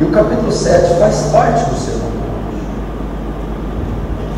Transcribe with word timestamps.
E 0.00 0.04
o 0.04 0.10
capítulo 0.10 0.50
7 0.50 0.98
faz 0.98 1.28
parte 1.30 1.70
do 1.70 1.76
Sermão. 1.76 2.10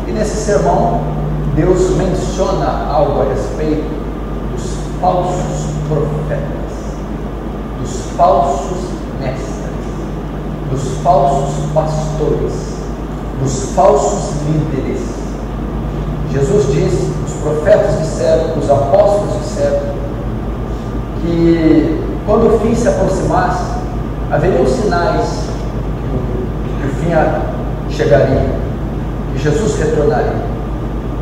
E 0.07 0.11
nesse 0.11 0.37
sermão, 0.37 1.01
Deus 1.55 1.97
menciona 1.97 2.85
algo 2.91 3.21
a 3.21 3.33
respeito 3.33 3.89
dos 4.53 4.77
falsos 5.01 5.65
profetas, 5.89 6.71
dos 7.81 8.11
falsos 8.15 8.77
mestres, 9.19 9.49
dos 10.69 11.01
falsos 11.01 11.55
pastores, 11.73 12.53
dos 13.41 13.71
falsos 13.73 14.33
líderes. 14.45 15.01
Jesus 16.31 16.71
diz, 16.71 16.93
os 17.25 17.33
profetas 17.41 17.97
disseram, 17.97 18.59
os 18.59 18.69
apóstolos 18.69 19.43
disseram, 19.43 19.97
que 21.21 22.03
quando 22.27 22.55
o 22.55 22.59
fim 22.59 22.75
se 22.75 22.87
aproximasse, 22.87 23.77
haveriam 24.29 24.67
sinais 24.67 25.46
fim 27.07 27.95
chegaria, 27.95 28.49
que 29.33 29.39
Jesus 29.41 29.79
retornaria. 29.79 30.57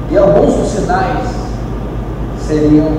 E 0.09 0.17
alguns 0.17 0.55
dos 0.55 0.69
sinais 0.69 1.27
seriam, 2.39 2.91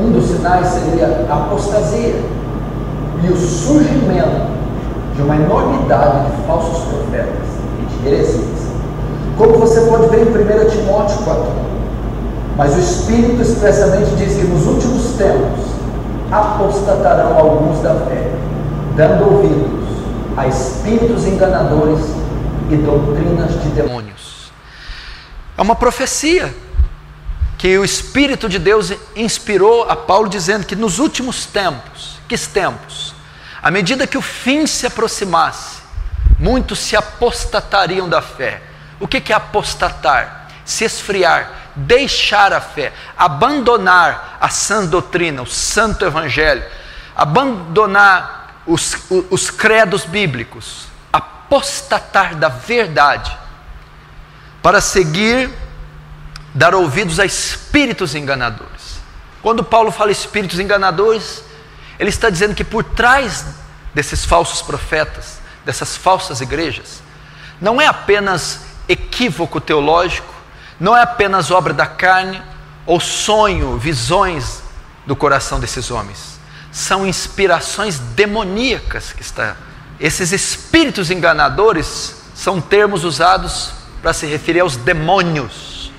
um 0.00 0.10
dos 0.12 0.26
sinais 0.26 0.66
seria 0.66 1.26
a 1.28 1.34
apostasia 1.34 2.14
e 3.22 3.28
o 3.28 3.36
surgimento 3.36 4.54
de 5.14 5.22
uma 5.22 5.36
enormidade 5.36 6.30
de 6.30 6.46
falsos 6.46 6.84
profetas 6.84 7.48
e 7.80 7.86
de 7.86 8.08
heresias. 8.08 8.44
Como 9.36 9.58
você 9.58 9.80
pode 9.82 10.08
ver 10.08 10.22
em 10.22 10.66
1 10.66 10.70
Timóteo 10.70 11.18
4. 11.24 11.44
Mas 12.56 12.76
o 12.76 12.78
Espírito 12.78 13.42
expressamente 13.42 14.14
diz 14.16 14.36
que 14.36 14.46
nos 14.46 14.64
últimos 14.66 15.16
tempos 15.16 15.74
apostatarão 16.30 17.36
alguns 17.36 17.80
da 17.80 17.94
fé, 17.94 18.30
dando 18.96 19.24
ouvidos 19.24 19.88
a 20.36 20.46
espíritos 20.46 20.73
enganadores 21.26 22.04
e 22.70 22.76
doutrinas 22.76 23.62
de 23.62 23.68
demônios. 23.70 24.52
É 25.56 25.62
uma 25.62 25.76
profecia 25.76 26.54
que 27.56 27.78
o 27.78 27.84
Espírito 27.84 28.48
de 28.48 28.58
Deus 28.58 28.92
inspirou 29.16 29.88
a 29.88 29.96
Paulo 29.96 30.28
dizendo 30.28 30.66
que 30.66 30.76
nos 30.76 30.98
últimos 30.98 31.46
tempos, 31.46 32.18
que 32.28 32.36
tempos, 32.36 33.14
à 33.62 33.70
medida 33.70 34.06
que 34.06 34.18
o 34.18 34.22
fim 34.22 34.66
se 34.66 34.86
aproximasse, 34.86 35.78
muitos 36.38 36.80
se 36.80 36.96
apostatariam 36.96 38.08
da 38.08 38.20
fé. 38.20 38.60
O 39.00 39.08
que 39.08 39.32
é 39.32 39.36
apostatar? 39.36 40.48
Se 40.64 40.84
esfriar, 40.84 41.70
deixar 41.74 42.52
a 42.52 42.60
fé, 42.60 42.92
abandonar 43.16 44.36
a 44.40 44.48
sã 44.48 44.84
doutrina, 44.84 45.42
o 45.42 45.46
santo 45.46 46.04
evangelho, 46.04 46.64
abandonar 47.16 48.43
os, 48.66 48.96
os, 49.10 49.24
os 49.30 49.50
credos 49.50 50.04
bíblicos, 50.04 50.86
apostatar 51.12 52.36
da 52.36 52.48
verdade 52.48 53.36
para 54.62 54.80
seguir, 54.80 55.50
dar 56.54 56.74
ouvidos 56.74 57.20
a 57.20 57.24
espíritos 57.24 58.14
enganadores. 58.14 59.00
Quando 59.42 59.62
Paulo 59.62 59.92
fala 59.92 60.10
espíritos 60.10 60.58
enganadores, 60.58 61.44
ele 61.98 62.08
está 62.08 62.30
dizendo 62.30 62.54
que 62.54 62.64
por 62.64 62.82
trás 62.82 63.44
desses 63.92 64.24
falsos 64.24 64.62
profetas, 64.62 65.38
dessas 65.64 65.96
falsas 65.96 66.40
igrejas, 66.40 67.02
não 67.60 67.80
é 67.80 67.86
apenas 67.86 68.60
equívoco 68.88 69.60
teológico, 69.60 70.32
não 70.80 70.96
é 70.96 71.02
apenas 71.02 71.50
obra 71.50 71.72
da 71.72 71.86
carne 71.86 72.40
ou 72.86 72.98
sonho, 73.00 73.78
visões 73.78 74.62
do 75.06 75.14
coração 75.14 75.60
desses 75.60 75.90
homens. 75.90 76.33
São 76.74 77.06
inspirações 77.06 78.00
demoníacas 78.00 79.12
que 79.12 79.22
está. 79.22 79.56
Esses 80.00 80.32
espíritos 80.32 81.08
enganadores 81.08 82.16
são 82.34 82.60
termos 82.60 83.04
usados 83.04 83.72
para 84.02 84.12
se 84.12 84.26
referir 84.26 84.58
aos 84.58 84.76
demônios. 84.76 85.92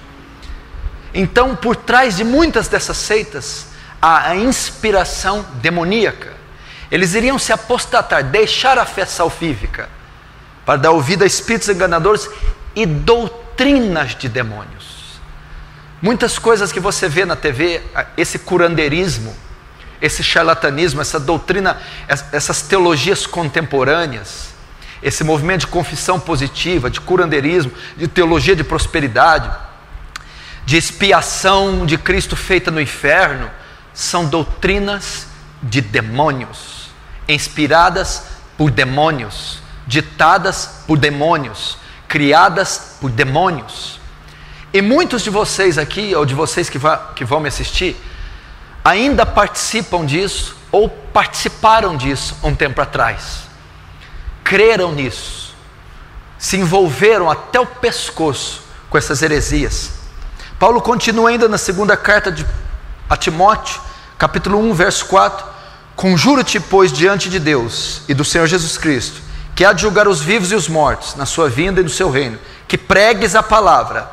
Então, 1.14 1.56
por 1.56 1.78
trás 1.78 2.18
de 2.18 2.26
muitas 2.26 2.68
dessas 2.68 2.98
seitas, 2.98 3.68
há 4.02 4.28
a 4.28 4.36
inspiração 4.36 5.46
demoníaca. 5.62 6.34
Eles 6.92 7.14
iriam 7.16 7.40
se 7.40 7.54
apostatar, 7.54 8.26
deixar 8.26 8.78
a 8.78 8.86
fé 8.86 9.06
salvífica, 9.06 9.90
para 10.66 10.78
dar 10.78 10.92
ouvido 10.92 11.24
a 11.24 11.28
espíritos 11.28 11.70
enganadores 11.70 12.30
e 12.76 12.86
doutrinas 12.86 14.14
de 14.14 14.28
demônios. 14.28 15.20
Muitas 16.02 16.38
coisas 16.38 16.74
que 16.74 16.82
você 16.82 17.08
vê 17.08 17.24
na 17.24 17.38
TV, 17.38 17.82
esse 18.18 18.38
curandeirismo, 18.38 19.34
esse 20.06 20.24
charlatanismo, 20.24 21.02
essa 21.02 21.20
doutrina, 21.20 21.82
essas 22.32 22.62
teologias 22.62 23.26
contemporâneas, 23.26 24.54
esse 25.02 25.24
movimento 25.24 25.62
de 25.62 25.68
confissão 25.68 26.20
positiva, 26.20 26.90
de 26.90 27.02
curandeirismo, 27.02 27.72
de 27.98 28.08
teologia 28.08 28.56
de 28.56 28.64
prosperidade, 28.64 29.50
de 30.66 30.78
expiação 30.78 31.86
de 31.86 31.98
Cristo 31.98 32.36
feita 32.36 32.72
no 32.72 32.82
inferno, 32.82 33.50
são 33.94 34.26
doutrinas 34.26 35.28
de 35.62 35.82
demônios, 35.82 36.90
inspiradas 37.28 38.24
por 38.58 38.72
demônios, 38.72 39.60
ditadas 39.88 40.84
por 40.88 40.98
demônios, 40.98 41.78
criadas 42.08 42.98
por 43.00 43.10
demônios. 43.10 44.00
E 44.74 44.82
muitos 44.82 45.24
de 45.24 45.30
vocês 45.30 45.78
aqui, 45.78 46.14
ou 46.16 46.26
de 46.26 46.34
vocês 46.34 46.70
que, 46.70 46.80
que 47.16 47.26
vão 47.26 47.40
me 47.40 47.48
assistir, 47.48 47.96
ainda 48.86 49.26
participam 49.26 50.06
disso 50.06 50.56
ou 50.72 50.88
participaram 50.88 51.98
disso 51.98 52.38
um 52.44 52.54
tempo 52.54 52.80
atrás. 52.80 53.46
Creram 54.44 54.92
nisso, 54.92 55.56
se 56.38 56.56
envolveram 56.56 57.32
até 57.32 57.60
o 57.60 57.66
pescoço 57.66 58.62
com 58.88 58.96
essas 58.96 59.24
heresias. 59.24 59.94
Paulo 60.60 60.80
continua 60.80 61.32
ainda 61.32 61.50
na 61.50 61.58
segunda 61.58 61.98
carta 61.98 62.32
de, 62.32 62.46
a 63.10 63.18
Timóteo, 63.18 63.82
capítulo 64.20 64.60
1, 64.60 64.74
verso 64.76 65.06
4: 65.06 65.44
Conjuro-te, 65.96 66.60
pois, 66.60 66.94
diante 66.94 67.28
de 67.28 67.40
Deus 67.40 68.04
e 68.08 68.14
do 68.14 68.24
Senhor 68.24 68.46
Jesus 68.46 68.78
Cristo, 68.78 69.20
que 69.56 69.66
há 69.66 69.74
de 69.74 69.82
julgar 69.82 70.08
os 70.08 70.22
vivos 70.22 70.52
e 70.52 70.56
os 70.56 70.68
mortos, 70.68 71.16
na 71.16 71.26
sua 71.26 71.50
vinda 71.50 71.82
e 71.82 71.84
no 71.84 71.90
seu 71.90 72.12
reino, 72.12 72.38
que 72.68 72.78
pregues 72.78 73.34
a 73.34 73.42
palavra, 73.42 74.08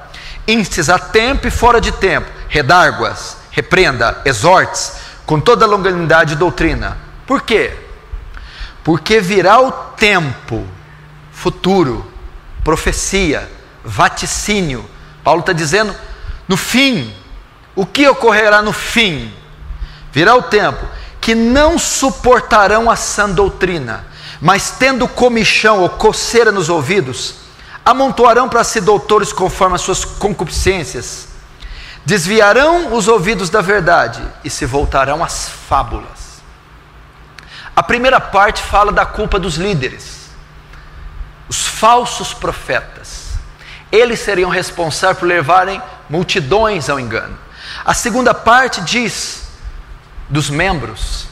instes 0.49 0.88
a 0.88 0.99
tempo 0.99 1.47
e 1.47 1.50
fora 1.50 1.78
de 1.78 1.93
tempo, 1.93 2.28
redarguas, 2.49 3.41
repreenda, 3.52 4.20
exortes, 4.24 4.94
com 5.24 5.38
toda 5.38 5.64
a 5.64 5.68
longanimidade 5.68 6.32
e 6.32 6.36
doutrina. 6.36 6.98
Por 7.26 7.42
quê? 7.42 7.76
Porque 8.82 9.20
virá 9.20 9.60
o 9.60 9.70
tempo 9.70 10.66
futuro, 11.30 12.04
profecia, 12.64 13.48
vaticínio. 13.84 14.84
Paulo 15.22 15.40
está 15.40 15.52
dizendo, 15.52 15.94
no 16.48 16.56
fim, 16.56 17.14
o 17.76 17.86
que 17.86 18.08
ocorrerá 18.08 18.60
no 18.60 18.72
fim? 18.72 19.32
Virá 20.12 20.34
o 20.34 20.42
tempo 20.42 20.84
que 21.20 21.34
não 21.34 21.78
suportarão 21.78 22.90
a 22.90 22.96
sã 22.96 23.31
doutrina, 23.31 24.05
mas 24.40 24.72
tendo 24.72 25.06
comichão 25.06 25.81
ou 25.81 25.88
coceira 25.88 26.50
nos 26.50 26.69
ouvidos, 26.69 27.34
amontoarão 27.84 28.48
para 28.48 28.64
si 28.64 28.81
doutores 28.81 29.32
conforme 29.32 29.76
as 29.76 29.82
suas 29.82 30.05
concupiscências, 30.05 31.28
desviarão 32.04 32.94
os 32.94 33.08
ouvidos 33.08 33.49
da 33.49 33.60
verdade 33.60 34.22
e 34.44 34.50
se 34.50 34.66
voltarão 34.66 35.22
às 35.22 35.49
fábulas. 35.49 36.43
A 37.75 37.82
primeira 37.82 38.20
parte 38.20 38.62
fala 38.62 38.93
da 38.93 39.06
culpa 39.06 39.38
dos 39.38 39.56
líderes, 39.56 40.31
os 41.49 41.66
falsos 41.66 42.34
profetas. 42.34 43.32
Eles 43.90 44.20
seriam 44.20 44.50
responsáveis 44.50 45.19
por 45.19 45.26
levarem 45.26 45.81
multidões 46.08 46.88
ao 46.90 46.99
engano. 46.99 47.38
A 47.84 47.94
segunda 47.94 48.34
parte 48.34 48.81
diz 48.82 49.43
dos 50.28 50.50
membros. 50.50 51.26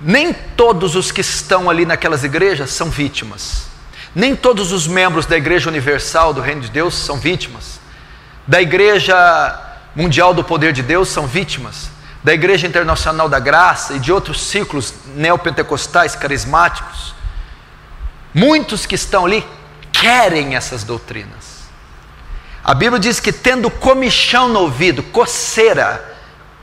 Nem 0.00 0.32
todos 0.32 0.94
os 0.94 1.10
que 1.10 1.20
estão 1.20 1.68
ali 1.68 1.84
naquelas 1.84 2.22
igrejas 2.22 2.70
são 2.70 2.90
vítimas. 2.90 3.66
Nem 4.14 4.34
todos 4.34 4.72
os 4.72 4.86
membros 4.86 5.26
da 5.26 5.36
Igreja 5.36 5.68
Universal 5.68 6.32
do 6.32 6.40
Reino 6.40 6.60
de 6.60 6.70
Deus 6.70 6.94
são 6.94 7.18
vítimas. 7.18 7.80
Da 8.46 8.62
Igreja 8.62 9.14
Mundial 9.94 10.32
do 10.34 10.44
Poder 10.44 10.72
de 10.72 10.82
Deus 10.82 11.08
são 11.08 11.26
vítimas 11.26 11.90
da 12.22 12.34
Igreja 12.34 12.66
Internacional 12.66 13.28
da 13.28 13.38
Graça 13.38 13.94
e 13.94 13.98
de 13.98 14.12
outros 14.12 14.40
ciclos 14.40 14.92
neopentecostais 15.14 16.14
carismáticos, 16.14 17.14
muitos 18.34 18.86
que 18.86 18.94
estão 18.94 19.24
ali 19.24 19.46
querem 19.92 20.54
essas 20.54 20.84
doutrinas. 20.84 21.58
A 22.62 22.74
Bíblia 22.74 23.00
diz 23.00 23.18
que 23.18 23.32
tendo 23.32 23.70
comichão 23.70 24.48
no 24.48 24.60
ouvido, 24.60 25.02
coceira, 25.02 26.16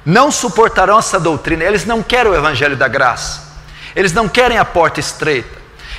não 0.06 0.31
suportarão 0.31 1.00
essa 1.00 1.19
doutrina, 1.19 1.63
eles 1.63 1.86
não 1.86 2.04
querem 2.04 2.31
o 2.31 2.36
evangelho 2.36 2.78
da 2.78 2.88
graça, 2.88 3.42
eles 3.95 4.13
não 4.13 4.30
querem 4.30 4.57
a 4.57 4.66
porta 4.66 5.00
estreita, 5.00 5.55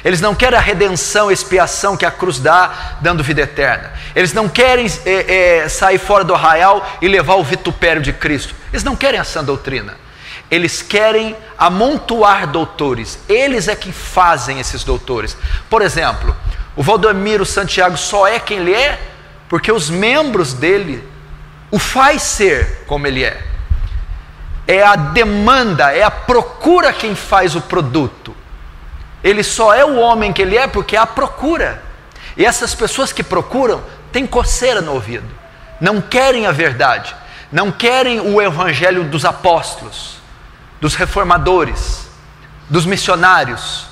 eles 0.06 0.20
não 0.20 0.36
querem 0.36 0.56
a 0.56 0.62
redenção, 0.62 1.30
a 1.30 1.32
expiação 1.32 1.96
que 1.96 2.06
a 2.06 2.12
cruz 2.12 2.38
dá, 2.38 2.98
dando 3.00 3.24
vida 3.24 3.42
eterna. 3.42 3.92
Eles 4.14 4.32
não 4.32 4.48
querem 4.48 4.86
é, 5.04 5.64
é, 5.64 5.68
sair 5.68 5.98
fora 5.98 6.22
do 6.22 6.32
arraial 6.32 6.88
e 7.02 7.08
levar 7.08 7.34
o 7.34 7.42
vitupério 7.42 8.00
de 8.00 8.12
Cristo. 8.12 8.54
Eles 8.72 8.84
não 8.84 8.94
querem 8.94 9.18
essa 9.18 9.42
doutrina. 9.42 9.96
Eles 10.48 10.80
querem 10.80 11.36
amontoar 11.58 12.46
doutores. 12.46 13.18
Eles 13.28 13.66
é 13.66 13.74
que 13.74 13.90
fazem 13.90 14.60
esses 14.60 14.84
doutores. 14.84 15.36
Por 15.68 15.82
exemplo, 15.82 16.36
o 16.76 16.84
Valdomiro 16.84 17.44
Santiago 17.44 17.96
só 17.96 18.28
é 18.28 18.38
quem 18.38 18.58
ele 18.58 18.74
é 18.74 19.00
porque 19.48 19.72
os 19.72 19.90
membros 19.90 20.52
dele 20.52 21.02
o 21.68 21.80
faz 21.80 22.22
ser 22.22 22.84
como 22.86 23.08
ele 23.08 23.24
é. 23.24 23.42
É 24.68 24.84
a 24.84 24.94
demanda, 24.94 25.90
é 25.92 26.04
a 26.04 26.12
procura 26.12 26.92
quem 26.92 27.16
faz 27.16 27.56
o 27.56 27.60
produto. 27.60 28.35
Ele 29.22 29.42
só 29.42 29.74
é 29.74 29.84
o 29.84 29.96
homem 29.96 30.32
que 30.32 30.42
ele 30.42 30.56
é 30.56 30.66
porque 30.66 30.96
há 30.96 31.06
procura. 31.06 31.82
E 32.36 32.44
essas 32.44 32.74
pessoas 32.74 33.12
que 33.12 33.22
procuram 33.22 33.82
têm 34.12 34.26
coceira 34.26 34.80
no 34.80 34.92
ouvido, 34.92 35.28
não 35.80 36.00
querem 36.00 36.46
a 36.46 36.52
verdade, 36.52 37.14
não 37.50 37.70
querem 37.70 38.20
o 38.20 38.40
evangelho 38.40 39.04
dos 39.04 39.24
apóstolos, 39.24 40.16
dos 40.80 40.94
reformadores, 40.94 42.08
dos 42.68 42.84
missionários, 42.84 43.86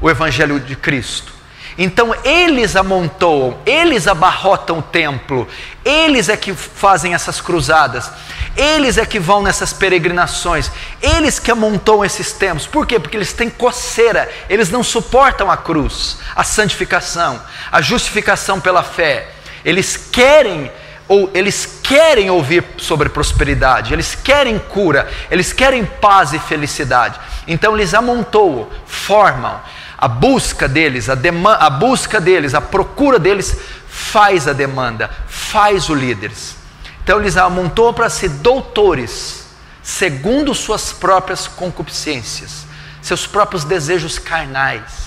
o 0.00 0.10
evangelho 0.10 0.58
de 0.58 0.74
Cristo. 0.74 1.35
Então 1.78 2.14
eles 2.24 2.74
amontoam, 2.74 3.58
eles 3.66 4.08
abarrotam 4.08 4.78
o 4.78 4.82
templo, 4.82 5.46
eles 5.84 6.28
é 6.28 6.36
que 6.36 6.54
fazem 6.54 7.12
essas 7.12 7.40
cruzadas, 7.40 8.10
eles 8.56 8.96
é 8.96 9.04
que 9.04 9.18
vão 9.18 9.42
nessas 9.42 9.74
peregrinações, 9.74 10.70
eles 11.02 11.38
que 11.38 11.50
amontoam 11.50 12.04
esses 12.04 12.32
templos. 12.32 12.66
Por 12.66 12.86
quê? 12.86 12.98
Porque 12.98 13.16
eles 13.16 13.34
têm 13.34 13.50
coceira, 13.50 14.30
eles 14.48 14.70
não 14.70 14.82
suportam 14.82 15.50
a 15.50 15.56
cruz, 15.56 16.18
a 16.34 16.42
santificação, 16.42 17.42
a 17.70 17.82
justificação 17.82 18.58
pela 18.58 18.82
fé. 18.82 19.28
Eles 19.62 19.96
querem 19.96 20.70
ou 21.08 21.30
eles 21.34 21.80
querem 21.82 22.30
ouvir 22.30 22.64
sobre 22.78 23.08
prosperidade, 23.08 23.92
eles 23.92 24.14
querem 24.14 24.58
cura, 24.58 25.08
eles 25.30 25.52
querem 25.52 25.84
paz 25.84 26.32
e 26.32 26.38
felicidade. 26.38 27.20
Então 27.46 27.76
eles 27.76 27.94
amontoam, 27.94 28.68
formam, 28.86 29.60
a 29.98 30.08
busca 30.08 30.68
deles, 30.68 31.08
a, 31.08 31.14
a 31.58 31.70
busca 31.70 32.20
deles, 32.20 32.54
a 32.54 32.60
procura 32.60 33.18
deles 33.18 33.58
faz 33.88 34.46
a 34.46 34.52
demanda, 34.52 35.10
faz 35.26 35.88
o 35.88 35.94
líderes. 35.94 36.56
Então 37.02 37.20
eles 37.20 37.36
amontou 37.36 37.94
para 37.94 38.10
si 38.10 38.28
doutores, 38.28 39.46
segundo 39.82 40.54
suas 40.54 40.92
próprias 40.92 41.46
concupiscências, 41.46 42.66
seus 43.00 43.26
próprios 43.26 43.64
desejos 43.64 44.18
carnais. 44.18 45.06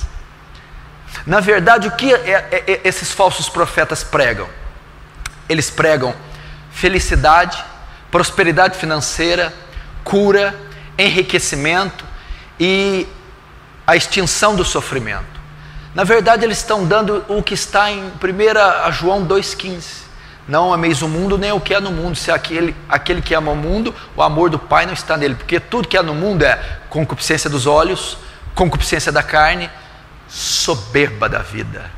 Na 1.25 1.39
verdade, 1.39 1.87
o 1.87 1.91
que 1.91 2.13
é, 2.13 2.17
é, 2.17 2.63
é, 2.67 2.81
esses 2.83 3.11
falsos 3.11 3.49
profetas 3.49 4.03
pregam? 4.03 4.47
Eles 5.47 5.69
pregam 5.69 6.15
felicidade, 6.71 7.63
prosperidade 8.09 8.77
financeira, 8.77 9.53
cura, 10.03 10.55
enriquecimento 10.97 12.05
e 12.59 13.07
a 13.89 13.95
extinção 13.95 14.55
do 14.55 14.63
sofrimento. 14.63 15.39
Na 15.95 16.03
verdade, 16.03 16.45
eles 16.45 16.59
estão 16.59 16.85
dando 16.85 17.25
o 17.27 17.41
que 17.41 17.55
está 17.55 17.89
em 17.89 18.03
1 18.03 18.91
João 18.91 19.25
2,15. 19.25 20.03
Não 20.47 20.71
ameis 20.71 21.01
o 21.01 21.07
mundo, 21.07 21.39
nem 21.39 21.51
o 21.51 21.59
que 21.59 21.73
é 21.73 21.79
no 21.79 21.89
mundo. 21.89 22.15
Se 22.15 22.29
aquele, 22.29 22.75
aquele 22.87 23.19
que 23.19 23.33
ama 23.33 23.51
o 23.51 23.55
mundo, 23.55 23.95
o 24.15 24.21
amor 24.21 24.51
do 24.51 24.59
Pai 24.59 24.85
não 24.85 24.93
está 24.93 25.17
nele. 25.17 25.33
Porque 25.33 25.59
tudo 25.59 25.87
que 25.87 25.97
é 25.97 26.03
no 26.03 26.13
mundo 26.13 26.43
é 26.43 26.61
concupiscência 26.87 27.49
dos 27.49 27.65
olhos, 27.65 28.19
concupiscência 28.53 29.11
da 29.11 29.23
carne, 29.23 29.67
soberba 30.27 31.27
da 31.27 31.39
vida. 31.39 31.89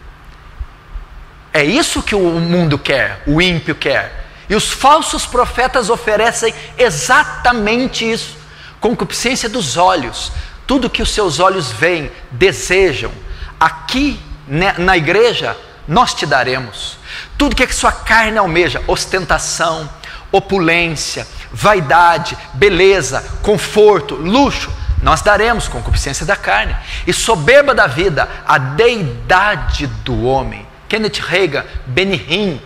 É 1.51 1.61
isso 1.61 2.01
que 2.01 2.15
o 2.15 2.39
mundo 2.39 2.79
quer, 2.79 3.21
o 3.27 3.41
ímpio 3.41 3.75
quer. 3.75 4.27
E 4.49 4.55
os 4.55 4.71
falsos 4.71 5.25
profetas 5.25 5.89
oferecem 5.89 6.53
exatamente 6.77 8.09
isso: 8.09 8.37
concupiscência 8.79 9.49
dos 9.49 9.75
olhos, 9.75 10.31
tudo 10.71 10.89
que 10.89 11.01
os 11.01 11.09
seus 11.09 11.41
olhos 11.41 11.69
veem, 11.69 12.09
desejam, 12.31 13.11
aqui 13.59 14.17
né, 14.47 14.73
na 14.77 14.95
igreja, 14.95 15.57
nós 15.85 16.13
te 16.13 16.25
daremos. 16.25 16.97
Tudo 17.37 17.57
que 17.57 17.63
a 17.63 17.73
sua 17.73 17.91
carne 17.91 18.37
almeja, 18.37 18.81
ostentação, 18.87 19.89
opulência, 20.31 21.27
vaidade, 21.51 22.37
beleza, 22.53 23.21
conforto, 23.41 24.15
luxo, 24.15 24.71
nós 25.03 25.21
daremos 25.21 25.67
concupiscência 25.67 26.25
da 26.25 26.37
carne. 26.37 26.73
E 27.05 27.11
soberba 27.11 27.75
da 27.75 27.87
vida, 27.87 28.29
a 28.47 28.57
deidade 28.57 29.87
do 30.05 30.23
homem. 30.23 30.65
Kenneth 30.87 31.19
Reagan, 31.19 31.65
Benihim, 31.85 32.61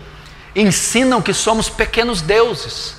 ensinam 0.55 1.23
que 1.23 1.33
somos 1.33 1.69
pequenos 1.69 2.21
deuses. 2.21 2.97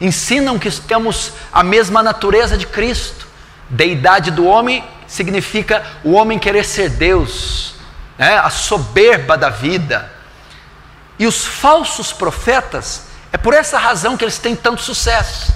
Ensinam 0.00 0.58
que 0.58 0.72
temos 0.72 1.34
a 1.52 1.62
mesma 1.62 2.02
natureza 2.02 2.58
de 2.58 2.66
Cristo. 2.66 3.32
Deidade 3.68 4.30
do 4.30 4.46
homem 4.46 4.84
significa 5.06 5.84
o 6.02 6.12
homem 6.12 6.38
querer 6.38 6.64
ser 6.64 6.90
Deus, 6.90 7.74
né? 8.18 8.36
a 8.38 8.50
soberba 8.50 9.36
da 9.36 9.50
vida. 9.50 10.12
E 11.18 11.26
os 11.26 11.44
falsos 11.44 12.12
profetas, 12.12 13.06
é 13.32 13.36
por 13.36 13.54
essa 13.54 13.78
razão 13.78 14.16
que 14.16 14.24
eles 14.24 14.38
têm 14.38 14.54
tanto 14.54 14.82
sucesso. 14.82 15.52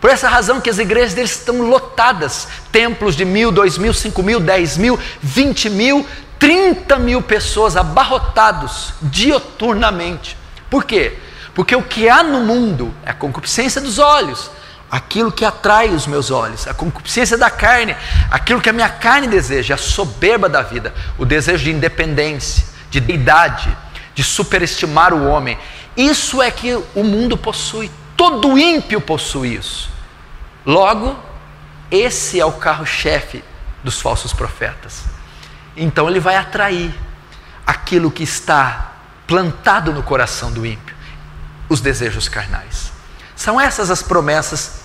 Por 0.00 0.08
essa 0.08 0.28
razão 0.28 0.60
que 0.60 0.70
as 0.70 0.78
igrejas 0.78 1.12
deles 1.12 1.32
estão 1.32 1.60
lotadas 1.62 2.48
templos 2.72 3.14
de 3.14 3.24
mil, 3.24 3.52
dois 3.52 3.76
mil, 3.76 3.92
cinco 3.92 4.22
mil, 4.22 4.40
dez 4.40 4.78
mil, 4.78 4.98
vinte 5.20 5.68
mil, 5.68 6.06
trinta 6.38 6.98
mil 6.98 7.20
pessoas 7.20 7.76
abarrotados 7.76 8.94
dioturnamente. 9.02 10.36
Por 10.70 10.84
quê? 10.84 11.18
Porque 11.54 11.76
o 11.76 11.82
que 11.82 12.08
há 12.08 12.22
no 12.22 12.40
mundo 12.40 12.94
é 13.04 13.10
a 13.10 13.14
concupiscência 13.14 13.80
dos 13.80 13.98
olhos, 13.98 14.50
aquilo 14.90 15.30
que 15.30 15.44
atrai 15.44 15.90
os 15.90 16.06
meus 16.06 16.30
olhos, 16.30 16.66
a 16.66 16.74
concupiscência 16.74 17.38
da 17.38 17.48
carne, 17.48 17.96
aquilo 18.30 18.60
que 18.60 18.68
a 18.68 18.72
minha 18.72 18.88
carne 18.88 19.28
deseja, 19.28 19.74
a 19.74 19.78
soberba 19.78 20.48
da 20.48 20.62
vida, 20.62 20.92
o 21.16 21.24
desejo 21.24 21.64
de 21.64 21.70
independência, 21.70 22.64
de 22.90 22.98
deidade, 22.98 23.76
de 24.14 24.24
superestimar 24.24 25.14
o 25.14 25.28
homem. 25.28 25.56
Isso 25.96 26.42
é 26.42 26.50
que 26.50 26.74
o 26.94 27.04
mundo 27.04 27.36
possui, 27.36 27.90
todo 28.16 28.58
ímpio 28.58 29.00
possui 29.00 29.54
isso. 29.54 29.90
Logo, 30.66 31.16
esse 31.90 32.40
é 32.40 32.44
o 32.44 32.52
carro-chefe 32.52 33.44
dos 33.84 34.00
falsos 34.00 34.32
profetas. 34.32 35.04
Então 35.76 36.08
ele 36.08 36.20
vai 36.20 36.36
atrair 36.36 36.92
aquilo 37.64 38.10
que 38.10 38.24
está 38.24 38.92
plantado 39.26 39.92
no 39.92 40.02
coração 40.02 40.50
do 40.50 40.66
ímpio, 40.66 40.96
os 41.68 41.80
desejos 41.80 42.28
carnais. 42.28 42.90
São 43.36 43.60
essas 43.60 43.90
as 43.90 44.02
promessas 44.02 44.79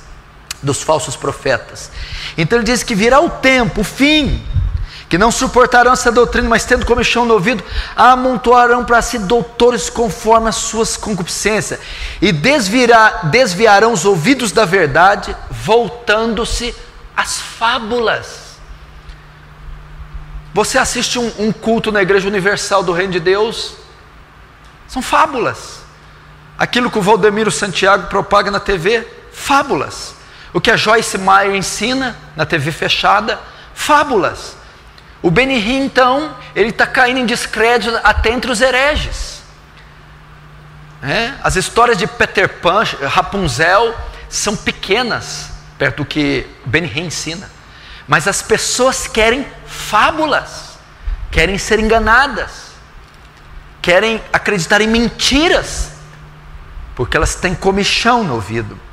dos 0.62 0.82
falsos 0.82 1.16
profetas. 1.16 1.92
Então 2.38 2.60
ele 2.60 2.66
diz 2.66 2.84
que 2.84 2.96
virá 2.96 3.20
o 3.20 3.30
tempo, 3.30 3.82
o 3.82 3.84
fim, 3.84 4.44
que 5.08 5.18
não 5.18 5.32
suportarão 5.32 5.94
essa 5.94 6.12
doutrina, 6.12 6.50
mas 6.50 6.66
tendo 6.66 6.86
comichão 6.86 7.26
no 7.26 7.36
ouvido, 7.36 7.64
amontoarão 7.96 8.84
para 8.84 9.02
si 9.02 9.20
doutores 9.20 9.90
conforme 9.90 10.50
as 10.50 10.56
suas 10.56 10.98
concupiscências, 10.98 11.80
e 12.22 12.32
desviará, 12.32 13.22
desviarão 13.26 13.94
os 13.94 14.06
ouvidos 14.06 14.52
da 14.52 14.66
verdade, 14.66 15.36
voltando-se 15.50 16.76
às 17.16 17.40
fábulas. 17.40 18.46
Você 20.54 20.78
assiste 20.78 21.20
um, 21.20 21.32
um 21.38 21.52
culto 21.52 21.92
na 21.92 22.02
Igreja 22.02 22.28
Universal 22.28 22.82
do 22.82 22.94
Reino 22.94 23.14
de 23.14 23.20
Deus, 23.20 23.76
são 24.88 25.02
fábulas. 25.02 25.80
Aquilo 26.58 26.90
que 26.90 26.98
o 26.98 27.02
Valdemiro 27.02 27.52
Santiago 27.52 28.08
propaga 28.08 28.50
na 28.50 28.60
TV, 28.60 29.06
fábulas. 29.32 30.16
O 30.56 30.62
que 30.62 30.72
a 30.72 30.78
Joyce 30.78 31.18
Meyer 31.18 31.54
ensina 31.54 32.16
na 32.34 32.46
TV 32.46 32.72
fechada, 32.72 33.38
fábulas. 33.74 34.56
O 35.22 35.30
Benihim, 35.30 35.84
então, 35.84 36.34
ele 36.56 36.70
está 36.70 36.88
caindo 36.88 37.20
em 37.20 37.26
descrédito 37.26 38.00
até 38.02 38.30
entre 38.30 38.50
os 38.50 38.62
hereges. 38.62 39.42
É? 41.04 41.34
As 41.44 41.58
histórias 41.58 41.98
de 41.98 42.08
Peter 42.08 42.48
Pan, 42.48 42.84
Rapunzel, 43.06 43.94
são 44.30 44.56
pequenas 44.56 45.50
perto 45.78 45.98
do 45.98 46.06
que 46.06 46.48
Benihim 46.66 47.08
ensina. 47.08 47.52
Mas 48.08 48.26
as 48.26 48.42
pessoas 48.42 49.08
querem 49.08 49.46
fábulas, 49.68 50.78
querem 51.32 51.58
ser 51.58 51.82
enganadas, 51.82 52.68
querem 53.82 54.24
acreditar 54.32 54.80
em 54.80 54.88
mentiras, 54.88 55.90
porque 56.96 57.18
elas 57.18 57.36
têm 57.36 57.54
comichão 57.54 58.24
no 58.24 58.36
ouvido 58.36 58.85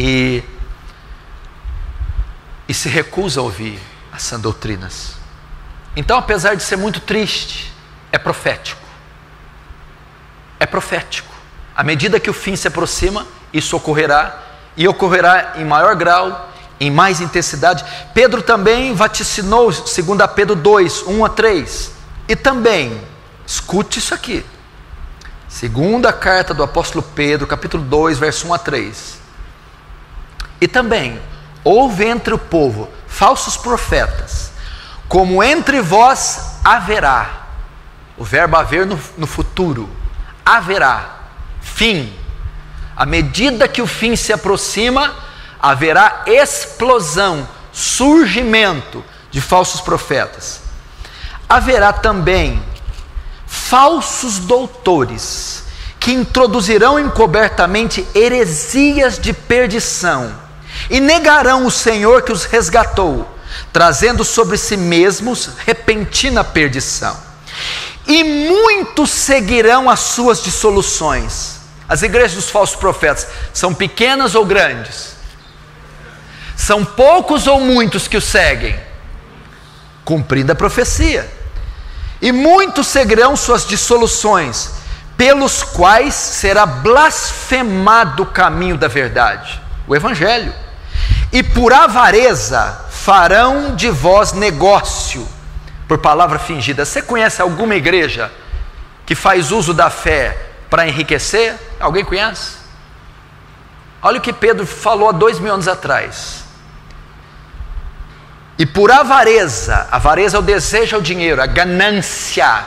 e, 0.00 0.44
e 2.68 2.72
se 2.72 2.88
recusa 2.88 3.40
a 3.40 3.42
ouvir 3.42 3.80
as 4.12 4.22
sãs 4.22 4.40
doutrinas. 4.40 5.16
Então, 5.96 6.16
apesar 6.16 6.54
de 6.54 6.62
ser 6.62 6.76
muito 6.76 7.00
triste, 7.00 7.72
é 8.12 8.16
profético. 8.16 8.80
É 10.60 10.66
profético. 10.66 11.34
À 11.74 11.82
medida 11.82 12.20
que 12.20 12.30
o 12.30 12.32
fim 12.32 12.54
se 12.54 12.68
aproxima, 12.68 13.26
isso 13.52 13.76
ocorrerá 13.76 14.40
e 14.76 14.86
ocorrerá 14.86 15.54
em 15.56 15.64
maior 15.64 15.96
grau, 15.96 16.48
em 16.78 16.92
mais 16.92 17.20
intensidade. 17.20 17.84
Pedro 18.14 18.40
também 18.40 18.94
vaticinou, 18.94 19.72
segundo 19.72 20.22
a 20.22 20.28
Pedro 20.28 20.54
2, 20.54 21.08
1 21.08 21.24
a 21.24 21.28
3. 21.28 21.92
E 22.28 22.36
também, 22.36 23.02
escute 23.44 23.98
isso 23.98 24.14
aqui. 24.14 24.46
Segunda 25.48 26.12
carta 26.12 26.54
do 26.54 26.62
apóstolo 26.62 27.02
Pedro, 27.02 27.48
capítulo 27.48 27.82
2, 27.82 28.16
verso 28.16 28.46
1 28.46 28.54
a 28.54 28.58
3. 28.58 29.17
E 30.60 30.66
também, 30.66 31.20
houve 31.62 32.04
entre 32.04 32.34
o 32.34 32.38
povo 32.38 32.88
falsos 33.06 33.56
profetas, 33.56 34.52
como 35.08 35.42
entre 35.42 35.80
vós 35.80 36.58
haverá, 36.64 37.46
o 38.16 38.24
verbo 38.24 38.56
haver 38.56 38.86
no, 38.86 38.98
no 39.16 39.26
futuro, 39.26 39.88
haverá, 40.44 41.16
fim. 41.60 42.12
À 42.96 43.06
medida 43.06 43.68
que 43.68 43.80
o 43.80 43.86
fim 43.86 44.16
se 44.16 44.32
aproxima, 44.32 45.14
haverá 45.60 46.24
explosão, 46.26 47.48
surgimento 47.72 49.04
de 49.30 49.40
falsos 49.40 49.80
profetas. 49.80 50.62
Haverá 51.48 51.92
também 51.92 52.62
falsos 53.46 54.38
doutores 54.38 55.64
que 56.00 56.12
introduzirão 56.12 56.98
encobertamente 56.98 58.06
heresias 58.14 59.18
de 59.18 59.32
perdição 59.32 60.47
e 60.90 61.00
negarão 61.00 61.66
o 61.66 61.70
Senhor 61.70 62.22
que 62.22 62.32
os 62.32 62.44
resgatou, 62.44 63.28
trazendo 63.72 64.24
sobre 64.24 64.56
si 64.56 64.76
mesmos 64.76 65.50
repentina 65.66 66.42
perdição. 66.42 67.16
E 68.06 68.24
muitos 68.24 69.10
seguirão 69.10 69.90
as 69.90 70.00
suas 70.00 70.42
dissoluções. 70.42 71.58
As 71.88 72.02
igrejas 72.02 72.34
dos 72.34 72.50
falsos 72.50 72.76
profetas 72.76 73.26
são 73.52 73.74
pequenas 73.74 74.34
ou 74.34 74.44
grandes? 74.44 75.16
São 76.56 76.84
poucos 76.84 77.46
ou 77.46 77.60
muitos 77.60 78.08
que 78.08 78.16
o 78.16 78.20
seguem? 78.20 78.78
Cumprindo 80.04 80.52
a 80.52 80.54
profecia. 80.54 81.30
E 82.20 82.32
muitos 82.32 82.86
seguirão 82.88 83.36
suas 83.36 83.66
dissoluções, 83.66 84.70
pelos 85.16 85.62
quais 85.62 86.14
será 86.14 86.66
blasfemado 86.66 88.24
o 88.24 88.26
caminho 88.26 88.76
da 88.76 88.88
verdade, 88.88 89.60
o 89.86 89.94
Evangelho. 89.94 90.52
E 91.32 91.42
por 91.42 91.72
avareza 91.72 92.86
farão 92.90 93.74
de 93.74 93.90
vós 93.90 94.32
negócio, 94.32 95.26
por 95.86 95.98
palavra 95.98 96.38
fingida. 96.38 96.84
Você 96.84 97.02
conhece 97.02 97.42
alguma 97.42 97.74
igreja 97.74 98.32
que 99.04 99.14
faz 99.14 99.52
uso 99.52 99.74
da 99.74 99.90
fé 99.90 100.36
para 100.70 100.86
enriquecer? 100.86 101.56
Alguém 101.78 102.04
conhece? 102.04 102.56
Olha 104.00 104.18
o 104.18 104.22
que 104.22 104.32
Pedro 104.32 104.66
falou 104.66 105.08
há 105.08 105.12
dois 105.12 105.38
mil 105.38 105.52
anos 105.52 105.68
atrás. 105.68 106.44
E 108.58 108.66
por 108.66 108.90
avareza, 108.90 109.86
avareza 109.90 110.36
é 110.36 110.40
o 110.40 110.42
desejo 110.42 110.96
ao 110.96 111.02
dinheiro, 111.02 111.40
a 111.40 111.46
ganância, 111.46 112.66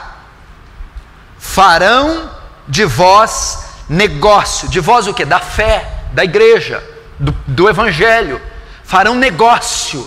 farão 1.38 2.30
de 2.66 2.84
vós 2.84 3.66
negócio, 3.88 4.68
de 4.68 4.80
vós 4.80 5.06
o 5.06 5.12
que? 5.12 5.24
Da 5.24 5.38
fé, 5.38 5.86
da 6.12 6.24
igreja, 6.24 6.82
do, 7.18 7.32
do 7.46 7.68
evangelho, 7.68 8.40
farão 8.92 9.14
negócio, 9.14 10.06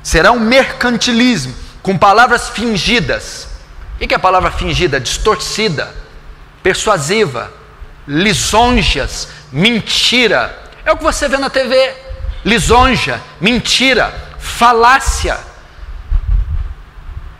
será 0.00 0.30
um 0.30 0.38
mercantilismo, 0.38 1.52
com 1.82 1.98
palavras 1.98 2.48
fingidas. 2.48 3.48
O 4.00 4.06
que 4.06 4.14
é 4.14 4.16
a 4.16 4.20
palavra 4.20 4.52
fingida? 4.52 5.00
Distorcida, 5.00 5.92
persuasiva, 6.62 7.52
lisonjas, 8.06 9.26
mentira. 9.50 10.56
É 10.84 10.92
o 10.92 10.96
que 10.96 11.02
você 11.02 11.26
vê 11.26 11.36
na 11.36 11.50
TV: 11.50 11.92
lisonja, 12.44 13.20
mentira 13.40 14.14
falácia. 14.38 15.36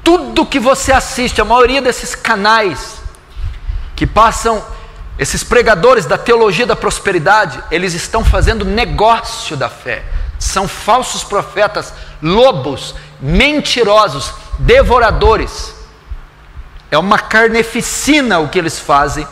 Tudo 0.03 0.45
que 0.45 0.59
você 0.59 0.91
assiste, 0.91 1.41
a 1.41 1.45
maioria 1.45 1.81
desses 1.81 2.17
canais 2.17 3.01
que 3.95 4.05
passam, 4.05 4.61
esses 5.17 5.45
pregadores 5.45 6.07
da 6.07 6.19
teologia 6.19 6.67
da 6.67 6.75
prosperidade, 6.75 7.63
eles 7.71 7.95
estão 7.95 8.25
fazendo 8.25 8.65
negócio 8.65 9.57
da 9.57 9.69
fé. 9.69 10.03
São 10.41 10.67
falsos 10.67 11.23
profetas, 11.23 11.95
lobos, 12.21 12.97
mentirosos, 13.21 14.33
devoradores. 14.59 15.73
É 16.91 16.99
uma 16.99 17.21
carneficina 17.21 18.41
o 18.41 18.49
que 18.49 18.59
eles 18.59 18.81
fazem 18.81 19.29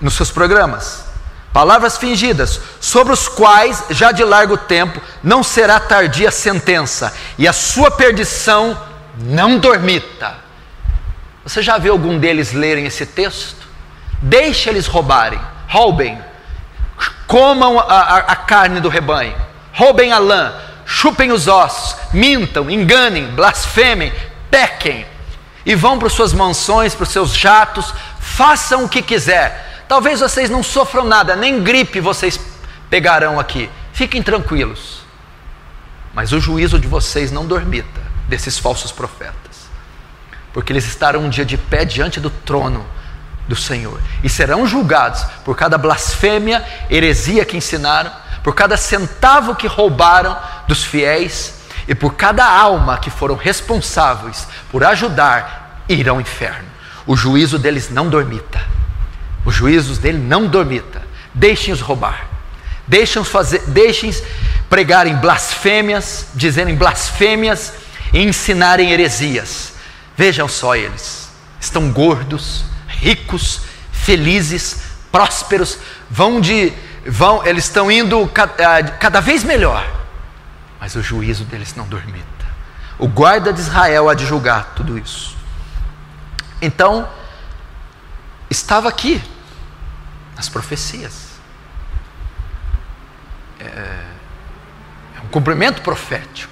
nos 0.00 0.14
seus 0.14 0.32
programas 0.32 1.10
palavras 1.52 1.98
fingidas, 1.98 2.60
sobre 2.80 3.12
os 3.12 3.28
quais 3.28 3.84
já 3.90 4.12
de 4.12 4.22
largo 4.22 4.56
tempo 4.56 5.00
não 5.22 5.42
será 5.42 5.80
tardia 5.80 6.28
a 6.28 6.32
sentença, 6.32 7.12
e 7.36 7.46
a 7.46 7.52
sua 7.52 7.90
perdição 7.90 8.80
não 9.16 9.58
dormita. 9.58 10.34
Você 11.44 11.62
já 11.62 11.78
viu 11.78 11.92
algum 11.92 12.18
deles 12.18 12.52
lerem 12.52 12.86
esse 12.86 13.04
texto? 13.04 13.68
Deixe 14.22 14.68
eles 14.68 14.86
roubarem, 14.86 15.40
roubem, 15.68 16.22
comam 17.30 17.78
a, 17.78 17.84
a, 17.84 18.16
a 18.18 18.36
carne 18.36 18.80
do 18.80 18.88
rebanho, 18.88 19.36
roubem 19.72 20.12
a 20.12 20.18
lã, 20.18 20.52
chupem 20.84 21.30
os 21.30 21.46
ossos, 21.46 21.96
mintam, 22.12 22.70
enganem, 22.70 23.28
blasfemem, 23.28 24.12
pequem, 24.50 25.06
e 25.64 25.74
vão 25.74 25.98
para 25.98 26.08
suas 26.08 26.32
mansões, 26.32 26.94
para 26.94 27.04
os 27.04 27.10
seus 27.10 27.32
jatos, 27.32 27.94
façam 28.18 28.84
o 28.84 28.88
que 28.88 29.00
quiser 29.00 29.70
Talvez 29.90 30.20
vocês 30.20 30.48
não 30.48 30.62
sofram 30.62 31.04
nada, 31.04 31.34
nem 31.34 31.64
gripe 31.64 31.98
vocês 31.98 32.38
pegarão 32.88 33.40
aqui. 33.40 33.68
Fiquem 33.92 34.22
tranquilos. 34.22 35.00
Mas 36.14 36.32
o 36.32 36.38
juízo 36.38 36.78
de 36.78 36.86
vocês 36.86 37.32
não 37.32 37.44
dormita 37.44 38.00
desses 38.28 38.56
falsos 38.56 38.92
profetas, 38.92 39.68
porque 40.52 40.72
eles 40.72 40.86
estarão 40.86 41.24
um 41.24 41.28
dia 41.28 41.44
de 41.44 41.56
pé 41.58 41.84
diante 41.84 42.20
do 42.20 42.30
trono 42.30 42.86
do 43.50 43.56
Senhor 43.56 44.00
e 44.24 44.28
serão 44.28 44.66
julgados 44.66 45.24
por 45.44 45.54
cada 45.54 45.76
blasfêmia, 45.76 46.64
heresia 46.88 47.44
que 47.44 47.56
ensinaram, 47.56 48.10
por 48.42 48.54
cada 48.54 48.76
centavo 48.76 49.54
que 49.54 49.66
roubaram 49.66 50.38
dos 50.66 50.82
fiéis 50.82 51.54
e 51.86 51.94
por 51.94 52.14
cada 52.14 52.46
alma 52.46 52.96
que 52.96 53.10
foram 53.10 53.34
responsáveis 53.34 54.48
por 54.70 54.82
ajudar 54.84 55.84
ir 55.88 56.08
ao 56.08 56.20
inferno. 56.20 56.70
O 57.06 57.16
juízo 57.16 57.58
deles 57.58 57.90
não 57.90 58.08
dormita 58.08 58.80
os 59.44 59.54
juízos 59.54 59.98
dele 59.98 60.18
não 60.18 60.46
dormita. 60.46 61.02
Deixem-os 61.32 61.80
roubar. 61.80 62.26
Deixem-os 62.86 63.28
fazer, 63.28 63.62
deixem 63.68 64.12
pregarem 64.68 65.16
blasfêmias, 65.16 66.26
dizerem 66.34 66.74
blasfêmias 66.74 67.72
e 68.12 68.22
ensinarem 68.22 68.90
heresias. 68.90 69.72
Vejam 70.16 70.48
só 70.48 70.76
eles. 70.76 71.28
Estão 71.60 71.90
gordos, 71.90 72.64
ricos, 73.00 73.62
felizes, 73.90 74.82
prósperos, 75.10 75.78
vão 76.08 76.40
de 76.40 76.72
vão, 77.06 77.44
eles 77.46 77.64
estão 77.64 77.90
indo 77.90 78.26
cada, 78.28 78.84
cada 78.84 79.20
vez 79.20 79.42
melhor. 79.44 79.84
Mas 80.78 80.94
o 80.94 81.02
juízo 81.02 81.44
deles 81.44 81.74
não 81.74 81.86
dormita. 81.86 82.26
O 82.98 83.08
guarda 83.08 83.52
de 83.52 83.60
Israel 83.60 84.08
há 84.08 84.14
de 84.14 84.26
julgar 84.26 84.72
tudo 84.74 84.98
isso. 84.98 85.36
Então, 86.60 87.08
estava 88.50 88.88
aqui 88.88 89.22
nas 90.36 90.48
profecias. 90.48 91.30
É, 93.58 93.64
é 95.16 95.20
um 95.24 95.28
cumprimento 95.28 95.82
profético. 95.82 96.50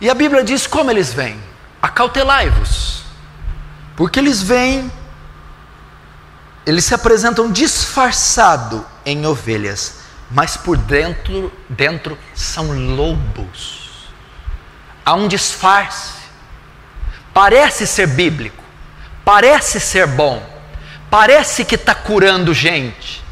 E 0.00 0.08
a 0.08 0.14
Bíblia 0.14 0.42
diz 0.42 0.66
como 0.66 0.90
eles 0.90 1.12
vêm: 1.12 1.38
acautelai-vos, 1.80 2.99
porque 3.96 4.18
eles 4.18 4.42
vêm, 4.42 4.90
eles 6.66 6.84
se 6.84 6.94
apresentam 6.94 7.50
disfarçado 7.50 8.86
em 9.04 9.26
ovelhas, 9.26 10.00
mas 10.30 10.56
por 10.56 10.76
dentro, 10.76 11.52
dentro 11.68 12.16
são 12.34 12.72
lobos. 12.94 14.10
Há 15.04 15.14
um 15.14 15.26
disfarce. 15.26 16.20
Parece 17.32 17.86
ser 17.86 18.06
bíblico, 18.06 18.62
parece 19.24 19.80
ser 19.80 20.06
bom, 20.06 20.42
parece 21.10 21.64
que 21.64 21.76
está 21.76 21.94
curando 21.94 22.52
gente. 22.52 23.22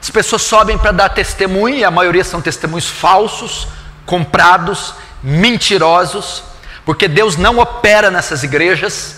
As 0.00 0.10
pessoas 0.10 0.42
sobem 0.42 0.78
para 0.78 0.92
dar 0.92 1.08
testemunho, 1.10 1.76
e 1.76 1.84
a 1.84 1.90
maioria 1.90 2.24
são 2.24 2.40
testemunhos 2.40 2.88
falsos, 2.88 3.68
comprados, 4.06 4.94
mentirosos, 5.22 6.42
porque 6.84 7.08
Deus 7.08 7.36
não 7.36 7.58
opera 7.58 8.10
nessas 8.10 8.42
igrejas. 8.42 9.16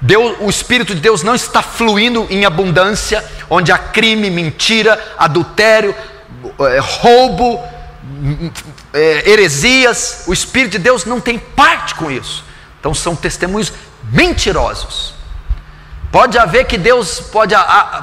Deus, 0.00 0.36
o 0.40 0.48
Espírito 0.48 0.94
de 0.94 1.00
Deus 1.00 1.22
não 1.22 1.34
está 1.34 1.62
fluindo 1.62 2.26
em 2.30 2.44
abundância, 2.44 3.24
onde 3.50 3.70
há 3.70 3.76
crime, 3.76 4.30
mentira, 4.30 4.98
adultério, 5.18 5.94
é, 6.60 6.78
roubo, 6.80 7.62
é, 8.94 9.30
heresias. 9.30 10.24
O 10.26 10.32
Espírito 10.32 10.72
de 10.72 10.78
Deus 10.78 11.04
não 11.04 11.20
tem 11.20 11.38
parte 11.38 11.94
com 11.94 12.10
isso. 12.10 12.44
Então 12.78 12.94
são 12.94 13.14
testemunhos 13.14 13.72
mentirosos. 14.10 15.14
Pode 16.10 16.38
haver 16.38 16.64
que 16.64 16.78
Deus, 16.78 17.20
pode, 17.20 17.54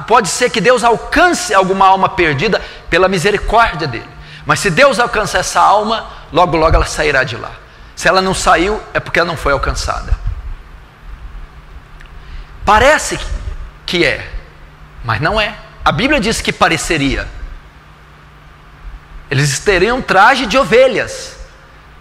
pode 0.06 0.28
ser 0.28 0.50
que 0.50 0.60
Deus 0.60 0.84
alcance 0.84 1.52
alguma 1.52 1.86
alma 1.86 2.08
perdida 2.08 2.62
pela 2.88 3.08
misericórdia 3.08 3.86
dele. 3.86 4.08
Mas 4.46 4.60
se 4.60 4.70
Deus 4.70 4.98
alcançar 4.98 5.40
essa 5.40 5.60
alma, 5.60 6.06
logo, 6.32 6.56
logo 6.56 6.74
ela 6.74 6.86
sairá 6.86 7.24
de 7.24 7.36
lá. 7.36 7.50
Se 7.94 8.08
ela 8.08 8.22
não 8.22 8.32
saiu, 8.32 8.80
é 8.94 9.00
porque 9.00 9.18
ela 9.18 9.28
não 9.28 9.36
foi 9.36 9.52
alcançada. 9.52 10.27
Parece 12.68 13.18
que 13.86 14.04
é, 14.04 14.28
mas 15.02 15.22
não 15.22 15.40
é. 15.40 15.54
A 15.82 15.90
Bíblia 15.90 16.20
diz 16.20 16.42
que 16.42 16.52
pareceria. 16.52 17.26
Eles 19.30 19.58
teriam 19.58 20.02
traje 20.02 20.44
de 20.44 20.58
ovelhas, 20.58 21.34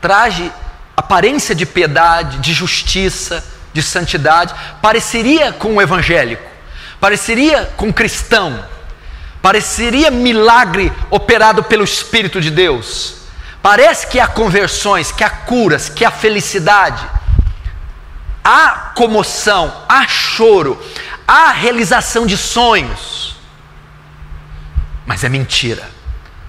traje, 0.01 0.51
aparência 0.93 1.55
de 1.55 1.65
piedade, 1.65 2.39
de 2.39 2.51
justiça, 2.51 3.41
de 3.71 3.81
santidade, 3.81 4.53
pareceria 4.81 5.53
com 5.53 5.77
o 5.77 5.81
evangélico, 5.81 6.43
pareceria 6.99 7.71
com 7.77 7.87
o 7.87 7.93
cristão, 7.93 8.61
pareceria 9.41 10.11
milagre 10.11 10.91
operado 11.09 11.63
pelo 11.63 11.85
Espírito 11.85 12.41
de 12.41 12.51
Deus. 12.51 13.19
Parece 13.61 14.07
que 14.07 14.19
há 14.19 14.27
conversões, 14.27 15.13
que 15.13 15.23
há 15.23 15.29
curas, 15.29 15.87
que 15.87 16.03
há 16.03 16.11
felicidade, 16.11 17.07
há 18.47 18.93
comoção, 18.95 19.83
há 19.89 20.07
choro, 20.07 20.81
há 21.27 21.51
realização 21.51 22.25
de 22.25 22.37
sonhos. 22.37 23.35
Mas 25.05 25.25
é 25.25 25.29
mentira. 25.29 25.91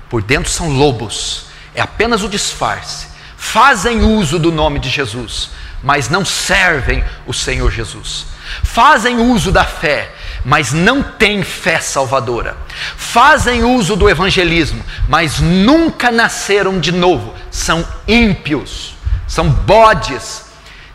Por 0.09 0.23
dentro 0.23 0.49
são 0.49 0.71
lobos, 0.71 1.47
é 1.75 1.81
apenas 1.81 2.23
o 2.23 2.29
disfarce. 2.29 3.09
Fazem 3.37 4.03
uso 4.03 4.39
do 4.39 4.53
nome 4.53 4.79
de 4.79 4.89
Jesus, 4.89 5.51
mas 5.83 6.09
não 6.09 6.25
servem 6.25 7.05
o 7.27 7.35
Senhor 7.35 7.71
Jesus. 7.73 8.27
Fazem 8.63 9.19
uso 9.19 9.51
da 9.51 9.65
fé, 9.65 10.15
mas 10.45 10.73
não 10.73 11.03
têm 11.03 11.43
fé 11.43 11.81
salvadora. 11.81 12.57
Fazem 12.97 13.65
uso 13.65 13.97
do 13.97 14.09
evangelismo, 14.09 14.85
mas 15.09 15.41
nunca 15.41 16.13
nasceram 16.13 16.79
de 16.79 16.93
novo. 16.93 17.35
São 17.51 17.87
ímpios, 18.07 18.95
são 19.27 19.51
bodes, 19.51 20.48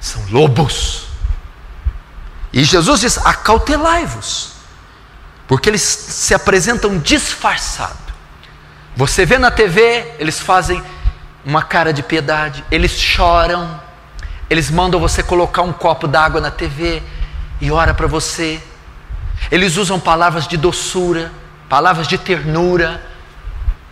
são 0.03 0.22
lobos. 0.29 1.05
E 2.51 2.63
Jesus 2.63 3.00
diz: 3.00 3.17
acautelai-vos, 3.19 4.51
porque 5.48 5.69
eles 5.69 5.81
se 5.81 6.33
apresentam 6.33 7.00
disfarçados. 7.00 8.03
Você 8.98 9.25
vê 9.25 9.39
na 9.39 9.50
TV, 9.50 10.13
eles 10.19 10.39
fazem 10.39 10.83
uma 11.45 11.63
cara 11.63 11.93
de 11.93 12.03
piedade, 12.03 12.63
eles 12.69 12.91
choram, 12.91 13.79
eles 14.50 14.69
mandam 14.69 15.00
você 15.00 15.24
colocar 15.24 15.62
um 15.62 15.72
copo 15.72 16.05
d'água 16.05 16.41
na 16.41 16.51
TV 16.51 17.01
e 17.62 17.72
ora 17.72 17.93
para 17.93 18.05
você. 18.05 18.62
Eles 19.50 19.77
usam 19.77 20.00
palavras 20.00 20.48
de 20.48 20.57
doçura, 20.57 21.31
palavras 21.69 22.07
de 22.07 22.17
ternura. 22.17 23.01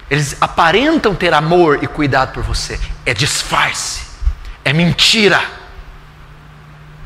Eles 0.09 0.35
aparentam 0.41 1.15
ter 1.15 1.33
amor 1.33 1.81
e 1.81 1.87
cuidado 1.87 2.33
por 2.33 2.43
você. 2.43 2.77
É 3.05 3.13
disfarce, 3.13 4.01
é 4.63 4.73
mentira. 4.73 5.60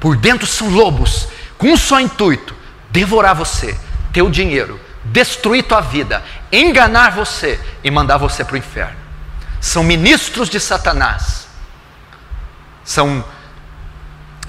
Por 0.05 0.15
dentro 0.15 0.45
são 0.45 0.69
lobos, 0.69 1.27
com 1.57 1.69
um 1.69 1.75
só 1.75 1.99
intuito: 1.99 2.53
devorar 2.91 3.33
você, 3.33 3.75
teu 4.13 4.29
dinheiro, 4.29 4.79
destruir 5.03 5.63
tua 5.63 5.81
vida, 5.81 6.23
enganar 6.51 7.09
você 7.09 7.59
e 7.83 7.89
mandar 7.89 8.17
você 8.17 8.45
para 8.45 8.53
o 8.53 8.57
inferno. 8.57 8.97
São 9.59 9.83
ministros 9.83 10.47
de 10.47 10.59
Satanás. 10.59 11.47
São 12.83 13.25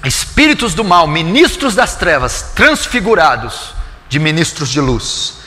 espíritos 0.05 0.75
do 0.75 0.83
mal, 0.83 1.07
ministros 1.07 1.73
das 1.73 1.95
trevas, 1.95 2.51
transfigurados 2.53 3.73
de 4.07 4.19
ministros 4.19 4.69
de 4.69 4.79
luz. 4.79 5.39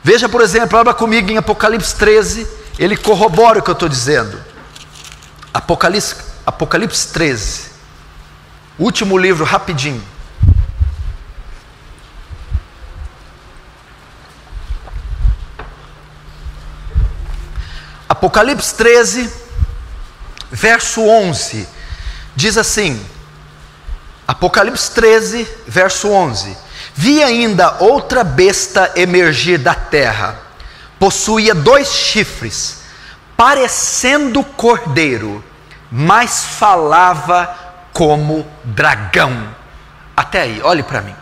Veja, 0.00 0.28
por 0.28 0.42
exemplo, 0.42 0.78
abra 0.78 0.94
comigo 0.94 1.28
em 1.28 1.38
Apocalipse 1.38 1.96
13, 1.96 2.46
ele 2.78 2.96
corrobora 2.96 3.58
o 3.58 3.62
que 3.64 3.70
eu 3.70 3.72
estou 3.72 3.88
dizendo. 3.88 4.40
Apocalipse, 5.52 6.14
Apocalipse 6.46 7.12
13, 7.12 7.75
último 8.78 9.16
livro, 9.16 9.44
rapidinho. 9.44 10.02
Apocalipse 18.08 18.74
13, 18.74 19.30
verso 20.50 21.02
11, 21.02 21.68
diz 22.34 22.56
assim: 22.56 23.04
Apocalipse 24.26 24.90
13, 24.92 25.46
verso 25.66 26.08
11: 26.08 26.56
Vi 26.94 27.22
ainda 27.22 27.76
outra 27.80 28.24
besta 28.24 28.92
emergir 28.96 29.58
da 29.58 29.74
terra, 29.74 30.40
possuía 30.98 31.54
dois 31.54 31.92
chifres, 31.92 32.78
parecendo 33.36 34.42
cordeiro, 34.42 35.44
mas 35.90 36.44
falava 36.44 37.65
como 37.96 38.46
dragão. 38.62 39.56
Até 40.14 40.42
aí, 40.42 40.60
olhe 40.62 40.82
para 40.82 41.00
mim. 41.00 41.16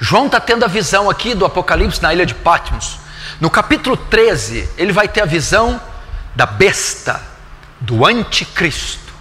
João 0.00 0.24
está 0.24 0.40
tendo 0.40 0.64
a 0.64 0.68
visão 0.68 1.10
aqui 1.10 1.34
do 1.34 1.44
Apocalipse 1.44 2.02
na 2.02 2.14
ilha 2.14 2.24
de 2.24 2.34
Patmos. 2.34 2.98
No 3.38 3.50
capítulo 3.50 3.94
13, 3.94 4.66
ele 4.78 4.90
vai 4.90 5.06
ter 5.06 5.20
a 5.20 5.26
visão 5.26 5.78
da 6.34 6.46
besta, 6.46 7.20
do 7.78 8.06
anticristo. 8.06 9.12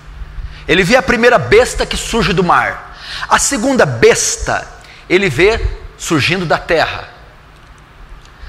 Ele 0.65 0.81
vê 0.81 0.95
a 0.95 1.01
primeira 1.01 1.37
besta 1.37 1.85
que 1.85 1.97
surge 1.97 2.31
do 2.31 2.41
mar. 2.41 2.97
A 3.27 3.37
segunda 3.37 3.85
besta, 3.85 4.65
ele 5.09 5.29
vê 5.29 5.59
surgindo 5.97 6.45
da 6.45 6.57
terra. 6.57 7.09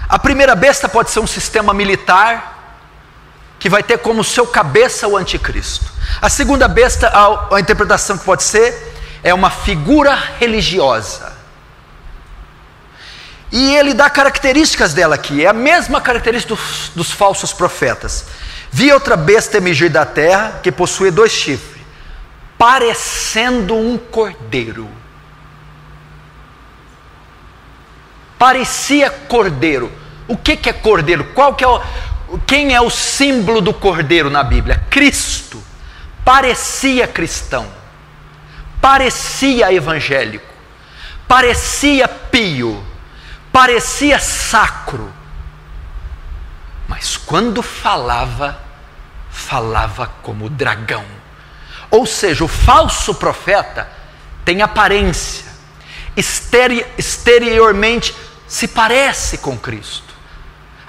A 0.09 0.17
primeira 0.17 0.55
besta 0.55 0.89
pode 0.89 1.11
ser 1.11 1.19
um 1.19 1.27
sistema 1.27 1.75
militar 1.75 2.60
que 3.61 3.69
vai 3.69 3.83
ter 3.83 3.99
como 3.99 4.25
seu 4.25 4.47
cabeça 4.47 5.07
o 5.07 5.17
anticristo. 5.17 5.93
A 6.21 6.31
segunda 6.31 6.67
besta, 6.67 7.09
a, 7.09 7.55
a 7.57 7.61
interpretação 7.61 8.17
que 8.17 8.25
pode 8.25 8.43
ser, 8.43 8.95
é 9.23 9.35
uma 9.35 9.51
figura 9.51 10.15
religiosa. 10.15 11.39
E 13.53 13.75
ele 13.77 13.93
dá 13.93 14.09
características 14.09 14.95
dela 14.95 15.15
aqui, 15.15 15.45
é 15.45 15.49
a 15.49 15.53
mesma 15.53 16.01
característica 16.01 16.55
dos, 16.55 16.91
dos 16.95 17.11
falsos 17.11 17.53
profetas. 17.53 18.25
Vi 18.73 18.91
outra 18.93 19.17
besta 19.17 19.59
emergir 19.59 19.91
da 19.91 20.07
terra, 20.07 20.61
que 20.63 20.73
possuía 20.73 21.13
dois 21.13 21.33
chifres, 21.33 21.85
parecendo 22.57 23.75
um 23.75 23.99
cordeiro. 23.99 24.89
Parecia 28.39 29.11
cordeiro. 29.11 29.93
O 30.27 30.37
que, 30.37 30.57
que 30.57 30.71
é 30.71 30.73
cordeiro? 30.73 31.25
Qual 31.35 31.55
que 31.55 31.65
é 31.65 31.69
o, 31.69 31.83
quem 32.39 32.75
é 32.75 32.81
o 32.81 32.91
símbolo 32.91 33.61
do 33.61 33.75
cordeiro 33.75 34.31
na 34.31 34.43
Bíblia? 34.43 34.85
Cristo. 34.91 35.63
Parecia 36.25 37.07
cristão. 37.07 37.67
Parecia 38.81 39.73
evangélico. 39.73 40.47
Parecia 41.27 42.09
pio 42.09 42.91
parecia 43.53 44.19
sacro, 44.19 45.13
mas 46.89 47.17
quando 47.17 47.63
falava, 47.63 48.59
falava 49.31 50.07
como 50.23 50.49
dragão. 50.49 51.05
Ou 51.91 52.07
seja, 52.07 52.45
o 52.45 52.49
falso 52.49 53.15
profeta 53.15 53.89
tem 54.45 54.63
aparência, 54.63 55.47
exteri 56.17 56.87
exteriormente 56.97 58.15
se 58.47 58.69
parece 58.69 59.39
com 59.39 59.59
Cristo. 59.59 60.10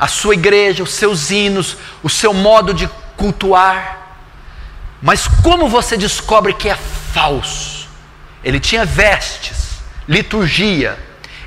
A 0.02 0.08
sua 0.08 0.34
igreja, 0.34 0.82
os 0.82 0.96
seus 0.96 1.30
hinos, 1.30 1.78
o 2.02 2.10
seu 2.10 2.34
modo 2.34 2.74
de 2.74 2.90
cultuar. 3.16 4.00
Mas 5.00 5.28
como 5.28 5.70
você 5.70 5.96
descobre 5.96 6.56
que 6.56 6.68
é 6.68 6.76
falso? 6.76 7.88
Ele 8.44 8.60
tinha 8.60 8.84
vestes, 8.84 9.84
liturgia, 10.08 10.98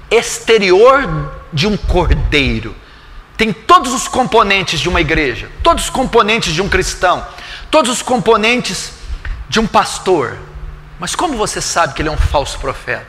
exterior 0.09 1.33
de 1.53 1.67
um 1.67 1.77
cordeiro. 1.77 2.77
Tem 3.37 3.53
todos 3.53 3.93
os 3.93 4.07
componentes 4.07 4.79
de 4.79 4.89
uma 4.89 5.01
igreja, 5.01 5.51
todos 5.61 5.85
os 5.85 5.91
componentes 5.91 6.55
de 6.55 6.63
um 6.63 6.69
cristão, 6.69 7.27
todos 7.73 7.91
os 7.91 8.03
componentes 8.03 8.93
de 9.49 9.59
um 9.59 9.67
pastor. 9.67 10.39
Mas 11.01 11.17
como 11.17 11.37
você 11.37 11.61
sabe 11.61 11.95
que 11.95 12.03
ele 12.03 12.09
é 12.09 12.13
um 12.13 12.17
falso 12.17 12.57
profeta? 12.61 13.05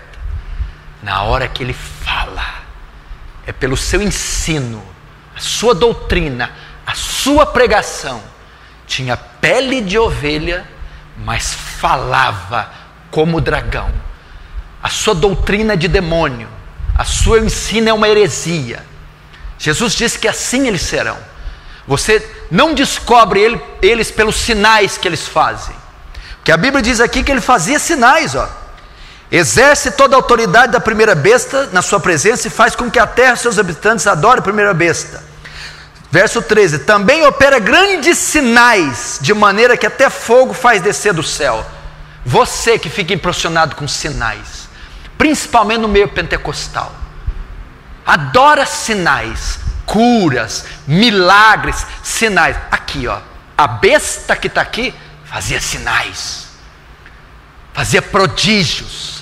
Na 1.04 1.22
hora 1.22 1.48
que 1.48 1.62
ele 1.62 1.74
fala, 1.74 2.44
é 3.46 3.52
pelo 3.52 3.78
seu 3.78 4.02
ensino, 4.02 4.95
a 5.36 5.39
sua 5.39 5.76
doutrina, 5.76 6.52
a 6.86 6.95
sua 6.95 7.45
pregação. 7.45 8.21
Tinha 8.88 9.17
pele 9.17 9.82
de 9.82 9.98
ovelha, 9.98 10.65
mas 11.17 11.54
falava 11.54 12.71
como 13.12 13.41
dragão. 13.41 13.91
A 14.82 14.89
sua 14.89 15.15
doutrina 15.15 15.74
é 15.74 15.76
de 15.76 15.88
demônio, 15.88 16.48
a 16.98 17.04
sua 17.04 17.39
ensino 17.39 17.89
é 17.89 17.93
uma 17.93 18.08
heresia. 18.08 18.86
Jesus 19.58 19.93
disse 19.93 20.19
que 20.19 20.28
assim 20.28 20.67
eles 20.67 20.82
serão. 20.82 21.17
Você 21.88 22.28
não 22.52 22.74
descobre 22.74 23.39
ele, 23.39 23.62
eles 23.82 24.12
pelos 24.12 24.36
sinais 24.36 24.98
que 24.98 25.08
eles 25.08 25.28
fazem. 25.28 25.76
Que 26.43 26.52
a 26.52 26.58
Bíblia 26.58 26.82
diz 26.82 27.00
aqui 27.00 27.24
que 27.24 27.32
ele 27.32 27.41
fazia 27.41 27.80
sinais, 27.80 28.36
ó. 28.36 28.48
Exerce 29.32 29.92
toda 29.92 30.16
a 30.16 30.20
autoridade 30.20 30.72
da 30.72 30.80
primeira 30.80 31.16
besta 31.16 31.70
na 31.72 31.82
sua 31.82 32.00
presença 32.00 32.48
e 32.48 32.52
faz 32.52 32.76
com 32.76 32.90
que 32.90 33.00
a 33.00 33.08
terra 33.08 33.34
e 33.34 33.38
seus 33.38 33.58
habitantes 33.58 34.08
adorem 34.08 34.40
a 34.40 34.44
primeira 34.44 34.74
besta. 34.74 35.24
Verso 36.12 36.42
13: 36.42 36.80
Também 36.80 37.26
opera 37.26 37.60
grandes 37.60 38.18
sinais, 38.18 39.20
de 39.22 39.34
maneira 39.34 39.76
que 39.76 39.86
até 39.86 40.10
fogo 40.10 40.54
faz 40.54 40.82
descer 40.82 41.14
do 41.14 41.24
céu. 41.24 41.66
Você 42.26 42.80
que 42.80 42.90
fica 42.90 43.14
impressionado 43.14 43.76
com 43.76 43.88
sinais, 43.88 44.68
principalmente 45.18 45.82
no 45.82 45.88
meio 45.88 46.08
pentecostal, 46.08 46.92
adora 48.06 48.66
sinais, 48.66 49.60
curas, 49.86 50.66
milagres, 50.88 51.86
sinais. 52.04 52.56
Aqui, 52.72 53.08
ó, 53.08 53.20
a 53.58 53.68
besta 53.68 54.36
que 54.36 54.48
está 54.48 54.62
aqui 54.62 54.94
fazia 55.26 55.60
sinais, 55.60 56.48
fazia 57.74 58.02
prodígios. 58.02 59.14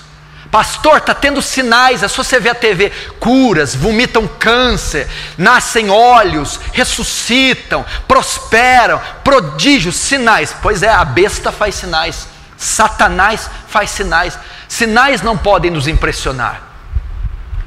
Pastor, 0.53 0.97
está 0.97 1.15
tendo 1.15 1.41
sinais, 1.41 2.03
é 2.03 2.07
só 2.07 2.23
você 2.23 2.39
ver 2.39 2.51
a 2.51 2.55
TV: 2.55 2.91
curas, 3.19 3.73
vomitam 3.73 4.27
câncer, 4.27 5.09
nascem 5.35 5.89
olhos, 5.89 6.59
ressuscitam, 6.71 7.83
prosperam, 8.07 9.01
prodígios, 9.23 9.95
sinais. 9.95 10.55
Pois 10.61 10.83
é, 10.83 10.89
a 10.89 11.03
besta 11.03 11.51
faz 11.51 11.73
sinais, 11.73 12.27
Satanás 12.55 13.49
faz 13.67 13.89
sinais. 13.89 14.37
Sinais 14.67 15.23
não 15.23 15.35
podem 15.35 15.71
nos 15.71 15.87
impressionar, 15.87 16.61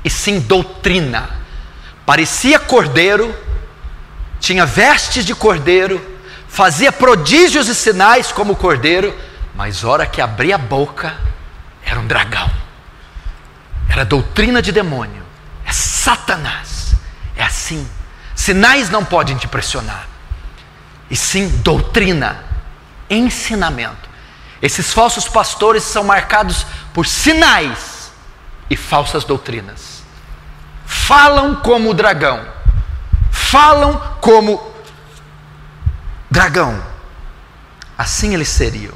e 0.05 0.09
sim 0.09 0.38
doutrina. 0.38 1.29
Parecia 2.07 2.57
cordeiro, 2.61 3.35
tinha 4.38 4.64
vestes 4.64 5.27
de 5.27 5.35
cordeiro, 5.35 6.01
fazia 6.46 6.92
prodígios 6.92 7.66
e 7.66 7.75
sinais 7.75 8.31
como 8.31 8.55
cordeiro, 8.55 9.12
mas 9.57 9.83
hora 9.83 10.07
que 10.07 10.20
abria 10.20 10.55
a 10.55 10.59
boca, 10.59 11.16
era 11.85 11.99
um 11.99 12.07
dragão. 12.07 12.49
Era 13.88 14.05
doutrina 14.05 14.61
de 14.61 14.72
demônio. 14.72 15.22
É 15.64 15.72
Satanás. 15.72 16.94
É 17.37 17.44
assim. 17.44 17.88
Sinais 18.35 18.90
não 18.90 19.05
podem 19.05 19.37
te 19.37 19.46
impressionar. 19.46 20.07
E 21.11 21.16
sim 21.16 21.49
doutrina, 21.62 22.44
ensinamento. 23.09 24.09
Esses 24.61 24.92
falsos 24.92 25.29
pastores 25.29 25.83
são 25.83 26.05
marcados 26.05 26.66
por 26.92 27.07
sinais 27.07 28.11
e 28.68 28.77
falsas 28.77 29.25
doutrinas. 29.25 30.03
Falam 30.85 31.57
como 31.57 31.90
o 31.90 31.94
dragão. 31.94 32.46
Falam 33.31 33.99
como 34.20 34.75
dragão. 36.31 36.83
Assim 37.96 38.35
eles 38.35 38.49
seriam. 38.49 38.95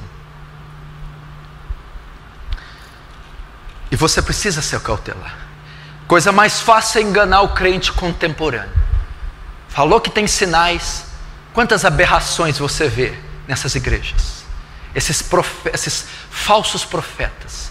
E 3.91 3.97
você 3.97 4.23
precisa 4.23 4.63
ser 4.63 4.81
cautelar. 4.81 5.37
Coisa 6.07 6.33
mais 6.33 6.61
fácil 6.61 7.01
é 7.01 7.03
enganar 7.03 7.43
o 7.43 7.55
crente 7.55 7.93
contemporâneo. 7.93 8.73
Falou 9.69 10.01
que 10.01 10.11
tem 10.11 10.27
sinais. 10.27 11.05
Quantas 11.53 11.85
aberrações 11.85 12.59
você 12.59 12.89
vê 12.89 13.15
nessas 13.47 13.75
igrejas? 13.75 14.45
Esses, 14.95 15.23
profe 15.23 15.71
esses 15.73 16.07
falsos 16.31 16.85
profetas. 16.85 17.71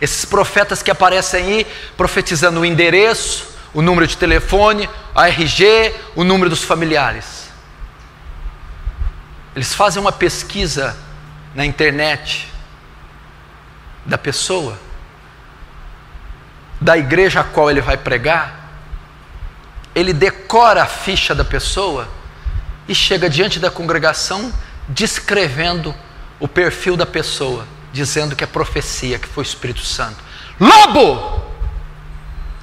Esses 0.00 0.24
profetas 0.24 0.82
que 0.82 0.90
aparecem 0.90 1.44
aí 1.44 1.66
profetizando 1.96 2.60
o 2.60 2.64
endereço, 2.64 3.46
o 3.74 3.82
número 3.82 4.06
de 4.06 4.16
telefone, 4.16 4.88
a 5.14 5.28
RG, 5.28 5.94
o 6.14 6.24
número 6.24 6.48
dos 6.48 6.62
familiares. 6.62 7.48
Eles 9.54 9.74
fazem 9.74 10.00
uma 10.00 10.12
pesquisa 10.12 10.96
na 11.54 11.64
internet 11.64 12.48
da 14.06 14.16
pessoa 14.16 14.78
da 16.80 16.96
igreja 16.96 17.40
a 17.40 17.44
qual 17.44 17.70
ele 17.70 17.80
vai 17.80 17.96
pregar, 17.96 18.70
ele 19.94 20.12
decora 20.12 20.82
a 20.82 20.86
ficha 20.86 21.34
da 21.34 21.44
pessoa 21.44 22.08
e 22.86 22.94
chega 22.94 23.28
diante 23.28 23.58
da 23.58 23.70
congregação 23.70 24.52
descrevendo 24.88 25.94
o 26.40 26.46
perfil 26.46 26.96
da 26.96 27.04
pessoa, 27.04 27.66
dizendo 27.92 28.36
que 28.36 28.44
é 28.44 28.46
profecia, 28.46 29.18
que 29.18 29.26
foi 29.26 29.42
o 29.42 29.46
Espírito 29.46 29.84
Santo. 29.84 30.16
Lobo! 30.58 31.42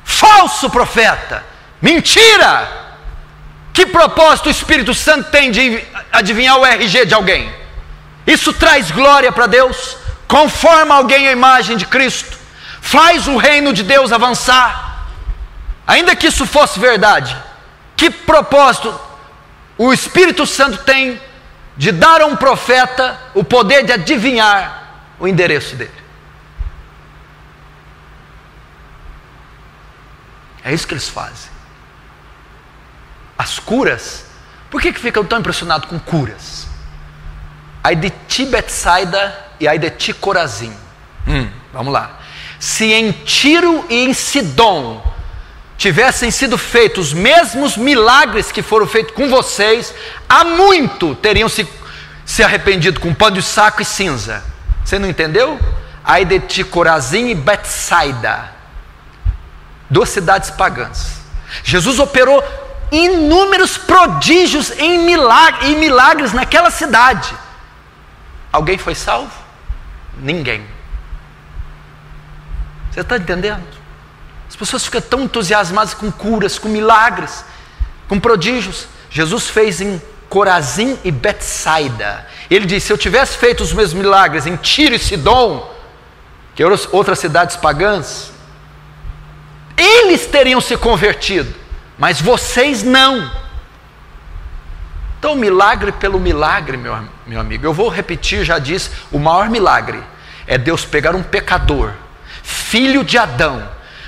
Falso 0.03 0.69
profeta! 0.69 1.43
Mentira! 1.81 2.85
Que 3.73 3.85
propósito 3.85 4.47
o 4.47 4.51
Espírito 4.51 4.93
Santo 4.93 5.29
tem 5.29 5.51
de 5.51 5.83
adivinhar 6.11 6.57
o 6.57 6.65
RG 6.65 7.05
de 7.05 7.13
alguém? 7.13 7.53
Isso 8.25 8.53
traz 8.53 8.89
glória 8.89 9.31
para 9.31 9.47
Deus? 9.47 9.97
Conforma 10.27 10.95
alguém 10.95 11.27
à 11.27 11.31
imagem 11.31 11.75
de 11.75 11.85
Cristo? 11.85 12.34
Faz 12.85 13.27
o 13.27 13.35
reino 13.35 13.73
de 13.73 13.81
Deus 13.81 14.11
avançar. 14.11 15.07
Ainda 15.87 16.15
que 16.15 16.27
isso 16.27 16.45
fosse 16.45 16.79
verdade, 16.79 17.35
que 17.97 18.11
propósito 18.11 18.93
o 19.75 19.91
Espírito 19.91 20.45
Santo 20.45 20.77
tem 20.83 21.19
de 21.75 21.91
dar 21.91 22.21
a 22.21 22.27
um 22.27 22.35
profeta 22.35 23.19
o 23.33 23.43
poder 23.43 23.83
de 23.83 23.91
adivinhar 23.91 25.01
o 25.19 25.27
endereço 25.27 25.75
dele? 25.75 26.05
É 30.63 30.71
isso 30.71 30.87
que 30.87 30.93
eles 30.93 31.09
fazem. 31.09 31.49
As 33.35 33.57
curas, 33.57 34.27
por 34.69 34.79
que, 34.79 34.93
que 34.93 34.99
ficam 34.99 35.25
tão 35.25 35.39
impressionados 35.39 35.89
com 35.89 35.99
curas? 35.99 36.67
Ai 37.83 37.95
de 37.95 38.11
ti 38.27 38.45
Betsaida 38.45 39.35
e 39.59 39.67
ai 39.67 39.79
de 39.79 39.89
ti 39.89 40.13
Corazim. 40.13 40.75
Hum, 41.27 41.49
vamos 41.73 41.91
lá 41.91 42.24
se 42.65 42.91
em 42.91 43.11
Tiro 43.11 43.85
e 43.91 44.05
em 44.05 44.11
Sidom 44.11 44.99
tivessem 45.77 46.31
sido 46.31 46.57
feitos 46.57 47.09
os 47.09 47.13
mesmos 47.13 47.77
milagres 47.77 48.51
que 48.51 48.63
foram 48.63 48.87
feitos 48.87 49.13
com 49.13 49.29
vocês, 49.29 49.93
há 50.27 50.43
muito 50.43 51.13
teriam 51.13 51.47
se, 51.47 51.67
se 52.25 52.41
arrependido 52.41 52.99
com 52.99 53.13
pano 53.13 53.35
de 53.35 53.43
saco 53.43 53.83
e 53.83 53.85
cinza. 53.85 54.43
Você 54.83 54.97
não 54.97 55.07
entendeu? 55.07 55.59
Aí 56.03 56.25
de 56.25 56.39
Ticorazim 56.39 57.27
e 57.27 57.35
Betsaida, 57.35 58.51
duas 59.87 60.09
cidades 60.09 60.49
pagãs. 60.49 61.19
Jesus 61.63 61.99
operou 61.99 62.43
inúmeros 62.91 63.77
prodígios 63.77 64.71
em, 64.71 65.05
milagre, 65.05 65.67
em 65.67 65.75
milagres 65.77 66.33
naquela 66.33 66.71
cidade. 66.71 67.31
Alguém 68.51 68.79
foi 68.79 68.95
salvo? 68.95 69.31
Ninguém. 70.17 70.74
Você 72.95 73.01
está 73.01 73.17
entendendo? 73.17 73.61
As 74.47 74.55
pessoas 74.55 74.85
ficam 74.85 75.01
tão 75.01 75.23
entusiasmadas 75.23 75.93
com 75.93 76.09
curas, 76.09 76.57
com 76.57 76.69
milagres, 76.69 77.43
com 78.07 78.17
prodígios. 78.17 78.87
Jesus 79.09 79.49
fez 79.49 79.81
em 79.81 80.01
Corazim 80.29 80.97
e 81.03 81.11
Betsaida. 81.11 82.25
Ele 82.49 82.65
disse: 82.65 82.87
Se 82.87 82.93
eu 82.93 82.97
tivesse 82.97 83.37
feito 83.37 83.61
os 83.61 83.73
meus 83.73 83.93
milagres 83.93 84.47
em 84.47 84.55
Tiro 84.55 84.95
e 84.95 84.99
Sidom, 84.99 85.69
que 86.55 86.63
eram 86.63 86.79
outras 86.93 87.19
cidades 87.19 87.57
pagãs, 87.57 88.31
eles 89.75 90.25
teriam 90.25 90.61
se 90.61 90.77
convertido, 90.77 91.53
mas 91.97 92.21
vocês 92.21 92.81
não. 92.81 93.29
Então, 95.19 95.35
milagre 95.35 95.91
pelo 95.91 96.17
milagre, 96.17 96.77
meu, 96.77 96.97
meu 97.27 97.41
amigo. 97.41 97.65
Eu 97.65 97.73
vou 97.73 97.89
repetir, 97.89 98.45
já 98.45 98.57
disse: 98.57 98.89
o 99.11 99.19
maior 99.19 99.49
milagre 99.49 100.01
é 100.47 100.57
Deus 100.57 100.85
pegar 100.85 101.13
um 101.13 101.23
pecador 101.23 101.91
filho 102.45 103.03
de 103.03 103.17
Adão, 103.17 103.67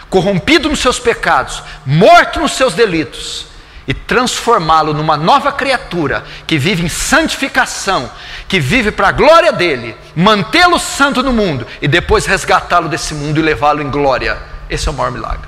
corrompido 0.09 0.69
nos 0.69 0.79
seus 0.79 0.99
pecados, 0.99 1.63
morto 1.83 2.39
nos 2.39 2.51
seus 2.51 2.75
delitos, 2.75 3.47
e 3.87 3.93
transformá-lo 3.93 4.93
numa 4.93 5.17
nova 5.17 5.51
criatura 5.51 6.23
que 6.45 6.57
vive 6.57 6.83
em 6.83 6.89
santificação, 6.89 8.11
que 8.47 8.59
vive 8.59 8.91
para 8.91 9.07
a 9.07 9.11
glória 9.13 9.51
dele, 9.51 9.97
mantê-lo 10.15 10.77
santo 10.77 11.23
no 11.23 11.31
mundo 11.31 11.65
e 11.81 11.87
depois 11.87 12.25
resgatá-lo 12.25 12.89
desse 12.89 13.13
mundo 13.13 13.39
e 13.39 13.43
levá-lo 13.43 13.81
em 13.81 13.89
glória. 13.89 14.37
Esse 14.69 14.87
é 14.87 14.91
o 14.91 14.93
maior 14.93 15.11
milagre. 15.11 15.47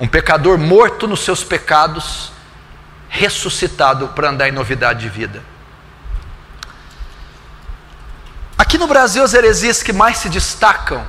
Um 0.00 0.08
pecador 0.08 0.58
morto 0.58 1.06
nos 1.06 1.20
seus 1.20 1.44
pecados, 1.44 2.32
ressuscitado 3.08 4.08
para 4.08 4.30
andar 4.30 4.48
em 4.48 4.52
novidade 4.52 5.00
de 5.00 5.10
vida. 5.10 5.42
Aqui 8.56 8.78
no 8.78 8.86
Brasil, 8.86 9.22
as 9.22 9.34
heresias 9.34 9.82
que 9.82 9.92
mais 9.92 10.16
se 10.16 10.30
destacam 10.30 11.04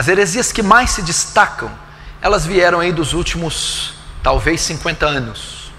as 0.00 0.08
heresias 0.08 0.50
que 0.50 0.62
mais 0.62 0.92
se 0.92 1.02
destacam, 1.02 1.70
elas 2.22 2.46
vieram 2.46 2.80
aí 2.80 2.90
dos 2.90 3.12
últimos, 3.12 3.92
talvez 4.22 4.62
50 4.62 5.04
anos, 5.04 5.70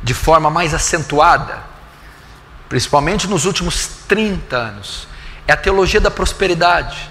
de 0.00 0.14
forma 0.14 0.48
mais 0.48 0.72
acentuada, 0.72 1.58
principalmente 2.68 3.26
nos 3.26 3.44
últimos 3.44 3.88
30 4.06 4.56
anos. 4.56 5.08
É 5.48 5.52
a 5.52 5.56
teologia 5.56 6.00
da 6.00 6.12
prosperidade, 6.12 7.10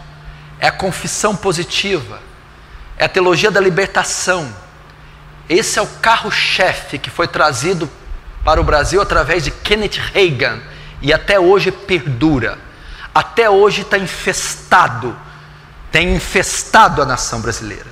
é 0.62 0.70
a 0.70 0.72
confissão 0.72 1.36
positiva, 1.36 2.22
é 2.98 3.04
a 3.04 3.10
teologia 3.10 3.52
da 3.52 3.60
libertação. 3.60 4.48
Esse 5.50 5.78
é 5.78 5.82
o 5.82 5.88
carro-chefe 5.88 6.98
que 6.98 7.10
foi 7.10 7.28
trazido 7.28 7.92
para 8.46 8.62
o 8.62 8.64
Brasil 8.64 9.02
através 9.02 9.44
de 9.44 9.52
Kenneth 9.52 10.00
Reagan 10.14 10.62
e 11.02 11.12
até 11.12 11.38
hoje 11.38 11.70
perdura 11.70 12.66
até 13.18 13.50
hoje 13.50 13.82
está 13.82 13.98
infestado, 13.98 15.18
tem 15.98 16.14
infestado 16.14 17.02
a 17.02 17.06
nação 17.08 17.42
brasileira. 17.42 17.88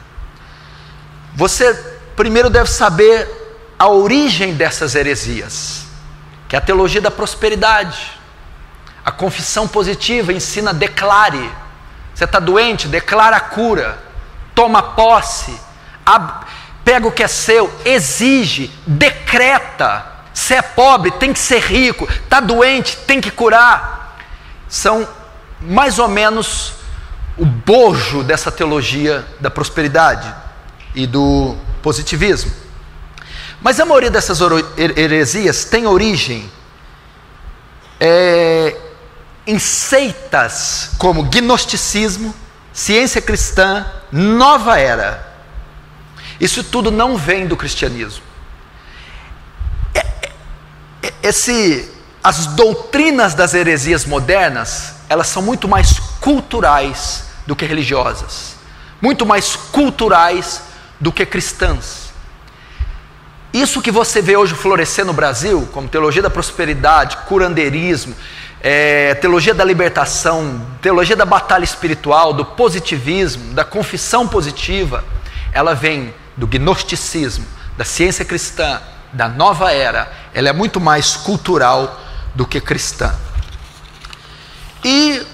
Você 1.34 1.74
primeiro 2.16 2.52
deve 2.52 2.70
saber 2.70 3.28
a 3.80 3.88
origem 3.88 4.54
dessas 4.54 4.94
heresias, 4.94 5.88
que 6.48 6.56
é 6.56 6.60
a 6.60 6.62
teologia 6.62 7.02
da 7.02 7.10
prosperidade. 7.10 8.12
A 9.04 9.12
confissão 9.12 9.68
positiva 9.68 10.32
ensina 10.32 10.72
declare. 10.72 11.52
Você 12.14 12.26
está 12.26 12.40
doente, 12.40 12.88
declara 12.88 13.38
a 13.38 13.40
cura, 13.40 13.98
toma 14.54 14.84
posse, 14.84 15.60
pega 16.84 17.08
o 17.08 17.12
que 17.12 17.24
é 17.24 17.28
seu, 17.28 17.74
exige, 17.84 18.70
decreta. 18.86 20.06
Se 20.32 20.54
é 20.54 20.62
pobre, 20.62 21.10
tem 21.10 21.34
que 21.34 21.40
ser 21.40 21.60
rico. 21.60 22.08
Está 22.08 22.40
doente, 22.40 22.98
tem 22.98 23.20
que 23.20 23.32
curar. 23.32 24.20
São 24.70 25.08
mais 25.60 25.98
ou 25.98 26.08
menos 26.08 26.75
o 27.38 27.46
bojo 27.46 28.24
dessa 28.24 28.52
teologia 28.52 29.26
da 29.40 29.50
prosperidade 29.50 30.34
e 30.94 31.06
do 31.06 31.56
positivismo. 31.82 32.52
Mas 33.62 33.80
a 33.80 33.86
maioria 33.86 34.12
dessas 34.12 34.40
heresias 34.78 35.66
tem 35.66 35.86
origem 35.86 36.50
é, 38.00 38.76
em 39.46 39.60
seitas 39.60 40.92
como 40.98 41.24
gnosticismo, 41.24 42.34
ciência 42.72 43.22
cristã, 43.22 43.86
nova 44.12 44.80
era. 44.80 45.34
Isso 46.40 46.64
tudo 46.64 46.92
não 46.92 47.18
vem 47.18 47.48
do 47.48 47.58
cristianismo. 47.58 48.24
É, 49.94 50.00
é, 50.00 50.34
é, 51.04 51.14
esse, 51.24 51.92
as 52.24 52.48
doutrinas 52.48 53.34
das 53.34 53.54
heresias 53.54 54.06
modernas, 54.06 54.96
elas 55.10 55.28
são 55.28 55.42
muito 55.42 55.68
mais 55.68 56.00
culturais 56.22 57.25
do 57.46 57.56
que 57.56 57.66
religiosas, 57.66 58.56
muito 59.02 59.26
mais 59.26 59.56
culturais 59.56 60.64
do 61.00 61.12
que 61.12 61.26
cristãs. 61.26 62.06
Isso 63.54 63.82
que 63.82 63.92
você 63.92 64.22
vê 64.22 64.36
hoje 64.36 64.54
florescer 64.54 65.06
no 65.06 65.14
Brasil, 65.14 65.68
como 65.72 65.88
teologia 65.88 66.22
da 66.22 66.30
prosperidade, 66.30 67.18
curandeirismo, 67.28 68.14
é, 68.62 69.14
teologia 69.16 69.54
da 69.54 69.64
libertação, 69.64 70.66
teologia 70.82 71.16
da 71.16 71.26
batalha 71.26 71.64
espiritual, 71.64 72.34
do 72.34 72.44
positivismo, 72.44 73.54
da 73.54 73.64
confissão 73.64 74.28
positiva, 74.28 75.06
ela 75.54 75.74
vem 75.74 76.14
do 76.36 76.46
gnosticismo, 76.46 77.46
da 77.78 77.86
ciência 77.86 78.26
cristã, 78.26 78.82
da 79.14 79.30
nova 79.30 79.72
era. 79.72 80.12
Ela 80.34 80.50
é 80.50 80.54
muito 80.54 80.82
mais 80.82 81.16
cultural 81.16 82.02
do 82.34 82.46
que 82.46 82.60
cristã. 82.60 83.16
E 84.84 85.26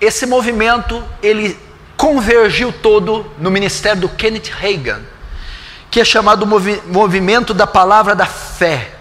esse 0.00 0.26
movimento 0.26 1.02
ele 1.22 1.58
convergiu 1.96 2.72
todo 2.72 3.26
no 3.38 3.50
ministério 3.50 4.02
do 4.02 4.08
Kenneth 4.08 4.50
Reagan, 4.50 5.02
que 5.90 6.00
é 6.00 6.04
chamado 6.04 6.46
movi 6.46 6.82
movimento 6.86 7.54
da 7.54 7.66
palavra 7.66 8.14
da 8.14 8.26
fé 8.26 8.94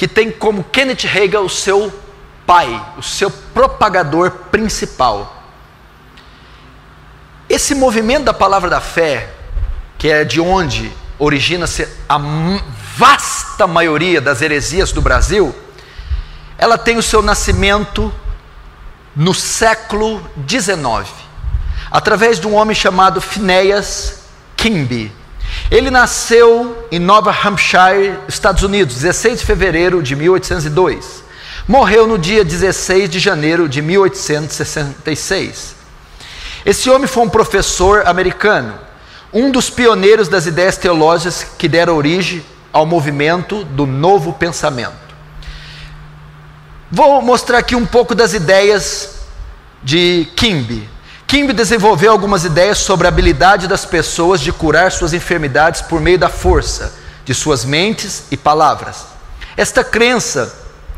que 0.00 0.08
tem 0.08 0.30
como 0.30 0.64
Kenneth 0.64 1.04
Hagin 1.04 1.44
o 1.44 1.48
seu 1.50 1.92
pai, 2.46 2.82
o 2.96 3.02
seu 3.02 3.30
propagador 3.30 4.30
principal. 4.50 5.44
Esse 7.46 7.74
movimento 7.74 8.24
da 8.24 8.32
palavra 8.32 8.70
da 8.70 8.80
fé, 8.80 9.28
que 9.98 10.08
é 10.08 10.24
de 10.24 10.40
onde 10.40 10.90
origina-se 11.18 11.86
a 12.08 12.18
vasta 12.96 13.66
maioria 13.66 14.22
das 14.22 14.40
heresias 14.40 14.90
do 14.90 15.02
Brasil, 15.02 15.54
ela 16.56 16.78
tem 16.78 16.96
o 16.96 17.02
seu 17.02 17.20
nascimento 17.20 18.10
no 19.14 19.34
século 19.34 20.22
XIX, 20.48 21.08
através 21.90 22.38
de 22.38 22.46
um 22.46 22.54
homem 22.54 22.74
chamado 22.74 23.20
Phineas 23.20 24.20
Kimby. 24.56 25.12
Ele 25.70 25.90
nasceu 25.90 26.86
em 26.90 26.98
Nova 26.98 27.30
Hampshire, 27.30 28.18
Estados 28.28 28.62
Unidos, 28.62 28.96
16 28.96 29.40
de 29.40 29.46
fevereiro 29.46 30.02
de 30.02 30.14
1802. 30.16 31.24
Morreu 31.66 32.06
no 32.06 32.18
dia 32.18 32.44
16 32.44 33.08
de 33.08 33.18
janeiro 33.18 33.68
de 33.68 33.80
1866. 33.82 35.76
Esse 36.64 36.90
homem 36.90 37.06
foi 37.06 37.22
um 37.24 37.28
professor 37.28 38.06
americano, 38.06 38.74
um 39.32 39.50
dos 39.50 39.70
pioneiros 39.70 40.28
das 40.28 40.46
ideias 40.46 40.76
teológicas 40.76 41.46
que 41.56 41.68
deram 41.68 41.96
origem 41.96 42.44
ao 42.72 42.84
movimento 42.86 43.64
do 43.64 43.86
novo 43.86 44.32
pensamento. 44.32 45.09
Vou 46.90 47.22
mostrar 47.22 47.58
aqui 47.58 47.76
um 47.76 47.86
pouco 47.86 48.14
das 48.14 48.34
ideias 48.34 49.20
de 49.82 50.28
Kimby, 50.36 50.88
Kimby 51.30 51.52
desenvolveu 51.52 52.10
algumas 52.10 52.44
ideias 52.44 52.78
sobre 52.78 53.06
a 53.06 53.08
habilidade 53.08 53.68
das 53.68 53.86
pessoas 53.86 54.40
de 54.40 54.50
curar 54.50 54.90
suas 54.90 55.12
enfermidades 55.12 55.80
por 55.80 56.00
meio 56.00 56.18
da 56.18 56.28
força 56.28 56.92
de 57.24 57.32
suas 57.32 57.64
mentes 57.64 58.24
e 58.32 58.36
palavras. 58.36 59.06
Esta 59.56 59.84
crença 59.84 60.52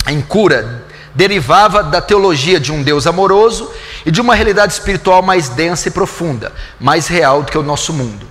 em 0.07 0.23
cura 0.23 0.87
derivava 1.15 1.83
da 1.83 2.01
teologia 2.01 2.59
de 2.59 2.73
um 2.73 2.83
Deus 2.83 3.07
amoroso 3.07 3.71
e 4.07 4.11
de 4.11 4.23
uma 4.23 4.35
realidade 4.35 4.73
espiritual 4.73 5.21
mais 5.21 5.51
densa 5.51 5.89
e 5.89 5.91
profunda, 5.91 6.51
mais 6.81 7.09
real 7.09 7.43
do 7.43 7.53
que 7.53 7.59
o 7.59 7.63
nosso 7.63 7.93
mundo. 7.93 8.27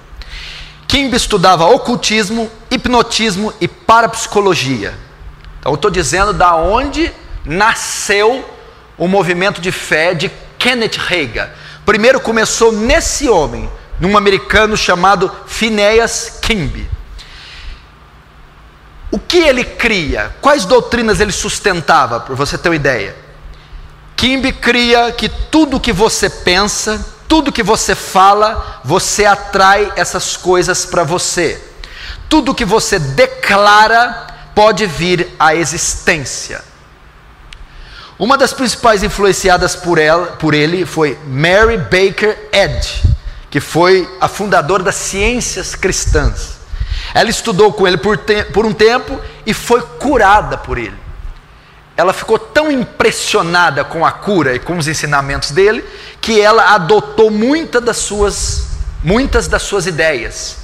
Kimby 0.88 1.16
estudava 1.16 1.68
ocultismo, 1.68 2.50
hipnotismo 2.72 3.54
e 3.62 3.68
parapsicologia. 3.68 4.96
Então, 5.60 5.72
eu 5.72 5.76
estou 5.76 5.92
dizendo 5.92 6.34
da 6.34 6.56
onde 6.56 7.14
nasceu 7.46 8.48
o 8.98 9.08
movimento 9.08 9.62
de 9.62 9.72
fé 9.72 10.14
de 10.14 10.32
Kenneth 10.58 10.98
Reagan 10.98 11.50
Primeiro 11.86 12.20
começou 12.20 12.72
nesse 12.72 13.28
homem, 13.28 13.70
num 14.00 14.16
americano 14.16 14.78
chamado 14.78 15.32
Phineas 15.48 16.40
Kimby. 16.42 16.90
O 19.10 19.20
que 19.20 19.40
ele 19.40 19.64
cria? 19.66 20.34
Quais 20.42 20.64
doutrinas 20.64 21.20
ele 21.20 21.32
sustentava, 21.32 22.20
para 22.20 22.36
você 22.36 22.58
ter 22.58 22.70
uma 22.70 22.76
ideia? 22.76 23.16
Kimby 24.16 24.54
cria 24.54 25.12
que 25.12 25.28
tudo 25.28 25.80
que 25.80 25.92
você 25.92 26.30
pensa, 26.30 27.04
tudo 27.28 27.52
que 27.52 27.64
você 27.64 27.96
fala, 27.96 28.80
você 28.86 29.26
atrai 29.26 29.92
essas 29.96 30.38
coisas 30.38 30.86
para 30.86 31.04
você. 31.04 31.62
Tudo 32.30 32.56
que 32.56 32.64
você 32.64 33.00
declara 33.00 34.28
pode 34.56 34.86
vir 34.86 35.36
à 35.40 35.56
existência. 35.56 36.71
Uma 38.22 38.38
das 38.38 38.54
principais 38.54 39.02
influenciadas 39.02 39.76
por, 39.76 39.98
ela, 39.98 40.28
por 40.34 40.54
ele 40.54 40.86
foi 40.86 41.18
Mary 41.26 41.76
Baker 41.76 42.50
Eddy, 42.52 43.02
que 43.50 43.60
foi 43.60 44.08
a 44.22 44.28
fundadora 44.28 44.84
das 44.84 44.94
ciências 44.94 45.74
cristãs. 45.74 46.60
Ela 47.16 47.32
estudou 47.32 47.74
com 47.74 47.88
ele 47.88 47.98
por, 47.98 48.20
te, 48.20 48.44
por 48.44 48.64
um 48.64 48.74
tempo 48.74 49.20
e 49.44 49.56
foi 49.56 49.82
curada 49.82 50.56
por 50.56 50.78
ele. 50.78 50.96
Ela 51.98 52.14
ficou 52.14 52.38
tão 52.38 52.72
impressionada 52.72 53.84
com 53.84 54.06
a 54.06 54.12
cura 54.12 54.54
e 54.54 54.60
com 54.60 54.78
os 54.78 54.88
ensinamentos 54.88 55.50
dele 55.50 55.84
que 56.22 56.40
ela 56.40 56.76
adotou 56.76 57.32
muitas 57.32 57.84
das 57.84 57.98
suas, 57.98 58.68
muitas 59.04 59.48
das 59.48 59.64
suas 59.64 59.88
ideias. 59.88 60.58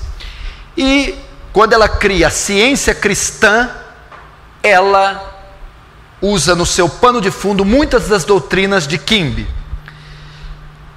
E 0.77 1.15
quando 1.51 1.73
ela 1.73 1.89
cria 1.89 2.27
a 2.27 2.29
ciência 2.29 2.93
cristã, 2.93 3.67
ela 4.61 5.26
usa 6.21 6.55
no 6.55 6.65
seu 6.65 6.89
pano 6.89 7.21
de 7.21 7.31
fundo 7.31 7.63
muitas 7.63 8.07
das 8.07 8.23
doutrinas 8.23 8.87
de 8.87 8.97
Kimby. 8.97 9.47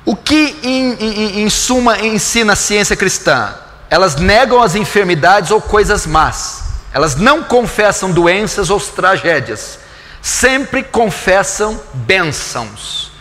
O 0.05 0.17
que, 0.17 0.59
em, 0.63 0.93
em, 0.95 1.41
em, 1.43 1.51
suma, 1.51 1.99
ensina 2.01 2.55
a 2.55 2.57
ciência 2.57 2.97
cristã? 2.97 3.55
Elas 3.89 4.17
negam 4.17 4.63
as 4.63 4.75
enfermidades 4.75 5.51
ou 5.51 5.61
coisas 5.61 6.07
más. 6.07 6.65
Elas 6.93 7.17
não 7.17 7.43
confessam 7.43 8.11
doenças 8.11 8.71
ou 8.71 8.81
tragédias. 8.81 9.79
Sempre 10.23 10.83
confessam 10.83 11.81
bênçãos. 11.93 13.13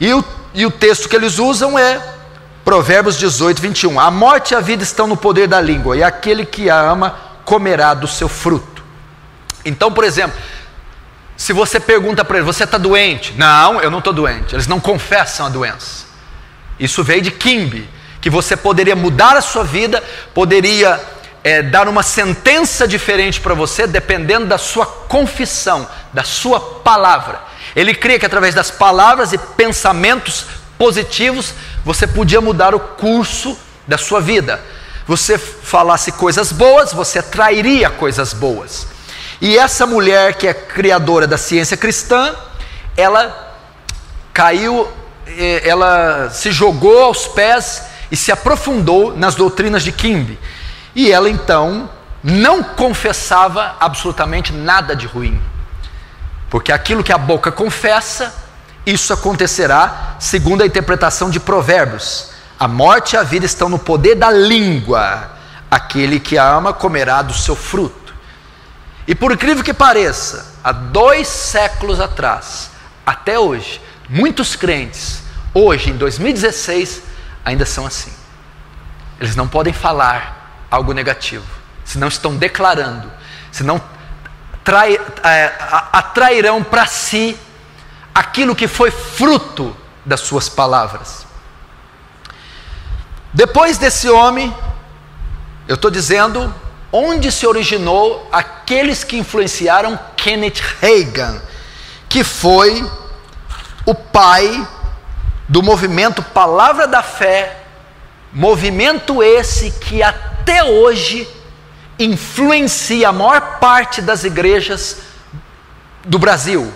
E 0.00 0.12
o, 0.12 0.24
e 0.54 0.66
o 0.66 0.70
texto 0.70 1.08
que 1.08 1.16
eles 1.16 1.38
usam 1.38 1.78
é 1.78 2.00
Provérbios 2.64 3.16
18, 3.16 3.62
21. 3.62 3.98
A 3.98 4.10
morte 4.10 4.52
e 4.52 4.54
a 4.54 4.60
vida 4.60 4.82
estão 4.82 5.06
no 5.06 5.16
poder 5.16 5.48
da 5.48 5.60
língua, 5.60 5.96
e 5.96 6.02
aquele 6.02 6.44
que 6.44 6.68
a 6.68 6.78
ama 6.78 7.16
comerá 7.44 7.94
do 7.94 8.06
seu 8.06 8.28
fruto. 8.28 8.84
Então, 9.64 9.90
por 9.90 10.04
exemplo, 10.04 10.38
se 11.38 11.52
você 11.52 11.78
pergunta 11.78 12.24
para 12.24 12.38
ele, 12.38 12.44
você 12.44 12.64
está 12.64 12.76
doente? 12.76 13.32
Não, 13.36 13.80
eu 13.80 13.92
não 13.92 13.98
estou 13.98 14.12
doente. 14.12 14.56
Eles 14.56 14.66
não 14.66 14.80
confessam 14.80 15.46
a 15.46 15.48
doença. 15.48 16.04
Isso 16.80 17.04
veio 17.04 17.22
de 17.22 17.30
Kimby, 17.30 17.88
que 18.20 18.28
você 18.28 18.56
poderia 18.56 18.96
mudar 18.96 19.36
a 19.36 19.40
sua 19.40 19.62
vida, 19.62 20.02
poderia 20.34 21.00
é, 21.44 21.62
dar 21.62 21.86
uma 21.86 22.02
sentença 22.02 22.88
diferente 22.88 23.40
para 23.40 23.54
você, 23.54 23.86
dependendo 23.86 24.46
da 24.46 24.58
sua 24.58 24.84
confissão, 24.84 25.88
da 26.12 26.24
sua 26.24 26.58
palavra. 26.60 27.40
Ele 27.76 27.94
cria 27.94 28.18
que 28.18 28.26
através 28.26 28.52
das 28.52 28.72
palavras 28.72 29.32
e 29.32 29.38
pensamentos 29.38 30.44
positivos, 30.76 31.54
você 31.84 32.04
podia 32.04 32.40
mudar 32.40 32.74
o 32.74 32.80
curso 32.80 33.56
da 33.86 33.96
sua 33.96 34.20
vida. 34.20 34.60
Você 35.06 35.38
falasse 35.38 36.10
coisas 36.10 36.50
boas, 36.50 36.92
você 36.92 37.20
atrairia 37.20 37.90
coisas 37.90 38.32
boas. 38.32 38.97
E 39.40 39.56
essa 39.56 39.86
mulher 39.86 40.34
que 40.34 40.46
é 40.46 40.54
criadora 40.54 41.26
da 41.26 41.38
ciência 41.38 41.76
cristã, 41.76 42.34
ela 42.96 43.56
caiu, 44.32 44.88
eh, 45.26 45.62
ela 45.64 46.30
se 46.30 46.50
jogou 46.50 47.04
aos 47.04 47.26
pés 47.28 47.82
e 48.10 48.16
se 48.16 48.32
aprofundou 48.32 49.16
nas 49.16 49.34
doutrinas 49.34 49.82
de 49.82 49.92
Kimbe. 49.92 50.38
E 50.94 51.12
ela 51.12 51.30
então 51.30 51.88
não 52.22 52.62
confessava 52.62 53.76
absolutamente 53.78 54.52
nada 54.52 54.96
de 54.96 55.06
ruim. 55.06 55.40
Porque 56.50 56.72
aquilo 56.72 57.04
que 57.04 57.12
a 57.12 57.18
boca 57.18 57.52
confessa, 57.52 58.34
isso 58.84 59.12
acontecerá 59.12 60.16
segundo 60.18 60.62
a 60.62 60.66
interpretação 60.66 61.30
de 61.30 61.38
Provérbios. 61.38 62.30
A 62.58 62.66
morte 62.66 63.12
e 63.12 63.16
a 63.16 63.22
vida 63.22 63.46
estão 63.46 63.68
no 63.68 63.78
poder 63.78 64.16
da 64.16 64.30
língua. 64.30 65.30
Aquele 65.70 66.18
que 66.18 66.36
a 66.36 66.48
ama 66.48 66.72
comerá 66.72 67.22
do 67.22 67.34
seu 67.34 67.54
fruto. 67.54 68.07
E 69.08 69.14
por 69.14 69.32
incrível 69.32 69.64
que 69.64 69.72
pareça, 69.72 70.54
há 70.62 70.70
dois 70.70 71.26
séculos 71.26 71.98
atrás, 71.98 72.70
até 73.06 73.38
hoje, 73.38 73.80
muitos 74.06 74.54
crentes, 74.54 75.22
hoje 75.54 75.88
em 75.88 75.96
2016, 75.96 77.02
ainda 77.42 77.64
são 77.64 77.86
assim. 77.86 78.12
Eles 79.18 79.34
não 79.34 79.48
podem 79.48 79.72
falar 79.72 80.66
algo 80.70 80.92
negativo, 80.92 81.46
senão 81.86 82.06
estão 82.06 82.36
declarando, 82.36 83.10
senão 83.50 83.80
trai, 84.62 85.00
é, 85.24 85.54
atrairão 85.90 86.62
para 86.62 86.84
si 86.84 87.34
aquilo 88.14 88.54
que 88.54 88.68
foi 88.68 88.90
fruto 88.90 89.74
das 90.04 90.20
suas 90.20 90.50
palavras. 90.50 91.26
Depois 93.32 93.78
desse 93.78 94.10
homem, 94.10 94.54
eu 95.66 95.76
estou 95.76 95.90
dizendo 95.90 96.54
onde 96.92 97.30
se 97.30 97.46
originou 97.46 98.28
aqueles 98.32 99.04
que 99.04 99.18
influenciaram 99.18 99.98
Kenneth 100.16 100.60
Reagan, 100.80 101.40
que 102.08 102.24
foi 102.24 102.88
o 103.84 103.94
pai 103.94 104.66
do 105.46 105.62
movimento 105.62 106.22
Palavra 106.22 106.86
da 106.86 107.02
Fé, 107.02 107.64
movimento 108.32 109.22
esse 109.22 109.70
que 109.70 110.02
até 110.02 110.64
hoje 110.64 111.28
influencia 111.98 113.08
a 113.08 113.12
maior 113.12 113.58
parte 113.58 114.00
das 114.00 114.24
igrejas 114.24 114.98
do 116.04 116.18
Brasil, 116.18 116.72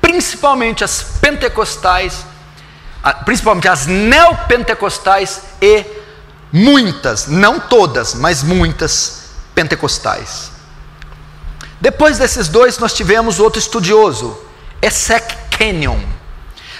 principalmente 0.00 0.84
as 0.84 1.02
pentecostais, 1.20 2.24
principalmente 3.24 3.68
as 3.68 3.86
neopentecostais 3.86 5.42
e 5.60 5.84
muitas, 6.52 7.26
não 7.26 7.58
todas, 7.58 8.14
mas 8.14 8.42
muitas 8.42 9.19
pentecostais. 9.60 10.50
Depois 11.80 12.18
desses 12.18 12.48
dois, 12.48 12.78
nós 12.78 12.92
tivemos 12.92 13.38
outro 13.38 13.58
estudioso, 13.58 14.36
Esek 14.82 15.36
Kenyon 15.50 16.00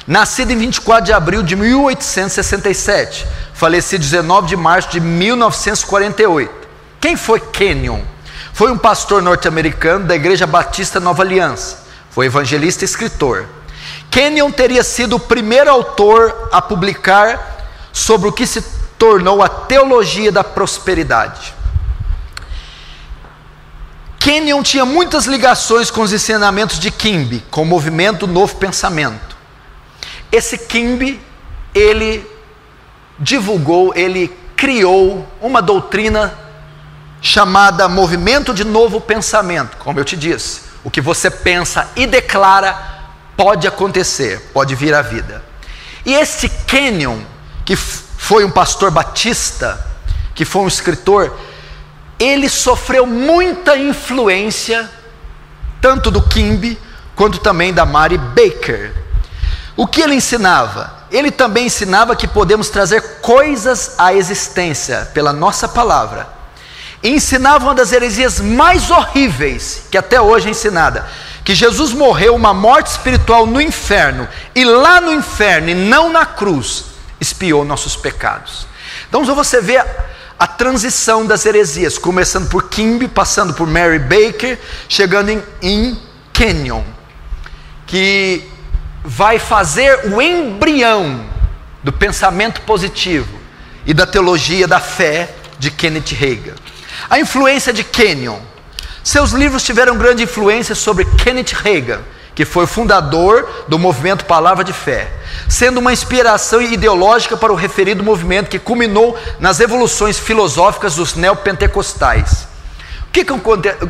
Nascido 0.06 0.50
em 0.50 0.56
24 0.56 1.04
de 1.04 1.12
abril 1.12 1.42
de 1.42 1.54
1867, 1.54 3.26
falecido 3.52 4.02
19 4.02 4.48
de 4.48 4.56
março 4.56 4.90
de 4.90 4.98
1948. 4.98 6.52
Quem 7.00 7.16
foi 7.16 7.38
Kenyon? 7.38 8.00
Foi 8.52 8.72
um 8.72 8.78
pastor 8.78 9.22
norte-americano 9.22 10.06
da 10.06 10.16
Igreja 10.16 10.46
Batista 10.46 10.98
Nova 10.98 11.22
Aliança. 11.22 11.84
Foi 12.10 12.26
evangelista 12.26 12.82
e 12.82 12.86
escritor. 12.86 13.46
Kenyon 14.10 14.50
teria 14.50 14.82
sido 14.82 15.14
o 15.14 15.20
primeiro 15.20 15.70
autor 15.70 16.48
a 16.50 16.60
publicar 16.60 17.68
sobre 17.92 18.28
o 18.28 18.32
que 18.32 18.46
se 18.46 18.62
tornou 18.98 19.42
a 19.42 19.48
teologia 19.48 20.32
da 20.32 20.42
prosperidade. 20.42 21.54
Kenyon 24.20 24.62
tinha 24.62 24.84
muitas 24.84 25.24
ligações 25.24 25.90
com 25.90 26.02
os 26.02 26.12
ensinamentos 26.12 26.78
de 26.78 26.90
Kimbe, 26.90 27.42
com 27.50 27.62
o 27.62 27.66
movimento 27.66 28.26
Novo 28.26 28.54
Pensamento. 28.56 29.34
Esse 30.30 30.58
Kimbe, 30.58 31.18
ele 31.74 32.24
divulgou, 33.18 33.94
ele 33.96 34.30
criou 34.54 35.26
uma 35.40 35.62
doutrina 35.62 36.34
chamada 37.22 37.88
movimento 37.88 38.52
de 38.52 38.62
novo 38.62 39.00
pensamento. 39.00 39.78
Como 39.78 39.98
eu 39.98 40.04
te 40.04 40.18
disse, 40.18 40.60
o 40.84 40.90
que 40.90 41.00
você 41.00 41.30
pensa 41.30 41.88
e 41.96 42.06
declara 42.06 42.76
pode 43.38 43.66
acontecer, 43.66 44.50
pode 44.52 44.74
vir 44.74 44.92
à 44.92 45.00
vida. 45.00 45.42
E 46.04 46.12
esse 46.12 46.46
Kenyon, 46.66 47.20
que 47.64 47.74
foi 47.74 48.44
um 48.44 48.50
pastor 48.50 48.90
batista, 48.90 49.82
que 50.34 50.44
foi 50.44 50.60
um 50.62 50.68
escritor, 50.68 51.34
ele 52.20 52.50
sofreu 52.50 53.06
muita 53.06 53.78
influência, 53.78 54.88
tanto 55.80 56.10
do 56.10 56.20
Kimbe 56.20 56.78
quanto 57.16 57.38
também 57.38 57.72
da 57.72 57.86
Mary 57.86 58.18
Baker. 58.18 58.92
O 59.74 59.86
que 59.86 60.02
ele 60.02 60.14
ensinava? 60.14 61.00
Ele 61.10 61.30
também 61.30 61.66
ensinava 61.66 62.14
que 62.14 62.28
podemos 62.28 62.68
trazer 62.68 63.20
coisas 63.22 63.94
à 63.96 64.12
existência 64.12 65.10
pela 65.14 65.32
nossa 65.32 65.66
palavra. 65.66 66.28
E 67.02 67.08
ensinava 67.08 67.64
uma 67.64 67.74
das 67.74 67.90
heresias 67.90 68.38
mais 68.38 68.90
horríveis 68.90 69.84
que 69.90 69.96
até 69.96 70.20
hoje 70.20 70.48
é 70.48 70.50
ensinada: 70.50 71.08
que 71.42 71.54
Jesus 71.54 71.92
morreu 71.92 72.34
uma 72.34 72.52
morte 72.52 72.88
espiritual 72.88 73.46
no 73.46 73.60
inferno, 73.62 74.28
e 74.54 74.62
lá 74.62 75.00
no 75.00 75.10
inferno, 75.10 75.70
e 75.70 75.74
não 75.74 76.12
na 76.12 76.26
cruz, 76.26 76.84
expiou 77.18 77.64
nossos 77.64 77.96
pecados. 77.96 78.66
Então 79.08 79.24
você 79.24 79.62
vê 79.62 79.82
a, 80.40 80.46
transição 80.46 81.26
das 81.26 81.44
heresias, 81.44 81.98
começando 81.98 82.48
por 82.48 82.70
Kimby, 82.70 83.06
passando 83.08 83.52
por 83.52 83.66
Mary 83.66 83.98
Baker, 83.98 84.58
chegando 84.88 85.28
em, 85.28 85.42
em 85.60 86.00
Kenyon, 86.32 86.82
que 87.86 88.48
vai 89.04 89.38
fazer 89.38 90.06
o 90.06 90.22
embrião 90.22 91.26
do 91.82 91.92
pensamento 91.92 92.62
positivo 92.62 93.28
e 93.84 93.92
da 93.92 94.06
teologia 94.06 94.66
da 94.66 94.80
fé 94.80 95.34
de 95.58 95.70
Kenneth 95.70 96.12
Reagan. 96.12 96.54
A 97.10 97.20
influência 97.20 97.72
de 97.72 97.84
Kenyon. 97.84 98.38
Seus 99.04 99.32
livros 99.32 99.62
tiveram 99.62 99.98
grande 99.98 100.22
influência 100.22 100.74
sobre 100.74 101.04
Kenneth 101.04 101.52
Reagan, 101.52 102.00
que 102.40 102.44
foi 102.46 102.66
fundador 102.66 103.66
do 103.68 103.78
movimento 103.78 104.24
Palavra 104.24 104.64
de 104.64 104.72
Fé, 104.72 105.12
sendo 105.46 105.78
uma 105.78 105.92
inspiração 105.92 106.62
ideológica 106.62 107.36
para 107.36 107.52
o 107.52 107.54
referido 107.54 108.02
movimento 108.02 108.48
que 108.48 108.58
culminou 108.58 109.14
nas 109.38 109.60
evoluções 109.60 110.18
filosóficas 110.18 110.94
dos 110.94 111.14
neopentecostais. 111.14 112.48
O 113.02 113.10
que, 113.12 113.26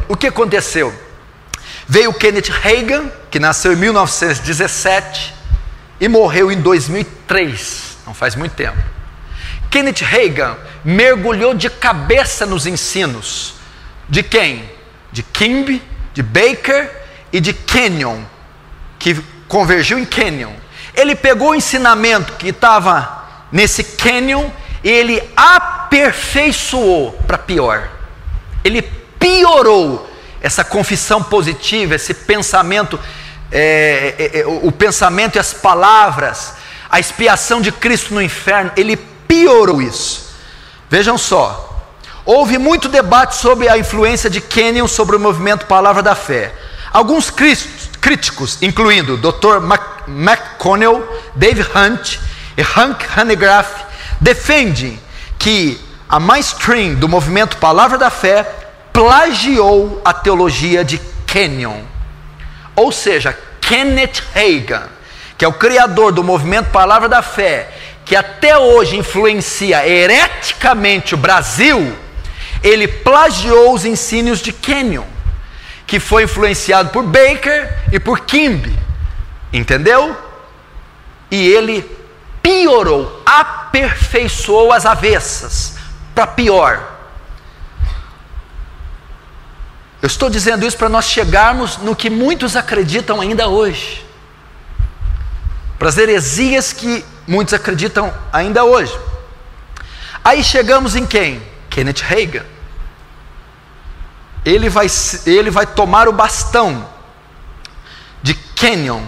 o 0.09 0.17
que 0.17 0.27
aconteceu? 0.27 0.93
Veio 1.87 2.13
Kenneth 2.13 2.51
Reagan, 2.51 3.05
que 3.31 3.39
nasceu 3.39 3.73
em 3.73 3.77
1917 3.77 5.33
e 6.01 6.09
morreu 6.09 6.51
em 6.51 6.61
2003, 6.61 7.99
não 8.05 8.13
faz 8.13 8.35
muito 8.35 8.57
tempo. 8.57 8.79
Kenneth 9.71 10.03
Reagan 10.03 10.57
mergulhou 10.85 11.55
de 11.55 11.71
cabeça 11.71 12.45
nos 12.45 12.67
ensinos 12.67 13.55
de 14.09 14.25
quem? 14.25 14.69
De 15.13 15.23
Kimby, 15.23 15.81
de 16.13 16.21
Baker 16.25 16.99
e 17.33 17.41
de 17.41 17.53
Kenyon, 17.53 18.23
que 19.01 19.21
convergiu 19.49 19.99
em 19.99 20.05
Kenyon. 20.05 20.53
Ele 20.95 21.17
pegou 21.17 21.51
o 21.51 21.55
ensinamento 21.55 22.35
que 22.35 22.51
estava 22.51 23.25
nesse 23.51 23.83
Kenyon 23.83 24.49
e 24.85 24.89
ele 24.89 25.23
aperfeiçoou 25.37 27.13
para 27.27 27.39
pior. 27.39 27.89
Ele 28.63 28.83
piorou 29.19 30.09
essa 30.41 30.63
confissão 30.63 31.23
positiva, 31.23 31.95
esse 31.95 32.15
pensamento, 32.15 33.01
é, 33.51 34.15
é, 34.19 34.41
é, 34.41 34.47
o 34.47 34.71
pensamento 34.71 35.37
e 35.37 35.39
as 35.39 35.53
palavras, 35.53 36.55
a 36.89 37.01
expiação 37.01 37.61
de 37.61 37.73
Cristo 37.73 38.15
no 38.15 38.23
inferno, 38.23 38.71
ele 38.77 38.97
piorou 38.97 39.83
isso. 39.83 40.31
Vejam 40.89 41.17
só, 41.17 41.89
houve 42.25 42.59
muito 42.59 42.89
debate 42.89 43.37
sobre 43.37 43.69
a 43.69 43.79
influência 43.79 44.29
de 44.29 44.41
Kenyon 44.41 44.87
sobre 44.87 45.17
o 45.17 45.21
movimento 45.21 45.67
Palavra 45.67 46.03
da 46.03 46.15
Fé. 46.15 46.53
Alguns 46.93 47.31
críticos, 48.01 48.59
incluindo 48.63 49.17
Dr. 49.17 49.59
McConnell, 50.09 51.07
Dave 51.35 51.63
Hunt 51.63 52.19
e 52.57 52.63
Hank 52.63 53.05
Hanegraaff, 53.17 53.85
defendem 54.21 54.99
que 55.39 55.81
a 56.09 56.19
mainstream 56.19 56.95
do 56.95 57.09
movimento 57.09 57.57
Palavra 57.59 57.97
da 57.97 58.11
Fé 58.11 58.45
plagiou 58.93 60.01
a 60.05 60.13
teologia 60.13 60.85
de 60.85 61.01
Kenyon. 61.27 61.83
Ou 62.75 62.91
seja, 62.91 63.37
Kenneth 63.61 64.23
Reagan, 64.35 64.89
que 65.39 65.45
é 65.45 65.49
o 65.49 65.53
criador 65.53 66.13
do 66.13 66.25
movimento 66.25 66.71
Palavra 66.71 67.09
da 67.09 67.23
Fé, 67.23 67.69
que 68.05 68.17
até 68.17 68.59
hoje 68.59 68.97
influencia 68.97 69.87
hereticamente 69.87 71.15
o 71.15 71.19
Brasil, 71.19 71.97
ele 72.63 72.89
plagiou 72.89 73.73
os 73.73 73.85
ensinos 73.85 74.41
de 74.41 74.53
Kenyon, 74.53 75.05
que 75.91 75.99
foi 75.99 76.23
influenciado 76.23 76.91
por 76.91 77.03
Baker 77.03 77.69
e 77.93 77.99
por 77.99 78.21
Kimby. 78.21 78.79
Entendeu? 79.53 80.17
E 81.29 81.49
ele 81.49 81.83
piorou, 82.41 83.21
aperfeiçoou 83.27 84.73
as 84.73 84.87
avessas 84.87 85.75
para 86.15 86.29
pior. 86.29 86.81
Eu 90.01 90.07
estou 90.07 90.31
dizendo 90.31 90.65
isso 90.65 90.77
para 90.77 90.89
nós 90.89 91.07
chegarmos 91.07 91.79
no 91.79 91.97
que 91.97 92.09
muitos 92.09 92.55
acreditam 92.55 93.21
ainda 93.21 93.49
hoje. 93.49 94.07
Para 95.77 95.89
as 95.89 95.99
heresias 95.99 96.73
que 96.73 97.05
muitos 97.27 97.53
acreditam 97.53 98.15
ainda 98.33 98.63
hoje. 98.63 98.97
Aí 100.23 100.45
chegamos 100.45 100.95
em 100.95 101.05
quem? 101.05 101.43
Kenneth 101.69 102.03
Reagan. 102.03 102.45
Ele 104.45 104.69
vai, 104.69 104.87
ele 105.27 105.51
vai 105.51 105.67
tomar 105.67 106.09
o 106.09 106.13
bastão 106.13 106.89
de 108.23 108.35
Kenyon. 108.35 109.03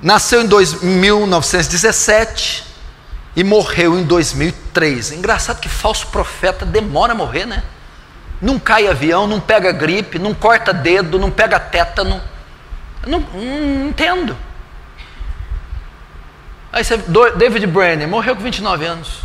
Nasceu 0.00 0.42
em 0.42 0.86
1917 0.86 2.64
e 3.36 3.44
morreu 3.44 3.98
em 3.98 4.04
2003. 4.04 5.12
Engraçado 5.12 5.60
que 5.60 5.68
falso 5.68 6.06
profeta 6.08 6.64
demora 6.64 7.12
a 7.12 7.16
morrer, 7.16 7.46
né? 7.46 7.62
Não 8.40 8.58
cai 8.58 8.86
avião, 8.86 9.26
não 9.26 9.40
pega 9.40 9.72
gripe, 9.72 10.18
não 10.18 10.32
corta 10.32 10.72
dedo, 10.72 11.18
não 11.18 11.30
pega 11.30 11.58
tétano. 11.58 12.20
Não, 13.06 13.20
não 13.20 13.88
entendo. 13.88 14.36
Aí 16.72 16.84
você, 16.84 16.96
David 17.36 17.66
Brenner 17.66 18.06
morreu 18.06 18.36
com 18.36 18.42
29 18.42 18.84
anos. 18.84 19.20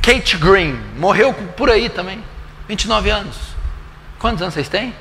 Kate 0.00 0.36
Green 0.36 0.78
morreu 0.96 1.32
por 1.32 1.70
aí 1.70 1.88
também, 1.88 2.22
29 2.68 3.10
anos. 3.10 3.36
Quantos 4.18 4.42
anos 4.42 4.54
vocês 4.54 4.68
têm? 4.68 4.94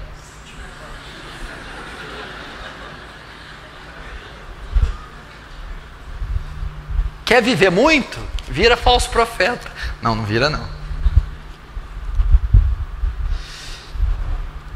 Quer 7.26 7.42
viver 7.42 7.72
muito? 7.72 8.20
Vira 8.48 8.76
falso 8.76 9.10
profeta. 9.10 9.72
Não, 10.02 10.14
não 10.14 10.26
vira 10.26 10.50
não. 10.50 10.68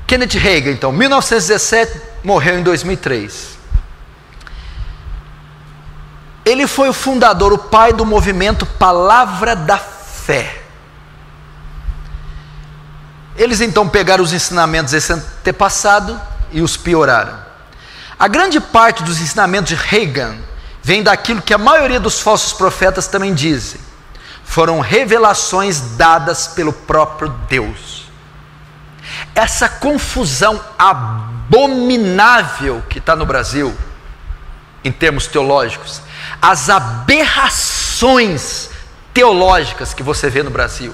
Kenneth 0.07 0.37
Reagan, 0.37 0.71
então, 0.71 0.91
1917, 0.91 2.01
morreu 2.23 2.57
em 2.57 2.63
2003. 2.63 3.57
Ele 6.45 6.65
foi 6.65 6.87
o 6.87 6.93
fundador, 6.93 7.51
o 7.51 7.57
pai 7.57 7.91
do 7.91 8.05
movimento 8.05 8.65
Palavra 8.65 9.53
da 9.53 9.77
Fé. 9.77 10.63
Eles 13.37 13.61
então 13.61 13.87
pegaram 13.87 14.23
os 14.23 14.33
ensinamentos 14.33 14.91
desse 14.91 15.13
antepassado 15.13 16.19
e 16.51 16.61
os 16.61 16.75
pioraram. 16.75 17.37
A 18.17 18.27
grande 18.27 18.59
parte 18.59 19.03
dos 19.03 19.21
ensinamentos 19.21 19.69
de 19.69 19.75
Reagan 19.75 20.35
vem 20.81 21.03
daquilo 21.03 21.41
que 21.41 21.53
a 21.53 21.57
maioria 21.57 21.99
dos 21.99 22.19
falsos 22.19 22.51
profetas 22.51 23.07
também 23.07 23.35
dizem. 23.35 23.79
Foram 24.43 24.79
revelações 24.79 25.79
dadas 25.97 26.47
pelo 26.47 26.73
próprio 26.73 27.29
Deus. 27.47 28.07
Essa 29.35 29.69
confusão 29.69 30.59
abominável 30.79 32.81
que 32.89 32.97
está 32.97 33.15
no 33.15 33.25
Brasil, 33.25 33.75
em 34.83 34.91
termos 34.91 35.27
teológicos, 35.27 36.01
as 36.41 36.69
aberrações 36.69 38.71
teológicas 39.13 39.93
que 39.93 40.01
você 40.01 40.29
vê 40.29 40.41
no 40.41 40.49
Brasil, 40.49 40.93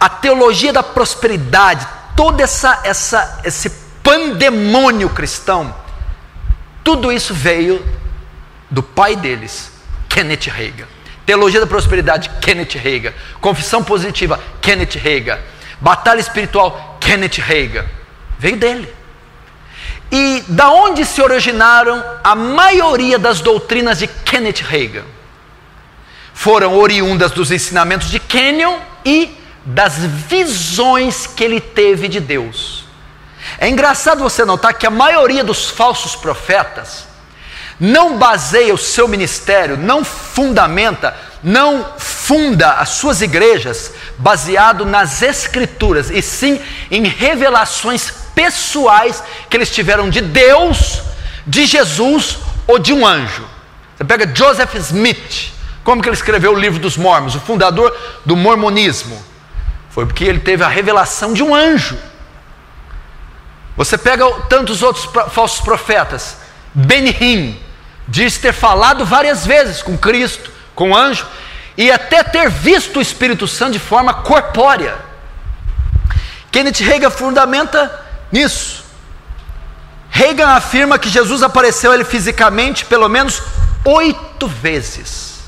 a 0.00 0.08
teologia 0.08 0.72
da 0.72 0.82
prosperidade, 0.82 1.86
todo 2.16 2.40
essa, 2.40 2.80
essa, 2.84 3.40
esse 3.44 3.70
pandemônio 4.02 5.10
cristão, 5.10 5.74
tudo 6.84 7.12
isso 7.12 7.34
veio 7.34 7.84
do 8.70 8.82
pai 8.82 9.16
deles, 9.16 9.72
Kenneth 10.08 10.46
Reagan. 10.46 10.86
Teologia 11.26 11.60
da 11.60 11.66
prosperidade, 11.66 12.30
Kenneth 12.40 12.74
Reagan. 12.76 13.12
Confissão 13.40 13.84
positiva, 13.84 14.40
Kenneth 14.62 14.94
Reagan. 14.94 15.38
Batalha 15.80 16.20
espiritual, 16.20 16.96
Kenneth 16.98 17.38
Reagan. 17.38 17.84
Veio 18.38 18.56
dele. 18.56 18.90
E 20.10 20.42
da 20.48 20.70
onde 20.70 21.04
se 21.04 21.20
originaram 21.20 22.02
a 22.24 22.34
maioria 22.34 23.18
das 23.18 23.40
doutrinas 23.40 23.98
de 23.98 24.06
Kenneth 24.06 24.62
Reagan? 24.62 25.04
Foram 26.32 26.78
oriundas 26.78 27.30
dos 27.30 27.50
ensinamentos 27.50 28.10
de 28.10 28.18
Kenyon 28.18 28.78
e 29.04 29.36
das 29.64 29.96
visões 29.98 31.26
que 31.26 31.44
ele 31.44 31.60
teve 31.60 32.08
de 32.08 32.20
Deus. 32.20 32.84
É 33.58 33.68
engraçado 33.68 34.22
você 34.22 34.44
notar 34.44 34.74
que 34.74 34.86
a 34.86 34.90
maioria 34.90 35.42
dos 35.42 35.68
falsos 35.70 36.14
profetas 36.14 37.06
não 37.80 38.18
baseia 38.18 38.74
o 38.74 38.78
seu 38.78 39.06
ministério, 39.06 39.76
não 39.76 40.04
fundamenta, 40.04 41.16
não 41.42 41.92
funda 41.96 42.72
as 42.72 42.90
suas 42.90 43.22
igrejas 43.22 43.92
baseado 44.18 44.84
nas 44.84 45.22
escrituras, 45.22 46.10
e 46.10 46.20
sim 46.20 46.60
em 46.90 47.04
revelações 47.04 48.12
pessoais 48.34 49.22
que 49.48 49.56
eles 49.56 49.70
tiveram 49.70 50.10
de 50.10 50.20
Deus, 50.20 51.02
de 51.46 51.66
Jesus 51.66 52.38
ou 52.66 52.78
de 52.78 52.92
um 52.92 53.06
anjo. 53.06 53.46
Você 53.96 54.04
pega 54.04 54.32
Joseph 54.34 54.74
Smith, 54.76 55.52
como 55.82 56.02
que 56.02 56.08
ele 56.08 56.16
escreveu 56.16 56.52
o 56.52 56.58
livro 56.58 56.78
dos 56.78 56.96
Mormons, 56.96 57.34
o 57.34 57.40
fundador 57.40 57.96
do 58.24 58.36
mormonismo. 58.36 59.27
Foi 59.98 60.06
porque 60.06 60.22
ele 60.22 60.38
teve 60.38 60.62
a 60.62 60.68
revelação 60.68 61.32
de 61.32 61.42
um 61.42 61.52
anjo. 61.52 61.98
Você 63.76 63.98
pega 63.98 64.24
tantos 64.42 64.80
outros 64.80 65.06
falsos 65.32 65.60
profetas, 65.60 66.36
Benihim, 66.72 67.60
diz 68.06 68.38
ter 68.38 68.52
falado 68.52 69.04
várias 69.04 69.44
vezes 69.44 69.82
com 69.82 69.98
Cristo, 69.98 70.52
com 70.72 70.92
o 70.92 70.96
anjo, 70.96 71.26
e 71.76 71.90
até 71.90 72.22
ter 72.22 72.48
visto 72.48 73.00
o 73.00 73.02
Espírito 73.02 73.48
Santo 73.48 73.72
de 73.72 73.80
forma 73.80 74.14
corpórea. 74.14 74.96
Kenneth 76.52 76.78
Reagan 76.78 77.10
fundamenta 77.10 77.90
nisso. 78.30 78.84
Reagan 80.10 80.50
afirma 80.50 80.96
que 80.96 81.08
Jesus 81.08 81.42
apareceu 81.42 81.90
a 81.90 81.96
ele 81.96 82.04
fisicamente 82.04 82.84
pelo 82.84 83.08
menos 83.08 83.42
oito 83.84 84.46
vezes. 84.46 85.40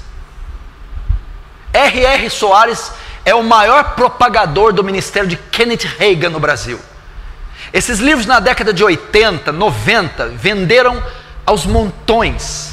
R.R. 1.72 2.28
Soares 2.28 2.90
é 3.30 3.34
o 3.34 3.42
maior 3.44 3.94
propagador 3.94 4.72
do 4.72 4.82
ministério 4.82 5.28
de 5.28 5.36
Kenneth 5.36 5.84
Reagan 5.98 6.30
no 6.30 6.40
Brasil. 6.40 6.80
Esses 7.72 8.00
livros 8.00 8.26
na 8.26 8.40
década 8.40 8.72
de 8.72 8.82
80, 8.82 9.52
90 9.52 10.28
venderam 10.30 11.00
aos 11.46 11.64
montões. 11.64 12.72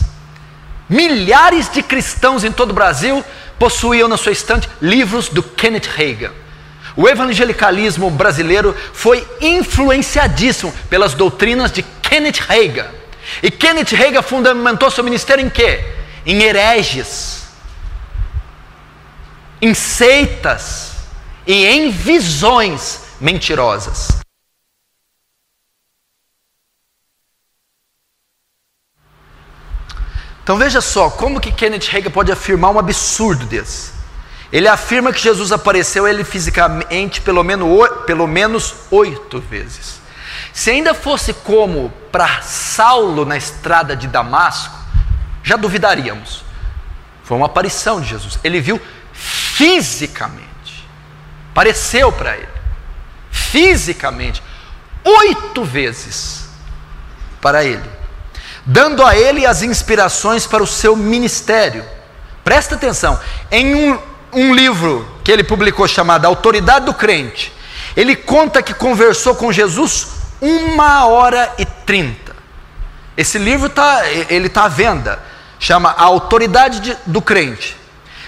Milhares 0.89 1.69
de 1.69 1.83
cristãos 1.83 2.43
em 2.43 2.51
todo 2.51 2.71
o 2.71 2.73
Brasil 2.73 3.23
possuíam 3.59 4.07
na 4.07 4.17
sua 4.17 4.31
estante 4.31 4.67
livros 4.81 5.29
do 5.29 5.43
Kenneth 5.43 5.89
Reagan. 5.95 6.31
O 6.95 7.07
evangelicalismo 7.07 8.09
brasileiro 8.09 8.75
foi 8.93 9.27
influenciadíssimo 9.39 10.73
pelas 10.89 11.13
doutrinas 11.13 11.71
de 11.71 11.83
Kenneth 12.01 12.39
Reagan. 12.47 12.87
E 13.43 13.51
Kenneth 13.51 13.91
Reagan 13.91 14.23
fundamentou 14.23 14.89
seu 14.89 15.03
ministério 15.03 15.45
em 15.45 15.49
quê? 15.49 15.85
Em 16.25 16.41
hereges, 16.41 17.36
em 19.61 19.73
seitas 19.73 20.93
e 21.45 21.65
em 21.65 21.89
visões 21.89 23.01
mentirosas. 23.19 24.19
Então 30.43 30.57
veja 30.57 30.79
só, 30.79 31.09
como 31.09 31.41
que 31.41 31.51
Kenneth 31.51 31.89
Reagan 31.89 32.09
pode 32.09 32.31
afirmar 32.31 32.71
um 32.71 32.79
absurdo 32.79 33.45
desse? 33.45 33.91
Ele 34.49 34.67
afirma 34.67 35.11
que 35.11 35.19
Jesus 35.19 35.51
apareceu 35.51 36.07
ele 36.07 36.23
fisicamente 36.23 37.19
pelo 37.19 37.43
menos, 37.43 37.89
pelo 38.05 38.25
menos 38.25 38.73
oito 38.89 39.41
vezes. 39.41 39.99
Se 40.53 40.71
ainda 40.71 40.93
fosse 40.93 41.33
como 41.33 41.91
para 42.11 42.41
Saulo 42.41 43.25
na 43.25 43.35
estrada 43.35 43.95
de 43.95 44.07
Damasco, 44.07 44.73
já 45.43 45.57
duvidaríamos. 45.57 46.45
Foi 47.23 47.35
uma 47.35 47.47
aparição 47.47 47.99
de 47.99 48.07
Jesus. 48.07 48.39
Ele 48.41 48.61
viu 48.61 48.81
fisicamente. 49.57 50.87
Apareceu 51.51 52.11
para 52.11 52.37
ele. 52.37 52.47
Fisicamente. 53.31 54.41
Oito 55.03 55.63
vezes 55.63 56.49
para 57.41 57.63
ele 57.63 57.97
dando 58.67 59.01
a 59.05 59.15
ele 59.15 59.45
as 59.45 59.61
inspirações 59.61 60.45
para 60.45 60.61
o 60.61 60.67
seu 60.67 60.93
ministério. 60.93 61.85
Presta 62.43 62.75
atenção, 62.75 63.17
em 63.49 63.73
um, 63.73 63.99
um 64.33 64.53
livro 64.53 65.07
que 65.23 65.31
ele 65.31 65.43
publicou 65.43 65.87
chamado 65.87 66.25
Autoridade 66.25 66.85
do 66.85 66.93
Crente, 66.93 67.53
ele 67.95 68.13
conta 68.13 68.61
que 68.61 68.73
conversou 68.73 69.35
com 69.35 69.53
Jesus 69.53 70.09
uma 70.41 71.05
hora 71.05 71.53
e 71.57 71.65
trinta. 71.65 72.35
Esse 73.15 73.37
livro 73.37 73.69
tá, 73.69 74.05
ele 74.29 74.47
está 74.47 74.65
à 74.65 74.67
venda, 74.67 75.23
chama 75.57 75.91
A 75.97 76.03
Autoridade 76.03 76.81
de, 76.81 76.97
do 77.05 77.21
Crente. 77.21 77.76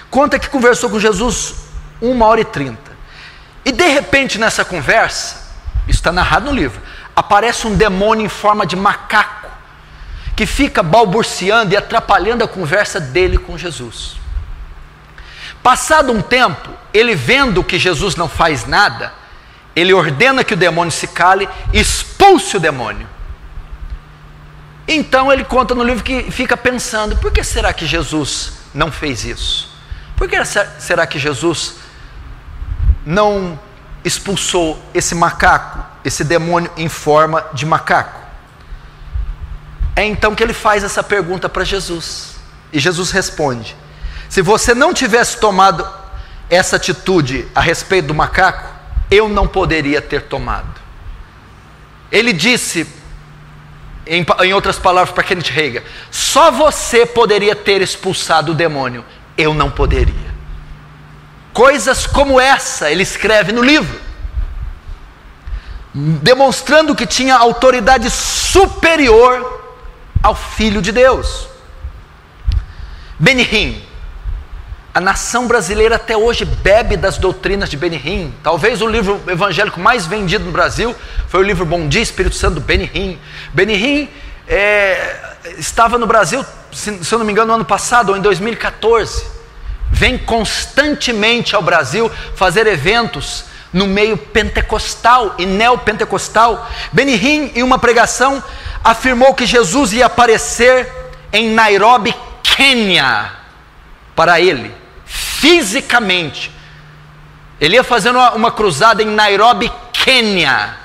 Conta 0.10 0.40
que 0.40 0.50
conversou 0.50 0.90
com 0.90 1.00
Jesus 1.00 1.56
uma 2.02 2.26
hora 2.26 2.42
e 2.42 2.46
trinta. 2.46 2.92
E 3.64 3.72
de 3.72 3.88
repente 3.88 4.40
nessa 4.40 4.66
conversa, 4.66 5.50
isso 5.88 6.00
está 6.00 6.12
narrado 6.12 6.48
no 6.48 6.54
livro, 6.54 6.82
aparece 7.16 7.68
um 7.68 7.76
demônio 7.76 8.26
em 8.26 8.30
forma 8.30 8.66
de 8.66 8.76
macaco 8.76 9.50
que 10.36 10.46
fica 10.46 10.82
balbuciando 10.82 11.74
e 11.74 11.78
atrapalhando 11.78 12.44
a 12.44 12.48
conversa 12.48 13.00
dele 13.00 13.38
com 13.38 13.58
Jesus. 13.58 14.16
Passado 15.62 16.14
um 16.14 16.22
tempo, 16.22 16.70
ele 16.94 17.14
vendo 17.14 17.64
que 17.64 17.78
Jesus 17.78 18.16
não 18.16 18.30
faz 18.30 18.66
nada, 18.66 19.14
ele 19.76 19.94
ordena 19.94 20.44
que 20.44 20.54
o 20.54 20.58
demônio 20.58 20.92
se 20.92 21.08
cale, 21.08 21.48
expulse 21.74 22.56
o 22.56 22.60
demônio. 22.60 23.08
Então 24.88 25.32
ele 25.32 25.44
conta 25.44 25.76
no 25.76 25.84
livro 25.84 26.04
que 26.04 26.32
fica 26.32 26.56
pensando: 26.56 27.18
por 27.18 27.32
que 27.32 27.44
será 27.44 27.74
que 27.74 27.86
Jesus 27.86 28.54
não 28.74 28.92
fez 28.92 29.26
isso? 29.26 29.69
Por 30.20 30.28
que 30.28 30.36
será 30.44 31.08
que 31.08 31.18
Jesus 31.18 31.76
não 33.06 33.58
expulsou 34.04 34.78
esse 34.94 35.16
macaco, 35.16 35.80
esse 36.04 36.26
demônio 36.26 36.70
em 36.76 36.90
forma 36.90 37.46
de 37.54 37.66
macaco? 37.66 38.20
É 39.96 40.04
então 40.04 40.36
que 40.36 40.44
ele 40.44 40.52
faz 40.52 40.84
essa 40.84 41.02
pergunta 41.02 41.48
para 41.48 41.64
Jesus. 41.64 42.36
E 42.74 42.80
Jesus 42.80 43.12
responde: 43.12 43.78
Se 44.28 44.42
você 44.42 44.76
não 44.76 44.94
tivesse 44.94 45.38
tomado 45.38 45.90
essa 46.50 46.76
atitude 46.76 47.48
a 47.56 47.62
respeito 47.62 48.10
do 48.10 48.14
macaco, 48.14 48.70
eu 49.10 49.30
não 49.30 49.48
poderia 49.48 50.02
ter 50.02 50.24
tomado. 50.24 50.82
Ele 52.12 52.34
disse, 52.34 52.86
em, 54.06 54.26
em 54.44 54.54
outras 54.54 54.78
palavras, 54.78 55.14
para 55.14 55.24
Kenneth 55.24 55.50
Reagan: 55.50 55.82
só 56.12 56.52
você 56.52 57.06
poderia 57.06 57.56
ter 57.56 57.82
expulsado 57.82 58.52
o 58.52 58.56
demônio, 58.56 59.06
eu 59.40 59.54
não 59.54 59.72
poderia. 59.72 60.30
Coisas 61.54 62.06
como 62.06 62.40
essa 62.40 62.92
ele 62.92 63.04
escreve 63.04 63.52
no 63.52 63.62
livro, 63.62 64.00
demonstrando 65.94 66.96
que 66.96 67.08
tinha 67.08 67.36
autoridade 67.36 68.10
superior 68.10 69.60
ao 70.22 70.36
Filho 70.36 70.82
de 70.82 70.92
Deus. 70.92 71.48
Benihim, 73.18 73.82
a 74.94 75.00
nação 75.00 75.48
brasileira 75.48 75.96
até 75.96 76.18
hoje 76.18 76.46
bebe 76.46 76.98
das 76.98 77.18
doutrinas 77.18 77.70
de 77.70 77.78
Benihim. 77.78 78.34
Talvez 78.44 78.82
o 78.82 78.88
livro 78.88 79.22
evangélico 79.28 79.80
mais 79.80 80.06
vendido 80.06 80.46
no 80.46 80.52
Brasil 80.52 80.96
foi 81.28 81.40
o 81.40 81.44
livro 81.44 81.66
Bom 81.66 81.88
Dia 81.88 82.02
Espírito 82.02 82.36
Santo 82.36 82.60
Benihim. 82.60 83.20
Benihim 83.54 84.10
é, 84.48 85.16
estava 85.58 85.98
no 85.98 86.08
Brasil, 86.08 86.46
se, 86.72 87.04
se 87.04 87.14
eu 87.14 87.20
não 87.20 87.26
me 87.26 87.32
engano, 87.32 87.48
no 87.48 87.54
ano 87.56 87.66
passado 87.66 88.10
ou 88.10 88.18
em 88.18 88.22
2014. 88.22 89.26
Vem 89.92 90.18
constantemente 90.18 91.56
ao 91.56 91.62
Brasil 91.62 92.12
fazer 92.36 92.68
eventos 92.68 93.46
no 93.72 93.88
meio 93.88 94.18
pentecostal 94.18 95.36
e 95.38 95.46
neopentecostal. 95.46 96.70
Benihim, 96.92 97.52
em 97.56 97.64
uma 97.64 97.80
pregação, 97.80 98.44
afirmou 98.84 99.34
que 99.34 99.46
Jesus 99.46 99.94
ia 99.94 100.06
aparecer 100.06 100.92
em 101.32 101.50
Nairobi, 101.50 102.16
Quênia, 102.44 103.32
para 104.16 104.40
ele 104.40 104.80
fisicamente. 105.06 106.52
Ele 107.60 107.76
ia 107.76 107.84
fazendo 107.84 108.18
uma, 108.18 108.32
uma 108.34 108.52
cruzada 108.52 109.02
em 109.02 109.06
Nairobi, 109.06 109.72
Quênia. 109.92 110.78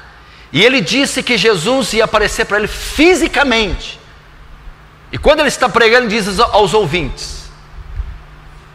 E 0.53 0.63
ele 0.63 0.81
disse 0.81 1.23
que 1.23 1.37
Jesus 1.37 1.93
ia 1.93 2.05
aparecer 2.05 2.45
para 2.45 2.59
ele 2.59 2.69
fisicamente. 2.69 3.99
E 5.15 5.19
quando 5.19 5.39
ele 5.39 5.49
está 5.49 5.69
pregando, 5.69 6.09
diz 6.09 6.41
aos 6.41 6.75
ouvintes: 6.75 7.49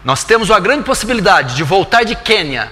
Nós 0.05 0.23
temos 0.23 0.49
uma 0.49 0.59
grande 0.61 0.85
possibilidade 0.85 1.53
de 1.53 1.63
voltar 1.63 2.05
de 2.05 2.15
Quênia, 2.15 2.71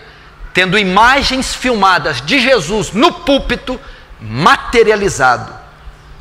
tendo 0.53 0.80
imagens 0.80 1.53
filmadas 1.53 2.22
de 2.22 2.39
Jesus 2.39 2.93
no 2.93 3.11
púlpito, 3.11 3.78
materializado 4.22 5.53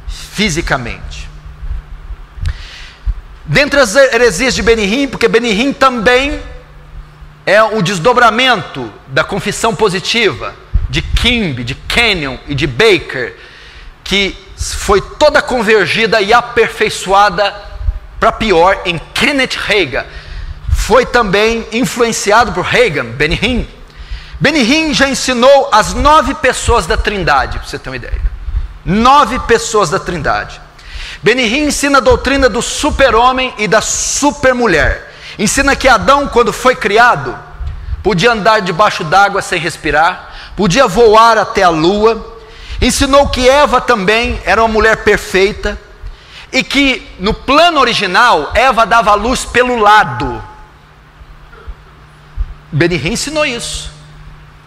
fisicamente. 0.09 1.31
Dentre 3.45 3.79
as 3.79 3.95
heresias 3.95 4.53
de 4.53 4.61
Benihim, 4.61 5.07
porque 5.07 5.29
Benihim 5.29 5.73
também 5.73 6.43
é 7.47 7.63
o 7.63 7.81
desdobramento 7.81 8.93
da 9.07 9.23
confissão 9.23 9.73
positiva 9.73 10.53
de 10.91 11.01
Kimby, 11.01 11.63
de 11.63 11.77
Kenyon 11.77 12.39
e 12.49 12.57
de 12.57 12.67
Baker, 12.67 13.37
que 14.03 14.46
foi 14.57 15.01
toda 15.01 15.43
convergida 15.43 16.21
e 16.21 16.33
aperfeiçoada 16.33 17.55
para 18.19 18.33
pior 18.33 18.81
em 18.85 18.99
Kenneth 19.13 19.57
Reagan. 19.59 20.05
Foi 20.71 21.05
também 21.05 21.67
influenciado 21.73 22.53
por 22.53 22.65
Reagan, 22.65 23.05
Benihim. 23.05 23.69
Benihim 24.41 24.95
já 24.95 25.09
ensinou 25.09 25.69
as 25.73 25.95
nove 25.95 26.35
pessoas 26.35 26.87
da 26.87 26.97
Trindade, 26.97 27.59
para 27.59 27.67
você 27.67 27.79
ter 27.79 27.91
uma 27.91 27.97
ideia. 27.97 28.21
Nove 28.85 29.39
pessoas 29.41 29.91
da 29.91 29.99
Trindade. 29.99 30.61
Benihim 31.23 31.65
ensina 31.65 31.99
a 31.99 32.01
doutrina 32.01 32.49
do 32.49 32.63
super-homem 32.63 33.53
e 33.59 33.67
da 33.67 33.81
super-mulher. 33.81 35.13
Ensina 35.39 35.75
que 35.75 35.89
Adão, 35.89 36.29
quando 36.29 36.53
foi 36.53 36.75
criado, 36.75 37.37
podia 38.03 38.33
andar 38.33 38.61
debaixo 38.61 39.05
d'água 39.05 39.43
sem 39.43 39.59
respirar, 39.59 40.53
podia 40.57 40.87
voar 40.87 41.37
até 41.37 41.63
a 41.63 41.69
lua. 41.69 42.36
Ensinou 42.81 43.29
que 43.29 43.49
Eva 43.49 43.81
também 43.81 44.41
era 44.45 44.63
uma 44.63 44.69
mulher 44.69 45.05
perfeita 45.05 45.81
e 46.53 46.63
que 46.63 47.07
no 47.19 47.33
plano 47.33 47.81
original 47.81 48.53
Eva 48.55 48.85
dava 48.85 49.15
luz 49.15 49.45
pelo 49.45 49.79
lado. 49.79 50.43
Benihim 52.71 53.13
ensinou 53.13 53.47
isso. 53.47 53.91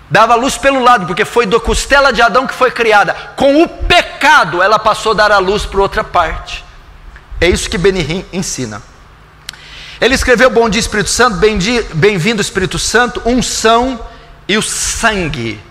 Dava 0.09 0.33
luz 0.33 0.57
pelo 0.57 0.81
lado, 0.81 1.05
porque 1.05 1.23
foi 1.23 1.45
da 1.45 1.59
costela 1.59 2.11
de 2.11 2.21
Adão 2.21 2.47
que 2.47 2.53
foi 2.53 2.71
criada. 2.71 3.13
Com 3.35 3.61
o 3.61 3.67
pecado, 3.67 4.61
ela 4.61 4.79
passou 4.79 5.11
a 5.11 5.15
dar 5.15 5.31
a 5.31 5.37
luz 5.37 5.65
para 5.65 5.81
outra 5.81 6.03
parte. 6.03 6.65
É 7.39 7.47
isso 7.47 7.69
que 7.69 7.77
Benihim 7.77 8.25
ensina. 8.33 8.81
Ele 10.01 10.15
escreveu 10.15 10.49
Bom 10.49 10.67
Dia 10.67 10.79
Espírito 10.79 11.09
Santo, 11.09 11.37
Bem-vindo 11.93 12.41
Espírito 12.41 12.79
Santo, 12.79 13.21
Unção 13.25 13.99
e 14.47 14.57
o 14.57 14.61
Sangue. 14.61 15.61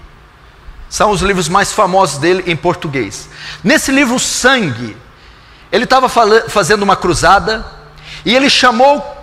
São 0.89 1.11
os 1.11 1.20
livros 1.20 1.49
mais 1.49 1.72
famosos 1.72 2.18
dele 2.18 2.45
em 2.47 2.57
português. 2.57 3.28
Nesse 3.62 3.93
livro, 3.93 4.18
Sangue, 4.18 4.97
ele 5.70 5.84
estava 5.84 6.09
fazendo 6.09 6.82
uma 6.82 6.97
cruzada 6.97 7.64
e 8.24 8.34
ele 8.34 8.49
chamou 8.49 9.16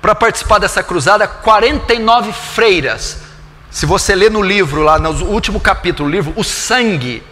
para 0.00 0.14
participar 0.14 0.58
dessa 0.58 0.82
cruzada 0.82 1.28
49 1.28 2.32
freiras. 2.32 3.18
Se 3.70 3.86
você 3.86 4.14
ler 4.14 4.30
no 4.30 4.42
livro, 4.42 4.82
lá 4.82 4.98
no 4.98 5.10
último 5.26 5.60
capítulo, 5.60 6.08
o 6.08 6.12
livro 6.12 6.32
O 6.36 6.42
Sangue, 6.42 7.22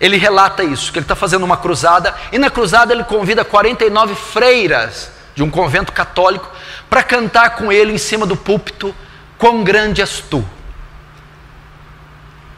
ele 0.00 0.16
relata 0.16 0.62
isso, 0.62 0.92
que 0.92 0.98
ele 0.98 1.04
está 1.04 1.16
fazendo 1.16 1.44
uma 1.44 1.56
cruzada, 1.56 2.14
e 2.30 2.38
na 2.38 2.50
cruzada 2.50 2.92
ele 2.92 3.04
convida 3.04 3.44
49 3.44 4.14
freiras 4.14 5.10
de 5.34 5.42
um 5.42 5.50
convento 5.50 5.92
católico, 5.92 6.50
para 6.88 7.02
cantar 7.02 7.56
com 7.56 7.72
ele 7.72 7.92
em 7.92 7.98
cima 7.98 8.26
do 8.26 8.36
púlpito, 8.36 8.94
Quão 9.38 9.62
grande 9.62 10.00
és 10.00 10.18
tu. 10.18 10.44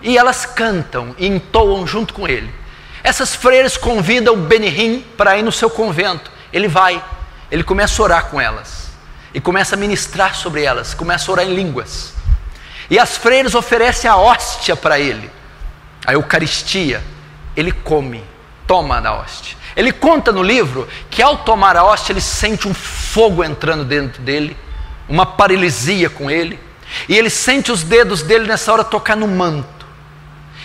E 0.03 0.17
elas 0.17 0.47
cantam 0.47 1.15
e 1.19 1.27
entoam 1.27 1.87
junto 1.87 2.15
com 2.15 2.27
ele. 2.27 2.53
Essas 3.03 3.35
freiras 3.35 3.77
convidam 3.77 4.37
Benihim 4.37 5.05
para 5.17 5.37
ir 5.37 5.43
no 5.43 5.53
seu 5.53 5.71
convento. 5.71 6.31
Ele 6.53 6.69
vai, 6.69 7.03
ele 7.51 7.63
começa 7.63 8.01
a 8.01 8.05
orar 8.05 8.25
com 8.27 8.41
elas, 8.41 8.91
e 9.33 9.41
começa 9.41 9.75
a 9.75 9.79
ministrar 9.79 10.35
sobre 10.35 10.63
elas, 10.63 10.95
começa 10.95 11.31
a 11.31 11.33
orar 11.33 11.47
em 11.47 11.55
línguas. 11.55 12.15
E 12.91 12.99
as 12.99 13.17
freiras 13.17 13.55
oferecem 13.55 14.11
a 14.11 14.17
hóstia 14.17 14.75
para 14.75 14.99
ele, 14.99 15.31
a 16.05 16.13
Eucaristia. 16.13 17.03
Ele 17.57 17.73
come, 17.73 18.25
toma 18.67 19.01
da 19.01 19.15
hóstia. 19.15 19.57
Ele 19.77 19.93
conta 19.93 20.33
no 20.33 20.43
livro 20.43 20.89
que 21.09 21.23
ao 21.23 21.39
tomar 21.39 21.77
a 21.77 21.85
hóstia 21.85 22.13
ele 22.13 22.21
sente 22.21 22.67
um 22.67 22.75
fogo 22.75 23.45
entrando 23.45 23.85
dentro 23.85 24.21
dele, 24.23 24.57
uma 25.09 25.25
paralisia 25.25 26.11
com 26.11 26.31
ele, 26.31 26.59
e 27.09 27.17
ele 27.17 27.31
sente 27.31 27.71
os 27.71 27.83
dedos 27.83 28.23
dele 28.23 28.47
nessa 28.47 28.73
hora 28.73 28.83
tocar 28.83 29.17
no 29.17 29.29
manto. 29.29 29.80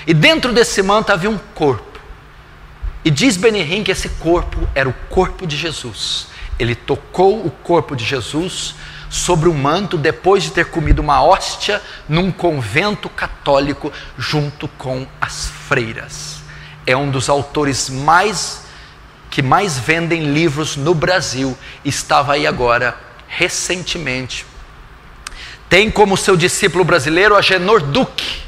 E 0.08 0.14
dentro 0.14 0.54
desse 0.54 0.82
manto 0.82 1.12
havia 1.12 1.30
um 1.30 1.38
corpo. 1.38 2.00
E 3.04 3.12
diz 3.12 3.38
Benihim 3.38 3.84
que 3.84 3.92
esse 3.92 4.10
corpo 4.10 4.68
era 4.74 4.90
o 4.90 4.94
corpo 5.10 5.46
de 5.46 5.56
Jesus. 5.56 6.28
Ele 6.58 6.76
tocou 6.76 7.46
o 7.46 7.52
corpo 7.52 7.96
de 7.96 8.04
Jesus 8.04 8.76
sobre 9.10 9.48
o 9.48 9.54
manto 9.54 9.98
depois 9.98 10.44
de 10.44 10.52
ter 10.52 10.66
comido 10.66 11.00
uma 11.00 11.24
hóstia 11.24 11.82
num 12.08 12.32
convento 12.32 13.10
católico 13.10 13.92
junto 14.18 14.68
com 14.68 15.08
as 15.22 15.48
freiras. 15.48 16.38
É 16.86 16.96
um 16.96 17.10
dos 17.10 17.30
autores 17.30 17.90
mais 17.90 18.66
que 19.30 19.42
mais 19.42 19.78
vendem 19.78 20.32
livros 20.34 20.78
no 20.78 20.96
Brasil, 20.96 21.58
estava 21.84 22.34
aí 22.34 22.48
agora, 22.48 22.98
recentemente. 23.28 24.46
Tem 25.68 25.92
como 25.92 26.16
seu 26.16 26.38
discípulo 26.38 26.86
brasileiro 26.86 27.36
a 27.36 27.42
Genor 27.42 27.82
Duque, 27.82 28.45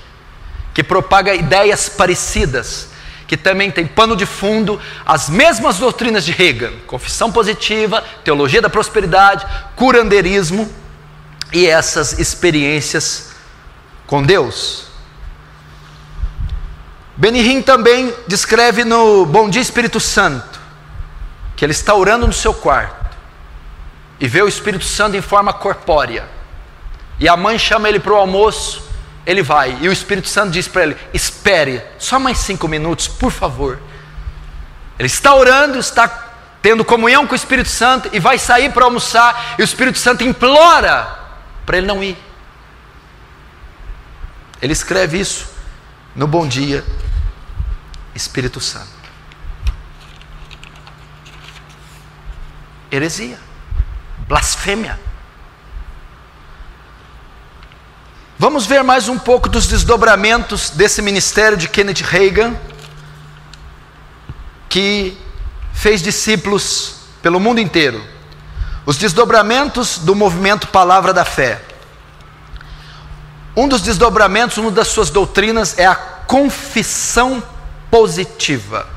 que 0.77 0.83
propaga 0.83 1.33
ideias 1.33 1.89
parecidas, 1.89 2.89
que 3.25 3.35
também 3.35 3.71
tem 3.71 3.87
pano 3.87 4.15
de 4.15 4.27
fundo 4.27 4.79
as 5.03 5.27
mesmas 5.27 5.79
doutrinas 5.79 6.23
de 6.23 6.31
Hegel: 6.31 6.71
confissão 6.85 7.31
positiva, 7.31 8.03
teologia 8.23 8.61
da 8.61 8.69
prosperidade, 8.69 9.43
curandeirismo 9.75 10.71
e 11.51 11.65
essas 11.65 12.19
experiências 12.19 13.31
com 14.05 14.21
Deus. 14.21 14.85
Benihim 17.15 17.63
também 17.63 18.13
descreve 18.27 18.85
no 18.85 19.25
Bom 19.25 19.49
Dia 19.49 19.63
Espírito 19.63 19.99
Santo 19.99 20.59
que 21.55 21.65
ele 21.65 21.71
está 21.71 21.95
orando 21.95 22.27
no 22.27 22.33
seu 22.33 22.53
quarto 22.53 23.17
e 24.19 24.27
vê 24.27 24.43
o 24.43 24.47
Espírito 24.47 24.85
Santo 24.85 25.17
em 25.17 25.23
forma 25.23 25.51
corpórea. 25.51 26.29
E 27.19 27.27
a 27.27 27.35
mãe 27.35 27.57
chama 27.57 27.89
ele 27.89 27.99
para 27.99 28.13
o 28.13 28.17
almoço 28.17 28.86
ele 29.27 29.43
vai. 29.43 29.77
E 29.81 29.89
o 29.89 29.91
Espírito 29.91 30.29
Santo 30.29 30.51
diz 30.51 30.69
para 30.69 30.83
ele: 30.83 30.97
espere 31.13 31.83
só 31.99 32.17
mais 32.17 32.37
cinco 32.37 32.65
minutos, 32.65 33.09
por 33.09 33.29
favor. 33.29 33.77
Ele 34.97 35.07
está 35.07 35.35
orando, 35.35 35.77
está 35.77 36.07
tendo 36.61 36.85
comunhão 36.85 37.27
com 37.27 37.33
o 37.33 37.35
Espírito 37.35 37.69
Santo 37.69 38.09
e 38.13 38.19
vai 38.21 38.39
sair 38.39 38.71
para 38.71 38.85
almoçar. 38.85 39.55
E 39.59 39.61
o 39.61 39.65
Espírito 39.65 39.99
Santo 39.99 40.23
implora 40.23 41.19
para 41.65 41.77
ele 41.77 41.85
não 41.85 42.01
ir. 42.01 42.17
Ele 44.61 44.71
escreve 44.71 45.19
isso 45.19 45.49
no 46.15 46.25
Bom 46.25 46.47
Dia, 46.47 46.83
Espírito 48.15 48.61
Santo. 48.61 48.97
Heresia, 52.89 53.37
blasfêmia. 54.25 55.06
Vamos 58.39 58.67
ver 58.67 58.83
mais 58.83 59.09
um 59.09 59.17
pouco 59.17 59.49
dos 59.49 59.65
desdobramentos 59.65 60.69
desse 60.69 61.01
ministério 61.01 61.57
de 61.57 61.67
Kenneth 61.67 62.01
Reagan, 62.03 62.55
que 64.69 65.17
fez 65.73 66.03
discípulos 66.03 66.97
pelo 67.19 67.39
mundo 67.39 67.59
inteiro. 67.59 67.99
Os 68.85 68.95
desdobramentos 68.95 69.97
do 69.97 70.13
movimento 70.13 70.67
Palavra 70.67 71.11
da 71.11 71.25
Fé. 71.25 71.59
Um 73.55 73.67
dos 73.67 73.81
desdobramentos, 73.81 74.59
uma 74.59 74.69
das 74.69 74.89
suas 74.89 75.09
doutrinas 75.09 75.79
é 75.79 75.87
a 75.87 75.95
confissão 75.95 77.41
positiva. 77.89 78.96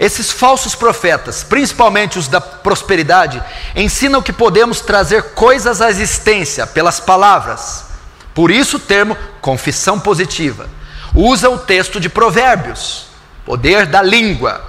Esses 0.00 0.32
falsos 0.32 0.74
profetas, 0.74 1.44
principalmente 1.44 2.18
os 2.18 2.26
da 2.26 2.40
prosperidade, 2.40 3.44
ensinam 3.76 4.22
que 4.22 4.32
podemos 4.32 4.80
trazer 4.80 5.34
coisas 5.34 5.82
à 5.82 5.90
existência 5.90 6.66
pelas 6.66 6.98
palavras. 6.98 7.84
Por 8.32 8.50
isso 8.50 8.78
o 8.78 8.80
termo 8.80 9.14
confissão 9.42 10.00
positiva. 10.00 10.66
Usa 11.14 11.50
o 11.50 11.58
texto 11.58 12.00
de 12.00 12.08
Provérbios, 12.08 13.08
poder 13.44 13.84
da 13.84 14.00
língua. 14.00 14.64